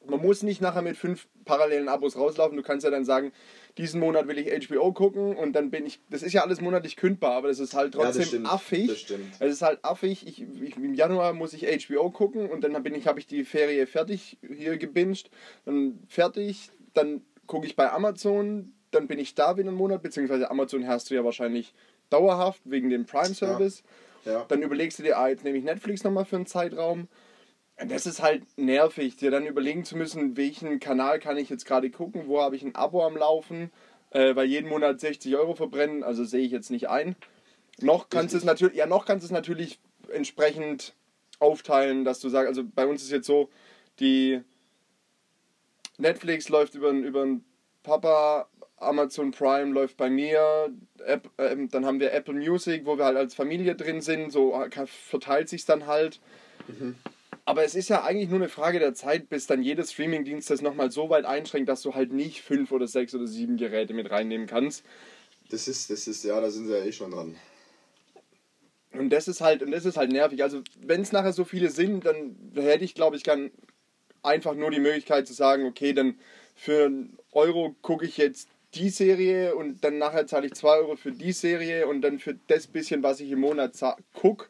man 0.06 0.22
muss 0.22 0.42
nicht 0.42 0.62
nachher 0.62 0.80
mit 0.80 0.96
fünf 0.96 1.28
parallelen 1.44 1.88
Abos 1.88 2.16
rauslaufen. 2.16 2.56
Du 2.56 2.62
kannst 2.62 2.84
ja 2.84 2.90
dann 2.90 3.04
sagen, 3.04 3.32
diesen 3.78 4.00
Monat 4.00 4.26
will 4.28 4.38
ich 4.38 4.68
HBO 4.68 4.92
gucken 4.92 5.36
und 5.36 5.52
dann 5.52 5.70
bin 5.70 5.86
ich. 5.86 6.00
Das 6.10 6.22
ist 6.22 6.32
ja 6.32 6.42
alles 6.42 6.60
monatlich 6.60 6.96
kündbar, 6.96 7.32
aber 7.32 7.48
das 7.48 7.58
ist 7.58 7.74
halt 7.74 7.94
Ja, 7.94 8.02
das 8.02 8.16
trotzdem 8.16 8.28
stimmt, 8.28 8.46
affig. 8.52 8.86
das 8.88 8.98
stimmt. 9.00 9.34
Es 9.38 9.52
ist 9.52 9.62
halt 9.62 9.84
affig. 9.84 10.26
Ich, 10.26 10.42
ich, 10.42 10.76
Im 10.76 10.94
Januar 10.94 11.32
muss 11.32 11.52
ich 11.52 11.66
HBO 11.86 12.10
gucken 12.10 12.48
und 12.50 12.62
dann 12.62 12.80
bin 12.82 12.94
ich, 12.94 13.06
habe 13.06 13.18
ich 13.20 13.26
die 13.26 13.44
Ferie 13.44 13.86
fertig 13.86 14.38
hier 14.54 14.76
gebinged. 14.76 15.30
Dann 15.64 15.98
fertig, 16.08 16.70
dann 16.94 17.22
gucke 17.46 17.66
ich 17.66 17.76
bei 17.76 17.90
Amazon, 17.90 18.72
dann 18.90 19.06
bin 19.06 19.18
ich 19.18 19.34
da 19.34 19.56
wieder 19.56 19.68
einen 19.68 19.76
Monat, 19.76 20.02
beziehungsweise 20.02 20.50
Amazon 20.50 20.86
hast 20.86 21.10
du 21.10 21.14
ja 21.14 21.24
wahrscheinlich 21.24 21.74
dauerhaft 22.10 22.60
wegen 22.64 22.90
dem 22.90 23.06
Prime-Service. 23.06 23.82
Ja. 24.24 24.44
Dann 24.48 24.62
überlegst 24.62 24.98
du 24.98 25.02
dir, 25.02 25.16
ah, 25.18 25.28
jetzt 25.28 25.44
nehme 25.44 25.56
ich 25.58 25.64
Netflix 25.64 26.04
nochmal 26.04 26.24
für 26.24 26.36
einen 26.36 26.46
Zeitraum. 26.46 27.08
Das 27.86 28.04
ist 28.06 28.20
halt 28.22 28.42
nervig, 28.58 29.16
dir 29.16 29.30
dann 29.30 29.46
überlegen 29.46 29.84
zu 29.84 29.96
müssen, 29.96 30.36
welchen 30.36 30.80
Kanal 30.80 31.18
kann 31.18 31.38
ich 31.38 31.48
jetzt 31.48 31.64
gerade 31.64 31.90
gucken, 31.90 32.24
wo 32.26 32.40
habe 32.40 32.54
ich 32.56 32.62
ein 32.62 32.74
Abo 32.74 33.04
am 33.06 33.16
Laufen, 33.16 33.70
äh, 34.10 34.34
weil 34.36 34.46
jeden 34.46 34.68
Monat 34.68 35.00
60 35.00 35.34
Euro 35.36 35.54
verbrennen, 35.54 36.02
also 36.04 36.24
sehe 36.24 36.44
ich 36.44 36.52
jetzt 36.52 36.70
nicht 36.70 36.88
ein. 36.90 37.16
Noch 37.80 38.10
kannst 38.10 38.34
du 38.34 38.38
es 38.38 38.44
natürlich, 38.44 38.76
ja, 38.76 38.86
noch 38.86 39.06
kannst 39.06 39.24
es 39.24 39.30
natürlich 39.30 39.80
entsprechend 40.12 40.94
aufteilen, 41.38 42.04
dass 42.04 42.20
du 42.20 42.28
sagst, 42.28 42.48
also 42.48 42.62
bei 42.64 42.86
uns 42.86 43.02
ist 43.02 43.10
jetzt 43.12 43.26
so, 43.26 43.48
die 43.98 44.42
Netflix 45.96 46.48
läuft 46.48 46.74
über, 46.74 46.90
über 46.90 47.22
einen 47.22 47.44
Papa, 47.82 48.46
Amazon 48.76 49.30
Prime 49.30 49.72
läuft 49.72 49.96
bei 49.96 50.10
mir, 50.10 50.70
App, 51.04 51.30
ähm, 51.38 51.70
dann 51.70 51.86
haben 51.86 52.00
wir 52.00 52.12
Apple 52.12 52.34
Music, 52.34 52.84
wo 52.84 52.98
wir 52.98 53.04
halt 53.06 53.16
als 53.16 53.34
Familie 53.34 53.74
drin 53.74 54.00
sind, 54.02 54.30
so 54.32 54.50
kann- 54.70 54.86
verteilt 54.86 55.48
sich 55.48 55.64
dann 55.64 55.86
halt. 55.86 56.20
Aber 57.50 57.64
es 57.64 57.74
ist 57.74 57.88
ja 57.88 58.04
eigentlich 58.04 58.28
nur 58.28 58.38
eine 58.38 58.48
Frage 58.48 58.78
der 58.78 58.94
Zeit, 58.94 59.28
bis 59.28 59.48
dann 59.48 59.60
jeder 59.60 59.82
Streamingdienst 59.82 60.48
das 60.50 60.62
nochmal 60.62 60.92
so 60.92 61.10
weit 61.10 61.24
einschränkt, 61.24 61.68
dass 61.68 61.82
du 61.82 61.96
halt 61.96 62.12
nicht 62.12 62.42
fünf 62.42 62.70
oder 62.70 62.86
sechs 62.86 63.12
oder 63.12 63.26
sieben 63.26 63.56
Geräte 63.56 63.92
mit 63.92 64.08
reinnehmen 64.08 64.46
kannst. 64.46 64.84
Das 65.48 65.66
ist, 65.66 65.90
das 65.90 66.06
ist, 66.06 66.22
ja, 66.22 66.40
da 66.40 66.48
sind 66.48 66.68
sie 66.68 66.78
ja 66.78 66.84
eh 66.84 66.92
schon 66.92 67.10
dran. 67.10 67.34
Und 68.92 69.10
das 69.10 69.26
ist 69.26 69.40
halt, 69.40 69.64
und 69.64 69.72
das 69.72 69.84
ist 69.84 69.96
halt 69.96 70.12
nervig. 70.12 70.44
Also 70.44 70.62
wenn 70.80 71.00
es 71.00 71.10
nachher 71.10 71.32
so 71.32 71.44
viele 71.44 71.70
sind, 71.70 72.06
dann 72.06 72.36
hätte 72.54 72.84
ich, 72.84 72.94
glaube 72.94 73.16
ich, 73.16 73.24
gern 73.24 73.50
einfach 74.22 74.54
nur 74.54 74.70
die 74.70 74.78
Möglichkeit 74.78 75.26
zu 75.26 75.32
sagen, 75.32 75.66
okay, 75.66 75.92
dann 75.92 76.20
für 76.54 76.86
einen 76.86 77.18
Euro 77.32 77.74
gucke 77.82 78.06
ich 78.06 78.16
jetzt 78.16 78.48
die 78.74 78.90
Serie 78.90 79.56
und 79.56 79.82
dann 79.82 79.98
nachher 79.98 80.28
zahle 80.28 80.46
ich 80.46 80.54
2 80.54 80.68
Euro 80.76 80.94
für 80.94 81.10
die 81.10 81.32
Serie 81.32 81.88
und 81.88 82.02
dann 82.02 82.20
für 82.20 82.36
das 82.46 82.68
bisschen, 82.68 83.02
was 83.02 83.18
ich 83.18 83.32
im 83.32 83.40
Monat 83.40 83.72
gucke, 84.14 84.46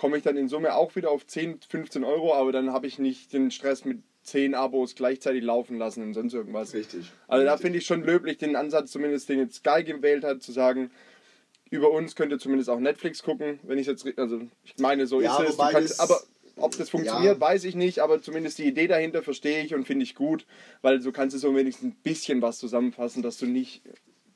komme 0.00 0.16
ich 0.16 0.22
dann 0.22 0.38
in 0.38 0.48
Summe 0.48 0.74
auch 0.74 0.96
wieder 0.96 1.10
auf 1.10 1.26
10, 1.26 1.60
15 1.68 2.04
Euro, 2.04 2.34
aber 2.34 2.52
dann 2.52 2.72
habe 2.72 2.86
ich 2.86 2.98
nicht 2.98 3.34
den 3.34 3.50
Stress 3.50 3.84
mit 3.84 3.98
10 4.22 4.54
Abos 4.54 4.94
gleichzeitig 4.94 5.44
laufen 5.44 5.76
lassen 5.76 6.02
und 6.02 6.14
sonst 6.14 6.32
irgendwas. 6.32 6.72
Richtig. 6.72 7.12
Also 7.28 7.44
da 7.44 7.52
Richtig. 7.52 7.66
finde 7.66 7.78
ich 7.80 7.86
schon 7.86 8.02
löblich 8.02 8.38
den 8.38 8.56
Ansatz, 8.56 8.92
zumindest 8.92 9.28
den 9.28 9.40
jetzt 9.40 9.56
Sky 9.56 9.84
gewählt 9.84 10.24
hat, 10.24 10.42
zu 10.42 10.52
sagen, 10.52 10.90
über 11.68 11.90
uns 11.90 12.16
könnt 12.16 12.32
ihr 12.32 12.38
zumindest 12.38 12.70
auch 12.70 12.80
Netflix 12.80 13.22
gucken, 13.22 13.60
wenn 13.62 13.76
ich 13.76 13.86
jetzt, 13.86 14.06
also 14.16 14.40
ich 14.64 14.78
meine, 14.78 15.06
so 15.06 15.20
Ja, 15.20 15.36
ist 15.42 15.50
es. 15.60 15.70
Kannst, 15.70 16.00
aber 16.00 16.18
ob 16.56 16.74
das 16.78 16.88
funktioniert, 16.88 17.34
Ja. 17.34 17.40
weiß 17.40 17.64
ich 17.64 17.74
nicht, 17.74 17.98
aber 17.98 18.22
zumindest 18.22 18.56
die 18.56 18.64
Idee 18.64 18.86
dahinter 18.86 19.22
verstehe 19.22 19.62
ich 19.62 19.74
und 19.74 19.86
finde 19.86 20.04
ich 20.04 20.14
gut, 20.14 20.46
weil 20.80 21.02
so 21.02 21.12
kannst 21.12 21.34
du 21.34 21.38
so 21.38 21.54
wenigstens 21.54 21.90
ein 21.90 21.96
bisschen 22.02 22.40
was 22.40 22.56
zusammenfassen, 22.56 23.22
dass 23.22 23.36
du 23.36 23.44
nicht, 23.44 23.82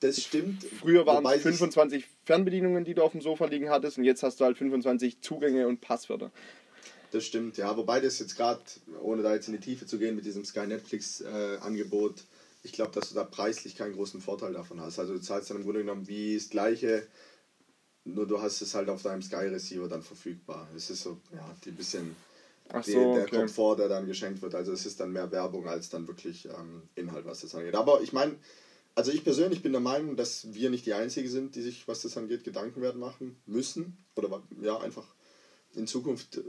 Das 0.05 0.21
stimmt. 0.23 0.65
früher 0.65 1.07
waren 1.07 1.19
Wobei 1.25 1.37
es 1.37 1.43
sich- 1.43 1.57
25 1.57 2.05
Fernbedienungen, 2.25 2.85
die 2.85 2.95
du 2.95 3.03
auf 3.03 3.13
dem 3.13 3.23
Sofa 3.23 3.47
liegen 3.47 3.71
hattest 3.71 3.97
und 3.99 4.05
jetzt 4.05 4.23
hast 4.23 4.39
du 4.41 4.45
halt 4.45 4.59
25 4.59 5.21
Zugänge 5.23 5.67
und 5.67 5.81
Passwörter. 5.81 6.31
Das 7.11 7.25
stimmt, 7.25 7.57
ja. 7.57 7.75
Wobei 7.77 8.01
das 8.01 8.19
jetzt 8.19 8.37
gerade, 8.37 8.61
ohne 9.01 9.23
da 9.23 9.33
jetzt 9.35 9.47
in 9.49 9.55
die 9.55 9.61
Tiefe 9.61 9.87
zu 9.87 9.99
gehen 9.99 10.17
mit 10.17 10.27
diesem 10.27 10.45
Sky 10.45 10.67
Netflix 10.67 11.21
äh, 11.23 11.57
Angebot, 11.61 12.25
ich 12.63 12.73
glaube, 12.73 12.93
dass 12.93 13.09
du 13.09 13.15
da 13.15 13.25
preislich 13.25 13.77
keinen 13.77 13.95
großen 13.95 14.21
Vorteil 14.21 14.53
davon 14.53 14.81
hast. 14.81 14.99
Also 14.99 15.15
du 15.15 15.21
zahlst 15.21 15.49
dann 15.51 15.59
im 15.59 15.63
Grunde 15.65 15.81
genommen 15.81 16.07
wie 16.09 16.35
das 16.35 16.51
gleiche, 16.51 17.07
nur 18.05 18.27
du 18.27 18.43
hast 18.43 18.61
es 18.61 18.75
halt 18.75 18.89
auf 18.91 19.03
deinem 19.03 19.23
Sky 19.23 19.47
Receiver 19.47 19.89
dann 19.89 20.03
verfügbar. 20.03 20.69
Es 20.77 20.91
ist 20.91 21.03
so, 21.03 21.19
ja, 21.33 21.55
die 21.65 21.71
bisschen 21.71 22.15
Ach 22.71 22.83
die, 22.85 22.93
so, 22.93 23.15
der 23.15 23.25
okay. 23.25 23.37
Komfort, 23.37 23.77
der 23.77 23.89
dann 23.89 24.07
geschenkt 24.07 24.43
wird. 24.43 24.55
Also 24.55 24.73
es 24.73 24.85
ist 24.85 24.99
dann 25.01 25.13
mehr 25.13 25.31
Werbung 25.31 25.69
als 25.69 25.89
dann 25.91 26.07
wirklich 26.09 26.47
ähm, 26.47 26.83
Inhalt, 26.95 27.25
was 27.27 27.41
das 27.41 27.55
angeht. 27.55 27.75
Aber 27.75 28.01
ich 28.03 28.13
meine, 28.13 28.35
also 28.95 29.11
ich 29.11 29.25
persönlich 29.25 29.63
bin 29.63 29.73
der 29.73 29.81
Meinung, 29.81 30.17
dass 30.17 30.53
wir 30.55 30.71
nicht 30.71 30.87
die 30.87 30.95
Einzigen 30.95 31.29
sind, 31.29 31.57
die 31.57 31.63
sich, 31.63 31.89
was 31.89 32.03
das 32.03 32.17
angeht, 32.17 32.45
Gedanken 32.45 32.81
werden 32.81 33.01
machen 33.01 33.37
müssen. 33.47 34.05
Oder 34.17 34.43
ja, 34.61 34.79
einfach 34.79 35.15
in 35.75 35.87
Zukunft 35.87 36.39
äh, 36.39 36.43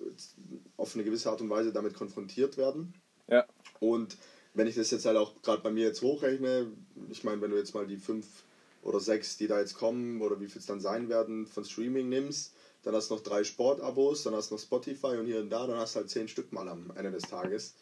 auf 0.78 0.96
eine 0.96 1.04
gewisse 1.04 1.30
Art 1.30 1.42
und 1.42 1.50
Weise 1.50 1.74
damit 1.74 1.96
konfrontiert 1.96 2.58
werden. 2.58 2.94
Ja. 3.28 3.46
Und 3.80 4.18
wenn 4.54 4.68
ich 4.68 4.76
das 4.76 4.92
jetzt 4.92 5.06
halt 5.06 5.18
auch 5.18 5.42
gerade 5.42 5.62
bei 5.62 5.72
mir 5.72 5.86
jetzt 5.86 6.02
hochrechne, 6.02 6.72
ich 7.10 7.24
meine, 7.24 7.42
wenn 7.42 7.52
du 7.52 7.58
jetzt 7.58 7.74
mal 7.74 7.88
die 7.88 7.98
fünf 7.98 8.44
oder 8.82 9.00
sechs, 9.00 9.38
die 9.38 9.48
da 9.48 9.60
jetzt 9.60 9.74
kommen, 9.74 10.22
oder 10.22 10.40
wie 10.40 10.48
viel 10.48 10.60
es 10.60 10.68
dann 10.68 10.80
sein 10.80 11.10
werden, 11.10 11.48
von 11.48 11.66
Streaming 11.66 12.08
nimmst, 12.08 12.54
dann 12.84 12.94
hast 12.94 13.10
du 13.10 13.16
noch 13.16 13.24
drei 13.24 13.44
Sportabos, 13.44 14.24
dann 14.24 14.36
hast 14.36 14.52
du 14.52 14.56
noch 14.56 14.62
Spotify 14.62 15.18
und 15.18 15.26
hier 15.26 15.40
und 15.40 15.50
da, 15.50 15.66
dann 15.66 15.78
hast 15.78 15.96
du 15.96 16.02
halt 16.02 16.10
zehn 16.12 16.28
Stück 16.28 16.54
mal 16.54 16.68
am 16.70 16.92
Ende 16.96 17.12
des 17.12 17.24
Tages. 17.24 17.74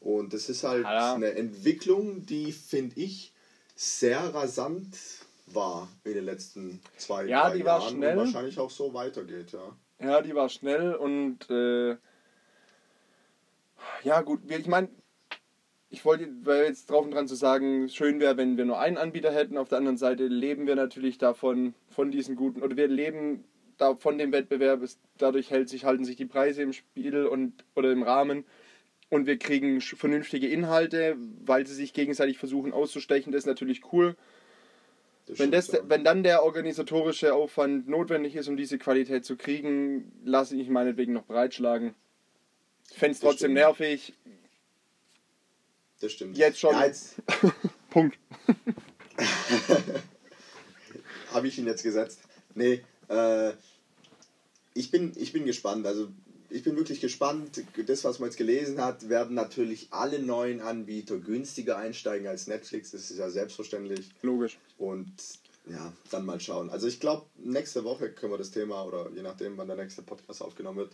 Und 0.00 0.34
das 0.34 0.48
ist 0.48 0.64
halt 0.64 0.82
Ja. 0.82 1.14
eine 1.14 1.34
Entwicklung, 1.34 2.26
die, 2.26 2.52
finde 2.52 3.00
ich, 3.00 3.32
sehr 3.78 4.34
rasant 4.34 4.96
war 5.46 5.88
in 6.02 6.14
den 6.14 6.24
letzten 6.24 6.80
zwei, 6.96 7.26
Ja, 7.26 7.48
drei 7.48 7.58
die 7.58 7.64
war 7.64 7.78
Jahren 7.80 7.96
schnell. 7.96 8.18
und 8.18 8.24
wahrscheinlich 8.24 8.58
auch 8.58 8.70
so 8.70 8.92
weitergeht, 8.92 9.52
ja. 9.52 9.76
Ja, 10.04 10.20
die 10.20 10.34
war 10.34 10.48
schnell 10.48 10.94
und 10.96 11.48
äh, 11.48 11.96
ja 14.02 14.20
gut, 14.22 14.40
ich 14.50 14.66
meine, 14.66 14.88
ich 15.90 16.04
wollte 16.04 16.28
jetzt 16.66 16.90
drauf 16.90 17.04
und 17.04 17.12
dran 17.12 17.28
zu 17.28 17.36
sagen, 17.36 17.88
schön 17.88 18.18
wäre, 18.18 18.36
wenn 18.36 18.56
wir 18.56 18.64
nur 18.64 18.80
einen 18.80 18.98
Anbieter 18.98 19.32
hätten. 19.32 19.56
Auf 19.56 19.68
der 19.68 19.78
anderen 19.78 19.96
Seite 19.96 20.26
leben 20.26 20.66
wir 20.66 20.74
natürlich 20.74 21.16
davon, 21.18 21.72
von 21.88 22.10
diesen 22.10 22.34
guten, 22.34 22.62
oder 22.62 22.76
wir 22.76 22.88
leben 22.88 23.44
da 23.78 23.94
von 23.94 24.18
dem 24.18 24.32
Wettbewerb. 24.32 24.82
Dadurch 25.18 25.50
hält 25.50 25.68
sich, 25.68 25.84
halten 25.84 26.04
sich 26.04 26.16
die 26.16 26.26
Preise 26.26 26.62
im 26.62 26.72
Spiel 26.72 27.26
und 27.26 27.64
oder 27.76 27.92
im 27.92 28.02
Rahmen. 28.02 28.44
Und 29.10 29.26
wir 29.26 29.38
kriegen 29.38 29.80
vernünftige 29.80 30.48
Inhalte, 30.48 31.16
weil 31.44 31.66
sie 31.66 31.74
sich 31.74 31.92
gegenseitig 31.94 32.38
versuchen 32.38 32.72
auszustechen. 32.72 33.32
Das 33.32 33.40
ist 33.40 33.46
natürlich 33.46 33.92
cool. 33.92 34.16
Wenn, 35.26 35.34
stimmt, 35.36 35.54
das, 35.54 35.72
wenn 35.84 36.04
dann 36.04 36.22
der 36.22 36.42
organisatorische 36.42 37.34
Aufwand 37.34 37.88
notwendig 37.88 38.34
ist, 38.36 38.48
um 38.48 38.56
diese 38.56 38.78
Qualität 38.78 39.24
zu 39.24 39.36
kriegen, 39.36 40.12
lasse 40.24 40.56
ich 40.56 40.68
meinetwegen 40.68 41.12
noch 41.12 41.24
breitschlagen. 41.24 41.94
Ich 42.90 42.96
fände 42.96 43.12
es 43.12 43.20
Das 43.20 43.28
trotzdem 43.30 43.50
stimmt. 43.50 43.54
nervig. 43.54 44.14
das 46.00 46.12
stimmt. 46.12 46.38
jetzt 46.38 46.58
schon. 46.58 46.72
Ja, 46.72 46.86
jetzt, 46.86 47.16
Punkt. 47.90 48.18
habe 51.32 51.48
ich 51.48 51.58
ihn 51.58 51.66
jetzt 51.66 51.82
gesetzt. 51.82 52.20
Nee, 52.54 52.82
äh, 53.08 53.52
ich, 54.74 54.90
bin, 54.90 55.12
ich 55.16 55.32
bin 55.32 55.44
gespannt. 55.44 55.86
Also 55.86 56.08
ich 56.50 56.62
bin 56.62 56.76
wirklich 56.76 57.00
gespannt. 57.00 57.62
Das, 57.86 58.04
was 58.04 58.18
man 58.18 58.28
jetzt 58.28 58.38
gelesen 58.38 58.82
hat, 58.82 59.08
werden 59.08 59.34
natürlich 59.34 59.88
alle 59.90 60.18
neuen 60.20 60.60
Anbieter 60.60 61.18
günstiger 61.18 61.76
einsteigen 61.76 62.26
als 62.26 62.46
Netflix. 62.46 62.90
Das 62.92 63.10
ist 63.10 63.18
ja 63.18 63.28
selbstverständlich. 63.30 64.10
Logisch. 64.22 64.58
Und 64.78 65.12
ja, 65.68 65.92
dann 66.10 66.24
mal 66.24 66.40
schauen. 66.40 66.70
Also 66.70 66.86
ich 66.86 67.00
glaube, 67.00 67.26
nächste 67.36 67.84
Woche 67.84 68.10
können 68.10 68.32
wir 68.32 68.38
das 68.38 68.50
Thema, 68.50 68.84
oder 68.84 69.10
je 69.14 69.22
nachdem, 69.22 69.58
wann 69.58 69.68
der 69.68 69.76
nächste 69.76 70.02
Podcast 70.02 70.42
aufgenommen 70.42 70.78
wird, 70.78 70.92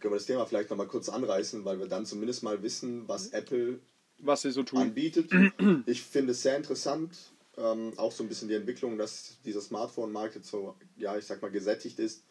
können 0.00 0.12
wir 0.12 0.18
das 0.18 0.26
Thema 0.26 0.44
vielleicht 0.44 0.68
nochmal 0.68 0.88
kurz 0.88 1.08
anreißen, 1.08 1.64
weil 1.64 1.78
wir 1.78 1.86
dann 1.86 2.04
zumindest 2.04 2.42
mal 2.42 2.62
wissen, 2.62 3.08
was 3.08 3.28
Apple 3.28 3.78
Was 4.18 4.42
sie 4.42 4.50
so 4.50 4.62
tun. 4.62 4.80
anbietet. 4.80 5.30
Ich 5.86 6.02
finde 6.02 6.32
es 6.32 6.42
sehr 6.42 6.56
interessant, 6.56 7.16
ähm, 7.56 7.92
auch 7.96 8.12
so 8.12 8.22
ein 8.22 8.28
bisschen 8.28 8.48
die 8.48 8.54
Entwicklung, 8.54 8.98
dass 8.98 9.38
dieser 9.44 9.62
Smartphone-Markt 9.62 10.34
jetzt 10.34 10.48
so, 10.48 10.74
ja, 10.96 11.16
ich 11.16 11.24
sag 11.24 11.40
mal, 11.40 11.50
gesättigt 11.50 11.98
ist 11.98 12.22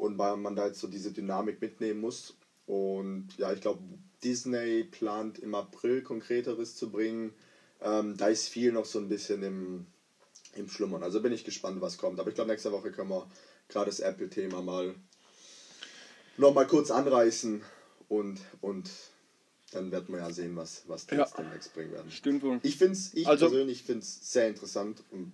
und 0.00 0.18
weil 0.18 0.36
man 0.36 0.56
da 0.56 0.66
jetzt 0.66 0.80
so 0.80 0.86
diese 0.88 1.12
Dynamik 1.12 1.60
mitnehmen 1.60 2.00
muss. 2.00 2.34
Und 2.66 3.28
ja, 3.36 3.52
ich 3.52 3.60
glaube, 3.60 3.82
Disney 4.24 4.84
plant 4.84 5.38
im 5.38 5.54
April 5.54 6.02
konkreteres 6.02 6.76
zu 6.76 6.90
bringen. 6.90 7.34
Ähm, 7.82 8.16
da 8.16 8.28
ist 8.28 8.48
viel 8.48 8.72
noch 8.72 8.84
so 8.84 8.98
ein 8.98 9.08
bisschen 9.08 9.42
im, 9.42 9.86
im 10.54 10.68
Schlummern. 10.68 11.02
Also 11.02 11.20
bin 11.20 11.32
ich 11.32 11.44
gespannt, 11.44 11.80
was 11.80 11.98
kommt. 11.98 12.18
Aber 12.20 12.28
ich 12.28 12.34
glaube, 12.34 12.50
nächste 12.50 12.72
Woche 12.72 12.90
können 12.92 13.10
wir 13.10 13.28
gerade 13.68 13.86
das 13.90 14.00
Apple-Thema 14.00 14.62
mal 14.62 14.94
noch 16.36 16.54
mal 16.54 16.66
kurz 16.66 16.90
anreißen 16.90 17.62
und, 18.08 18.40
und 18.60 18.90
dann 19.72 19.90
werden 19.92 20.12
wir 20.14 20.20
ja 20.20 20.32
sehen, 20.32 20.56
was, 20.56 20.82
was 20.86 21.06
die 21.06 21.14
Ja. 21.16 21.22
jetzt 21.22 21.38
demnächst 21.38 21.74
bringen 21.74 21.92
werden. 21.92 22.10
Stimmt 22.10 22.42
wohl. 22.42 22.58
Ich 22.62 22.76
finde 22.76 22.92
es, 22.94 23.12
ich 23.14 23.26
Also- 23.26 23.48
persönlich 23.48 23.82
finde 23.82 24.00
es 24.02 24.32
sehr 24.32 24.48
interessant 24.48 25.02
und 25.10 25.32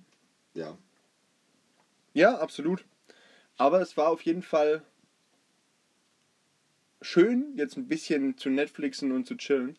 ja. 0.54 0.76
Ja, 2.14 2.38
absolut. 2.38 2.84
Aber 3.56 3.80
es 3.80 3.96
war 3.96 4.08
auf 4.08 4.22
jeden 4.22 4.42
Fall 4.42 4.82
schön, 7.00 7.54
jetzt 7.56 7.76
ein 7.76 7.88
bisschen 7.88 8.36
zu 8.36 8.50
Netflixen 8.50 9.12
und 9.12 9.26
zu 9.26 9.36
chillen. 9.36 9.76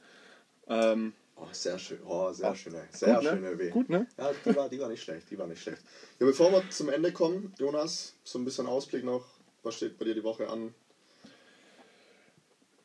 Ähm, 0.68 1.14
Oh, 1.40 1.48
sehr 1.52 1.78
schön, 1.78 2.00
oh, 2.04 2.32
sehr 2.32 2.56
schöne, 2.56 2.84
sehr 2.92 3.14
gut, 3.14 3.24
ne? 3.24 3.30
schöne 3.30 3.60
W. 3.60 3.70
Gut, 3.70 3.90
ne? 3.90 4.08
Ja, 4.18 4.32
die 4.44 4.56
war, 4.56 4.70
die 4.70 4.80
war 4.80 4.90
nicht 4.90 5.04
schlecht, 5.04 5.30
die 5.30 5.38
war 5.38 5.46
nicht 5.46 5.62
schlecht. 5.62 5.84
Ja, 6.20 6.26
bevor 6.26 6.52
wir 6.52 6.68
zum 6.72 6.90
Ende 6.90 7.12
kommen, 7.12 7.54
Jonas, 7.60 8.16
so 8.24 8.40
ein 8.40 8.46
bisschen 8.46 8.66
Ausblick 8.66 9.04
noch. 9.04 9.24
Was 9.62 9.76
steht 9.76 10.00
bei 10.00 10.06
dir 10.06 10.16
die 10.16 10.24
Woche 10.24 10.50
an? 10.50 10.74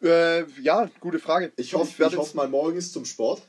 Äh, 0.03 0.45
ja, 0.61 0.91
gute 1.01 1.19
Frage. 1.19 1.53
Ich 1.57 1.73
hoffe, 1.73 1.91
ich, 1.91 2.13
ich 2.13 2.17
hoffe 2.17 2.37
mal 2.37 2.49
morgens 2.49 2.93
zum 2.93 3.07
Sport. 3.07 3.41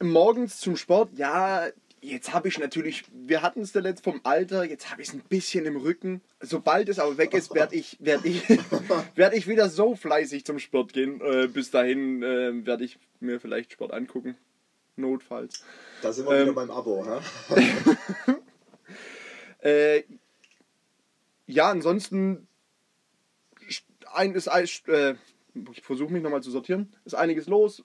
Morgens 0.00 0.58
zum 0.58 0.76
Sport, 0.76 1.10
ja, 1.14 1.68
jetzt 2.04 2.32
habe 2.32 2.48
ich 2.48 2.58
natürlich, 2.58 3.04
wir 3.12 3.42
hatten 3.42 3.62
es 3.62 3.74
letzt 3.74 4.04
vom 4.04 4.20
Alter, 4.24 4.64
jetzt 4.64 4.90
habe 4.90 5.02
ich 5.02 5.08
es 5.08 5.14
ein 5.14 5.20
bisschen 5.28 5.64
im 5.66 5.76
Rücken. 5.76 6.20
Sobald 6.40 6.88
es 6.88 6.98
aber 6.98 7.16
weg 7.18 7.34
ist, 7.34 7.54
werde 7.54 7.74
ich, 7.74 7.96
werd 8.00 8.24
ich, 8.24 8.42
werd 9.14 9.34
ich 9.34 9.48
wieder 9.48 9.68
so 9.68 9.94
fleißig 9.96 10.44
zum 10.44 10.58
Sport 10.58 10.92
gehen. 10.92 11.20
Äh, 11.20 11.48
bis 11.48 11.70
dahin 11.70 12.22
äh, 12.22 12.64
werde 12.66 12.84
ich 12.84 12.98
mir 13.20 13.40
vielleicht 13.40 13.72
Sport 13.72 13.92
angucken. 13.92 14.36
Notfalls. 14.96 15.64
Da 16.02 16.12
sind 16.12 16.26
wir 16.26 16.32
wieder 16.34 16.48
Ähm. 16.48 16.54
beim 16.54 16.70
Abo, 16.70 17.04
hä? 17.06 17.20
Äh, 19.62 20.02
ja, 21.46 21.70
ansonsten 21.70 22.46
ein, 24.12 24.34
ist, 24.34 24.48
ein- 24.48 24.66
äh, 24.88 25.14
ich 25.72 25.80
versuche 25.82 26.12
mich 26.12 26.22
nochmal 26.22 26.42
zu 26.42 26.50
sortieren. 26.50 26.94
Ist 27.06 27.14
einiges 27.14 27.46
los. 27.46 27.82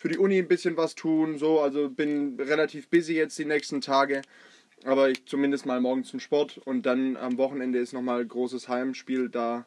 Für 0.00 0.08
die 0.08 0.16
Uni 0.16 0.38
ein 0.38 0.48
bisschen 0.48 0.78
was 0.78 0.94
tun, 0.94 1.36
so, 1.36 1.60
also 1.60 1.90
bin 1.90 2.40
relativ 2.40 2.88
busy 2.88 3.12
jetzt 3.12 3.38
die 3.38 3.44
nächsten 3.44 3.82
Tage. 3.82 4.22
Aber 4.84 5.10
ich 5.10 5.26
zumindest 5.26 5.66
mal 5.66 5.78
morgen 5.78 6.04
zum 6.04 6.20
Sport 6.20 6.56
und 6.56 6.86
dann 6.86 7.18
am 7.18 7.36
Wochenende 7.36 7.78
ist 7.78 7.92
nochmal 7.92 8.24
großes 8.24 8.70
Heimspiel. 8.70 9.28
Da 9.28 9.66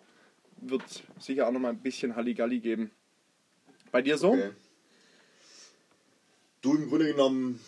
wird 0.60 0.82
sicher 1.20 1.48
auch 1.48 1.52
nochmal 1.52 1.74
ein 1.74 1.84
bisschen 1.84 2.16
Halligalli 2.16 2.62
geben. 2.62 2.90
Bei 3.92 4.02
dir 4.02 4.18
so? 4.18 4.32
Okay. 4.32 4.50
Du 6.62 6.74
im 6.78 6.90
Grunde 6.90 7.12
genommen 7.12 7.60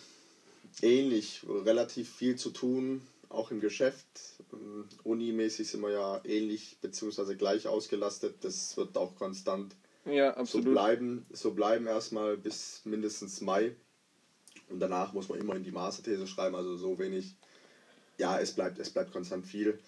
ähnlich, 0.82 1.46
relativ 1.48 2.12
viel 2.12 2.34
zu 2.34 2.50
tun, 2.50 3.00
auch 3.28 3.52
im 3.52 3.60
Geschäft. 3.60 4.08
Ähm, 4.52 4.86
Unimäßig 5.04 5.68
sind 5.68 5.82
wir 5.82 5.92
ja 5.92 6.20
ähnlich 6.24 6.78
bzw. 6.80 7.36
gleich 7.36 7.68
ausgelastet. 7.68 8.38
Das 8.40 8.76
wird 8.76 8.96
auch 8.96 9.14
konstant 9.14 9.76
Ja, 10.06 10.32
so 10.34 10.40
absolut. 10.40 10.72
bleiben, 10.72 11.26
so 11.30 11.52
bleiben 11.52 11.86
erstmal 11.86 12.36
bis 12.36 12.82
mindestens 12.84 13.40
Mai. 13.40 13.74
Und 14.68 14.80
danach 14.80 15.12
muss 15.12 15.28
man 15.28 15.38
immer 15.38 15.54
in 15.54 15.64
die 15.64 15.70
Masterthese 15.70 16.26
schreiben, 16.26 16.54
also 16.54 16.76
so 16.76 16.98
wenig. 16.98 17.36
Ja, 18.18 18.38
es 18.38 18.52
bleibt, 18.52 18.78
es 18.78 18.90
bleibt 18.90 19.12
konstant 19.12 19.46
viel. 19.46 19.78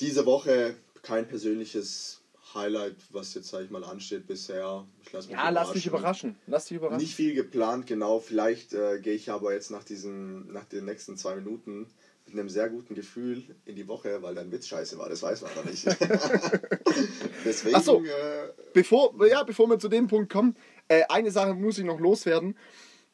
Diese 0.00 0.26
Woche 0.26 0.76
kein 1.02 1.26
persönliches 1.26 2.20
Highlight, 2.54 2.96
was 3.10 3.34
jetzt, 3.34 3.48
sag 3.48 3.64
ich 3.64 3.70
mal, 3.70 3.84
ansteht 3.84 4.26
bisher. 4.26 4.86
Ich 5.02 5.12
lass 5.12 5.26
mich 5.26 5.36
ja, 5.36 5.48
lass 5.50 5.72
dich 5.72 5.86
überraschen. 5.86 6.36
Lass 6.46 6.66
dich 6.66 6.76
überraschen. 6.76 7.02
Nicht 7.02 7.14
viel 7.14 7.34
geplant, 7.34 7.86
genau. 7.86 8.20
Vielleicht 8.20 8.72
äh, 8.72 9.00
gehe 9.00 9.14
ich 9.14 9.30
aber 9.30 9.54
jetzt 9.54 9.70
nach, 9.70 9.84
diesen, 9.84 10.52
nach 10.52 10.64
den 10.64 10.84
nächsten 10.84 11.16
zwei 11.16 11.36
Minuten 11.36 11.86
mit 12.26 12.38
einem 12.40 12.48
sehr 12.48 12.68
guten 12.68 12.94
Gefühl 12.94 13.42
in 13.64 13.76
die 13.76 13.86
Woche, 13.88 14.20
weil 14.22 14.34
dein 14.34 14.50
Witz 14.50 14.66
scheiße 14.66 14.98
war. 14.98 15.08
Das 15.08 15.22
weiß 15.22 15.42
man 15.42 15.54
noch 15.54 15.64
nicht. 15.64 15.86
Deswegen, 17.44 17.76
Ach 17.76 17.82
so. 17.82 18.02
äh, 18.04 18.48
Bevor, 18.72 19.14
ja, 19.26 19.42
bevor 19.42 19.68
wir 19.68 19.78
zu 19.78 19.88
dem 19.88 20.06
Punkt 20.08 20.32
kommen, 20.32 20.56
äh, 20.88 21.02
eine 21.08 21.30
Sache 21.30 21.54
muss 21.54 21.78
ich 21.78 21.84
noch 21.84 22.00
loswerden. 22.00 22.56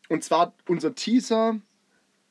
Und 0.09 0.25
zwar 0.25 0.55
unser 0.67 0.95
Teaser, 0.95 1.61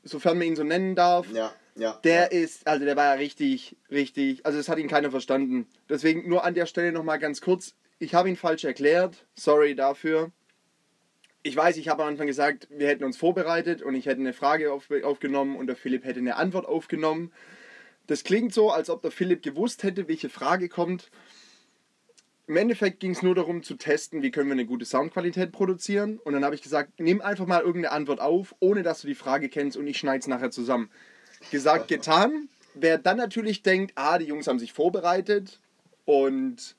sofern 0.03 0.37
man 0.37 0.47
ihn 0.47 0.55
so 0.55 0.63
nennen 0.63 0.95
darf, 0.95 1.31
ja, 1.31 1.53
ja. 1.75 1.99
der 2.03 2.31
ist, 2.31 2.67
also 2.67 2.83
der 2.85 2.95
war 2.95 3.05
ja 3.05 3.13
richtig, 3.13 3.75
richtig, 3.89 4.45
also 4.45 4.57
das 4.57 4.67
hat 4.67 4.77
ihn 4.79 4.87
keiner 4.87 5.11
verstanden. 5.11 5.67
Deswegen 5.89 6.27
nur 6.27 6.43
an 6.43 6.53
der 6.53 6.65
Stelle 6.65 6.91
nochmal 6.91 7.19
ganz 7.19 7.41
kurz, 7.41 7.75
ich 7.99 8.13
habe 8.13 8.29
ihn 8.29 8.35
falsch 8.35 8.63
erklärt, 8.63 9.25
sorry 9.35 9.75
dafür. 9.75 10.31
Ich 11.43 11.55
weiß, 11.55 11.77
ich 11.77 11.87
habe 11.87 12.03
am 12.03 12.09
Anfang 12.09 12.27
gesagt, 12.27 12.67
wir 12.69 12.87
hätten 12.87 13.03
uns 13.03 13.17
vorbereitet 13.17 13.81
und 13.81 13.95
ich 13.95 14.05
hätte 14.05 14.19
eine 14.19 14.33
Frage 14.33 14.71
auf, 14.71 14.89
aufgenommen 15.03 15.55
und 15.55 15.67
der 15.67 15.75
Philipp 15.75 16.05
hätte 16.05 16.19
eine 16.19 16.35
Antwort 16.35 16.67
aufgenommen. 16.67 17.31
Das 18.05 18.23
klingt 18.23 18.53
so, 18.53 18.69
als 18.69 18.89
ob 18.89 19.01
der 19.01 19.11
Philipp 19.11 19.41
gewusst 19.41 19.83
hätte, 19.83 20.07
welche 20.07 20.29
Frage 20.29 20.69
kommt. 20.69 21.09
Im 22.45 22.57
Endeffekt 22.57 22.99
ging 22.99 23.11
es 23.11 23.21
nur 23.23 23.33
darum 23.33 23.63
zu 23.63 23.75
testen, 23.75 24.21
wie 24.21 24.29
können 24.29 24.49
wir 24.49 24.53
eine 24.53 24.65
gute 24.65 24.85
Soundqualität 24.85 25.51
produzieren. 25.51 26.19
Und 26.19 26.33
dann 26.33 26.43
habe 26.43 26.53
ich 26.53 26.61
gesagt, 26.61 26.99
nimm 26.99 27.21
einfach 27.21 27.47
mal 27.47 27.61
irgendeine 27.61 27.91
Antwort 27.95 28.19
auf, 28.19 28.53
ohne 28.59 28.83
dass 28.83 29.01
du 29.01 29.07
die 29.07 29.15
Frage 29.15 29.49
kennst 29.49 29.77
und 29.77 29.87
ich 29.87 29.97
schneide 29.97 30.19
es 30.19 30.27
nachher 30.27 30.51
zusammen. 30.51 30.91
Gesagt, 31.49 31.87
getan. 31.87 32.49
Wer 32.75 32.97
dann 32.97 33.17
natürlich 33.17 33.63
denkt, 33.63 33.93
ah, 33.95 34.17
die 34.17 34.25
Jungs 34.25 34.47
haben 34.47 34.59
sich 34.59 34.73
vorbereitet 34.73 35.59
und 36.05 36.75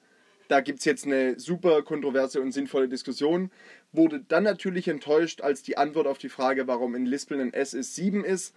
da 0.48 0.60
gibt 0.60 0.80
es 0.80 0.84
jetzt 0.84 1.06
eine 1.06 1.40
super 1.40 1.82
kontroverse 1.82 2.40
und 2.40 2.52
sinnvolle 2.52 2.88
Diskussion, 2.88 3.50
wurde 3.93 4.24
dann 4.26 4.45
natürlich 4.45 4.88
enttäuscht, 4.88 5.40
als 5.43 5.62
die 5.62 5.76
Antwort 5.76 6.07
auf 6.07 6.18
die 6.18 6.28
Frage, 6.28 6.66
warum 6.66 6.95
in 6.95 7.07
Lispeln 7.07 7.40
ein 7.40 7.53
S 7.53 7.74
ist 7.74 7.95
7 7.95 8.24
ist. 8.24 8.55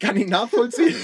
Kann 0.00 0.16
ich 0.16 0.26
nachvollziehen. 0.28 0.94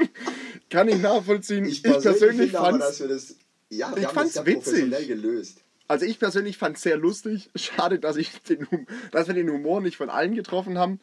Kann 0.70 0.88
ich 0.88 1.00
nachvollziehen. 1.00 1.64
Ich 1.66 1.82
persönlich, 1.82 2.52
das. 2.52 3.36
Ja, 3.68 3.94
Ich 3.96 4.06
fand's 4.08 4.34
das 4.34 4.44
sehr 4.44 4.54
professionell 4.54 4.90
witzig. 4.90 5.08
gelöst. 5.08 5.64
Also 5.88 6.06
ich 6.06 6.18
persönlich 6.18 6.56
fand 6.56 6.76
es 6.76 6.82
sehr 6.82 6.96
lustig. 6.96 7.50
Schade, 7.54 7.98
dass, 7.98 8.16
ich 8.16 8.40
den, 8.42 8.66
dass 9.10 9.26
wir 9.26 9.34
den 9.34 9.50
Humor 9.50 9.80
nicht 9.80 9.96
von 9.96 10.08
allen 10.10 10.34
getroffen 10.34 10.78
haben. 10.78 10.98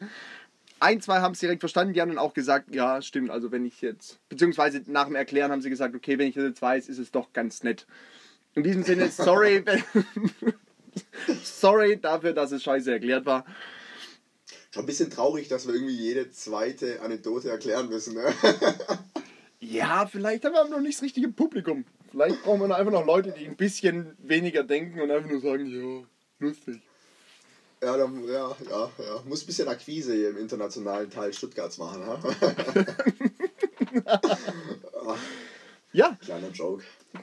Ein, 0.80 1.00
zwei 1.00 1.20
haben 1.20 1.32
es 1.32 1.40
direkt 1.40 1.60
verstanden, 1.60 1.92
die 1.92 2.00
haben 2.00 2.08
dann 2.08 2.18
auch 2.18 2.32
gesagt, 2.32 2.74
ja, 2.74 3.02
stimmt, 3.02 3.30
also 3.30 3.52
wenn 3.52 3.66
ich 3.66 3.82
jetzt, 3.82 4.18
beziehungsweise 4.30 4.82
nach 4.86 5.04
dem 5.04 5.14
Erklären 5.14 5.52
haben 5.52 5.60
sie 5.60 5.68
gesagt, 5.68 5.94
okay, 5.94 6.18
wenn 6.18 6.28
ich 6.28 6.34
das 6.34 6.44
jetzt 6.44 6.62
weiß, 6.62 6.88
ist 6.88 6.98
es 6.98 7.10
doch 7.10 7.32
ganz 7.34 7.62
nett. 7.62 7.86
In 8.54 8.62
diesem 8.62 8.82
Sinne, 8.82 9.10
sorry, 9.10 9.62
wenn, 9.66 9.84
sorry 11.42 11.98
dafür, 12.00 12.32
dass 12.32 12.52
es 12.52 12.62
scheiße 12.62 12.92
erklärt 12.92 13.26
war. 13.26 13.44
Schon 14.72 14.84
ein 14.84 14.86
bisschen 14.86 15.10
traurig, 15.10 15.48
dass 15.48 15.66
wir 15.66 15.74
irgendwie 15.74 15.96
jede 15.96 16.30
zweite 16.30 17.00
Anekdote 17.02 17.50
erklären 17.50 17.88
müssen. 17.88 18.14
Ne? 18.14 18.32
Ja, 19.62 20.06
vielleicht 20.06 20.46
haben 20.46 20.54
wir 20.54 20.64
noch 20.68 20.80
nicht 20.80 20.96
das 20.96 21.02
richtige 21.02 21.28
Publikum. 21.28 21.84
Vielleicht 22.10 22.42
brauchen 22.42 22.66
wir 22.66 22.74
einfach 22.74 22.92
noch 22.92 23.04
Leute, 23.04 23.30
die 23.30 23.44
ein 23.46 23.56
bisschen 23.56 24.16
weniger 24.18 24.62
denken 24.64 24.98
und 25.02 25.10
einfach 25.10 25.28
nur 25.28 25.40
sagen, 25.42 25.66
ja, 25.66 26.02
lustig. 26.38 26.80
Ja, 27.82 27.94
dann, 27.96 28.24
ja, 28.26 28.56
ja, 28.70 28.90
ja. 28.98 29.22
Muss 29.26 29.42
ein 29.42 29.46
bisschen 29.46 29.68
Akquise 29.68 30.14
hier 30.14 30.30
im 30.30 30.38
internationalen 30.38 31.10
Teil 31.10 31.34
Stuttgarts 31.34 31.76
machen. 31.76 32.06
Ha? 32.06 32.18
Ja, 35.92 36.16
Kleiner 36.22 36.50
Joke. 36.50 36.84
Ja, 37.12 37.20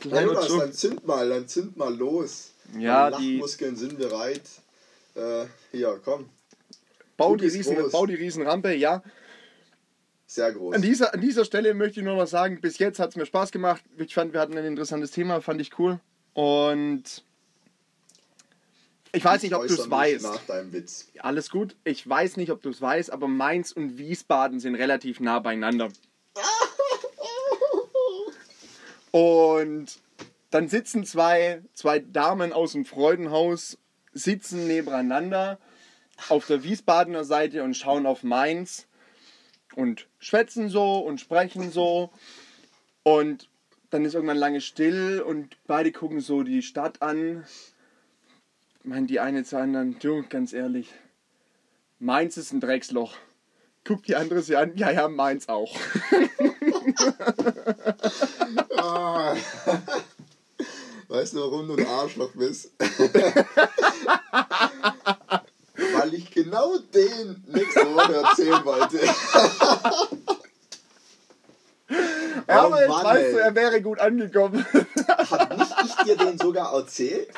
kleiner 0.00 0.26
Jonas, 0.26 0.48
Joke. 0.48 0.60
dann 0.60 0.72
zünd 0.72 1.06
mal, 1.06 1.28
dann 1.28 1.48
zünd 1.48 1.76
mal 1.76 1.94
los. 1.94 2.52
Ja, 2.80 3.10
Meine 3.10 3.22
die- 3.22 3.32
Lachmuskeln 3.34 3.76
sind 3.76 3.98
bereit. 3.98 4.42
Äh, 5.14 5.46
hier, 5.72 6.00
komm. 6.04 6.28
Bau 7.16 7.36
die, 7.36 7.46
Riesen, 7.46 7.76
groß. 7.76 7.92
bau 7.92 8.06
die 8.06 8.14
Riesenrampe, 8.14 8.74
ja. 8.74 9.02
Sehr 10.26 10.52
groß. 10.52 10.74
An 10.74 10.82
dieser, 10.82 11.14
an 11.14 11.20
dieser 11.20 11.44
Stelle 11.44 11.72
möchte 11.72 12.00
ich 12.00 12.04
nur 12.04 12.16
noch 12.16 12.26
sagen, 12.26 12.60
bis 12.60 12.78
jetzt 12.78 12.98
hat 12.98 13.10
es 13.10 13.16
mir 13.16 13.24
Spaß 13.26 13.52
gemacht. 13.52 13.82
Ich 13.96 14.12
fand, 14.14 14.32
wir 14.32 14.40
hatten 14.40 14.58
ein 14.58 14.64
interessantes 14.66 15.12
Thema, 15.12 15.40
fand 15.40 15.60
ich 15.60 15.78
cool. 15.78 16.00
Und 16.34 17.22
ich 19.12 19.24
weiß 19.24 19.42
nicht, 19.42 19.54
ob 19.54 19.66
du 19.66 19.72
es 19.72 19.88
weißt. 19.88 20.24
Nach 20.24 20.44
deinem 20.44 20.72
Witz. 20.74 21.08
Alles 21.20 21.48
gut. 21.48 21.74
Ich 21.84 22.06
weiß 22.06 22.36
nicht, 22.36 22.50
ob 22.50 22.60
du 22.60 22.68
es 22.68 22.82
weißt, 22.82 23.10
aber 23.10 23.28
Mainz 23.28 23.72
und 23.72 23.96
Wiesbaden 23.96 24.60
sind 24.60 24.74
relativ 24.74 25.20
nah 25.20 25.38
beieinander. 25.38 25.88
Und 29.12 29.86
dann 30.56 30.68
sitzen 30.68 31.04
zwei, 31.04 31.60
zwei 31.74 31.98
Damen 31.98 32.54
aus 32.54 32.72
dem 32.72 32.86
Freudenhaus, 32.86 33.76
sitzen 34.14 34.66
nebeneinander 34.66 35.58
auf 36.30 36.46
der 36.46 36.64
Wiesbadener 36.64 37.24
Seite 37.24 37.62
und 37.62 37.76
schauen 37.76 38.06
auf 38.06 38.22
Mainz 38.22 38.86
und 39.74 40.08
schwätzen 40.18 40.70
so 40.70 41.00
und 41.00 41.20
sprechen 41.20 41.70
so. 41.70 42.10
Und 43.02 43.50
dann 43.90 44.06
ist 44.06 44.14
irgendwann 44.14 44.38
lange 44.38 44.62
still 44.62 45.20
und 45.20 45.58
beide 45.66 45.92
gucken 45.92 46.20
so 46.20 46.42
die 46.42 46.62
Stadt 46.62 47.02
an. 47.02 47.44
Meint 48.82 49.10
die 49.10 49.20
eine 49.20 49.44
zur 49.44 49.58
anderen, 49.58 49.98
du, 49.98 50.24
ganz 50.26 50.54
ehrlich, 50.54 50.90
Mainz 51.98 52.38
ist 52.38 52.54
ein 52.54 52.60
Drecksloch. 52.60 53.14
Guckt 53.84 54.08
die 54.08 54.16
andere 54.16 54.40
sie 54.40 54.56
an, 54.56 54.74
ja, 54.76 54.90
ja, 54.90 55.06
Mainz 55.08 55.50
auch. 55.50 55.76
Ah. 58.78 59.34
Weißt 61.08 61.34
du, 61.34 61.40
warum 61.40 61.68
du 61.68 61.76
ein 61.76 61.86
Arschloch 61.86 62.30
bist? 62.34 62.70
Weil 65.92 66.14
ich 66.14 66.30
genau 66.30 66.78
den 66.78 67.44
nächste 67.48 67.94
Woche 67.94 68.14
erzählen 68.14 68.64
wollte. 68.64 68.98
Ja, 72.48 72.62
Oh 72.62 72.66
aber 72.66 72.80
jetzt 72.80 72.88
Mann, 72.88 73.04
weißt 73.04 73.24
ey. 73.26 73.32
du, 73.32 73.38
er 73.38 73.54
wäre 73.54 73.80
gut 73.82 73.98
angekommen. 74.00 74.66
Hab 75.08 75.56
nicht 75.56 75.72
ich 75.84 75.94
dir 76.04 76.16
den 76.16 76.36
sogar 76.38 76.72
erzählt? 76.74 77.28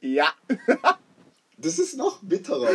ja. 0.00 0.32
Das 1.58 1.78
ist 1.78 1.96
noch 1.96 2.18
bitterer. 2.22 2.70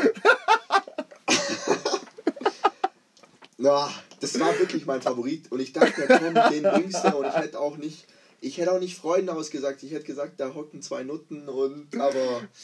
Na, 3.58 3.90
das 4.20 4.40
war 4.40 4.58
wirklich 4.60 4.86
mein 4.86 5.02
Favorit. 5.02 5.52
Und 5.52 5.60
ich 5.62 5.74
dachte, 5.74 6.08
komm, 6.08 6.34
den 6.52 6.64
bringst 6.64 7.04
du. 7.04 7.18
Und 7.18 7.28
ich 7.28 7.36
hätte 7.36 7.60
auch 7.60 7.78
nicht, 7.78 8.06
ich 8.42 8.58
hätte 8.58 8.72
auch 8.72 8.80
nicht 8.80 8.98
Freunde 8.98 9.34
ausgesagt. 9.34 9.84
Ich 9.84 9.92
hätte 9.92 10.06
gesagt, 10.06 10.40
da 10.40 10.54
hocken 10.54 10.82
zwei 10.82 11.04
Nutten 11.04 11.48
und 11.50 11.96
aber. 12.00 12.48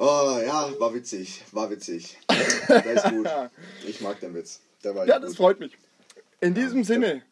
Oh 0.00 0.38
ja, 0.46 0.72
war 0.78 0.94
witzig. 0.94 1.42
War 1.50 1.68
witzig. 1.70 2.18
Der 2.68 2.92
ist 2.92 3.10
gut. 3.10 3.26
Ich 3.84 4.00
mag 4.00 4.20
den 4.20 4.32
Witz. 4.32 4.60
Der 4.84 4.94
war 4.94 5.04
Ja, 5.08 5.18
das 5.18 5.30
gut. 5.30 5.38
freut 5.38 5.58
mich. 5.58 5.72
In 6.40 6.54
diesem 6.54 6.84
Sinne, 6.84 7.24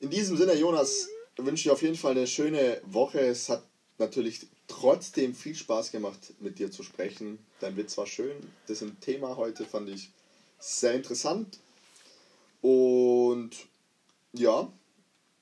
In 0.00 0.08
diesem 0.08 0.38
Sinne, 0.38 0.54
Jonas, 0.54 1.08
wünsche 1.36 1.64
dir 1.64 1.72
auf 1.74 1.82
jeden 1.82 1.96
Fall 1.96 2.12
eine 2.12 2.26
schöne 2.26 2.80
Woche. 2.86 3.20
Es 3.20 3.50
hat 3.50 3.64
natürlich 3.98 4.46
trotzdem 4.66 5.34
viel 5.34 5.54
Spaß 5.54 5.92
gemacht, 5.92 6.32
mit 6.40 6.58
dir 6.58 6.70
zu 6.70 6.82
sprechen. 6.82 7.38
Dein 7.60 7.76
Witz 7.76 7.98
war 7.98 8.06
schön. 8.06 8.36
Das 8.66 8.82
Thema 9.02 9.36
heute 9.36 9.66
fand 9.66 9.90
ich 9.90 10.10
sehr 10.58 10.94
interessant. 10.94 11.58
Und 12.62 13.50
ja. 14.32 14.72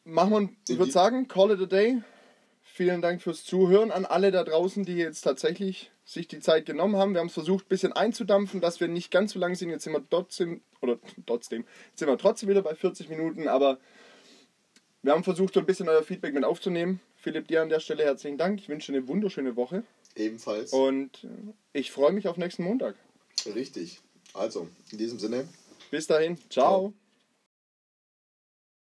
Machen 0.06 0.30
wir, 0.30 0.48
ich 0.68 0.78
würde 0.78 0.92
sagen, 0.92 1.26
call 1.26 1.50
it 1.50 1.60
a 1.60 1.66
day. 1.66 2.00
Vielen 2.62 3.02
Dank 3.02 3.22
fürs 3.22 3.44
Zuhören 3.44 3.90
an 3.90 4.04
alle 4.04 4.30
da 4.30 4.44
draußen, 4.44 4.84
die 4.84 4.94
jetzt 4.94 5.22
tatsächlich 5.22 5.90
sich 6.04 6.28
die 6.28 6.38
Zeit 6.38 6.64
genommen 6.64 6.94
haben. 6.96 7.12
Wir 7.12 7.20
haben 7.20 7.26
es 7.26 7.34
versucht, 7.34 7.64
ein 7.64 7.68
bisschen 7.68 7.92
einzudampfen, 7.92 8.60
dass 8.60 8.78
wir 8.78 8.86
nicht 8.86 9.10
ganz 9.10 9.32
so 9.32 9.40
lang 9.40 9.56
sind. 9.56 9.70
Jetzt 9.70 9.82
sind 9.82 9.94
wir 9.94 10.08
trotzdem, 10.08 10.60
oder 10.80 10.98
trotzdem, 11.26 11.64
jetzt 11.90 11.98
sind 11.98 12.08
wir 12.08 12.18
trotzdem 12.18 12.48
wieder 12.48 12.62
bei 12.62 12.76
40 12.76 13.08
Minuten, 13.08 13.48
aber 13.48 13.78
wir 15.02 15.12
haben 15.12 15.24
versucht, 15.24 15.54
so 15.54 15.60
ein 15.60 15.66
bisschen 15.66 15.88
euer 15.88 16.04
Feedback 16.04 16.34
mit 16.34 16.44
aufzunehmen. 16.44 17.00
Philipp, 17.16 17.48
dir 17.48 17.62
an 17.62 17.68
der 17.68 17.80
Stelle 17.80 18.04
herzlichen 18.04 18.38
Dank. 18.38 18.60
Ich 18.60 18.68
wünsche 18.68 18.92
eine 18.92 19.08
wunderschöne 19.08 19.56
Woche. 19.56 19.82
Ebenfalls. 20.14 20.72
Und 20.72 21.26
ich 21.72 21.90
freue 21.90 22.12
mich 22.12 22.28
auf 22.28 22.36
nächsten 22.36 22.62
Montag. 22.62 22.94
Richtig. 23.54 24.00
Also, 24.34 24.68
in 24.92 24.98
diesem 24.98 25.18
Sinne. 25.18 25.48
Bis 25.90 26.06
dahin. 26.06 26.36
Ciao. 26.48 26.92
Ciao. 26.92 26.92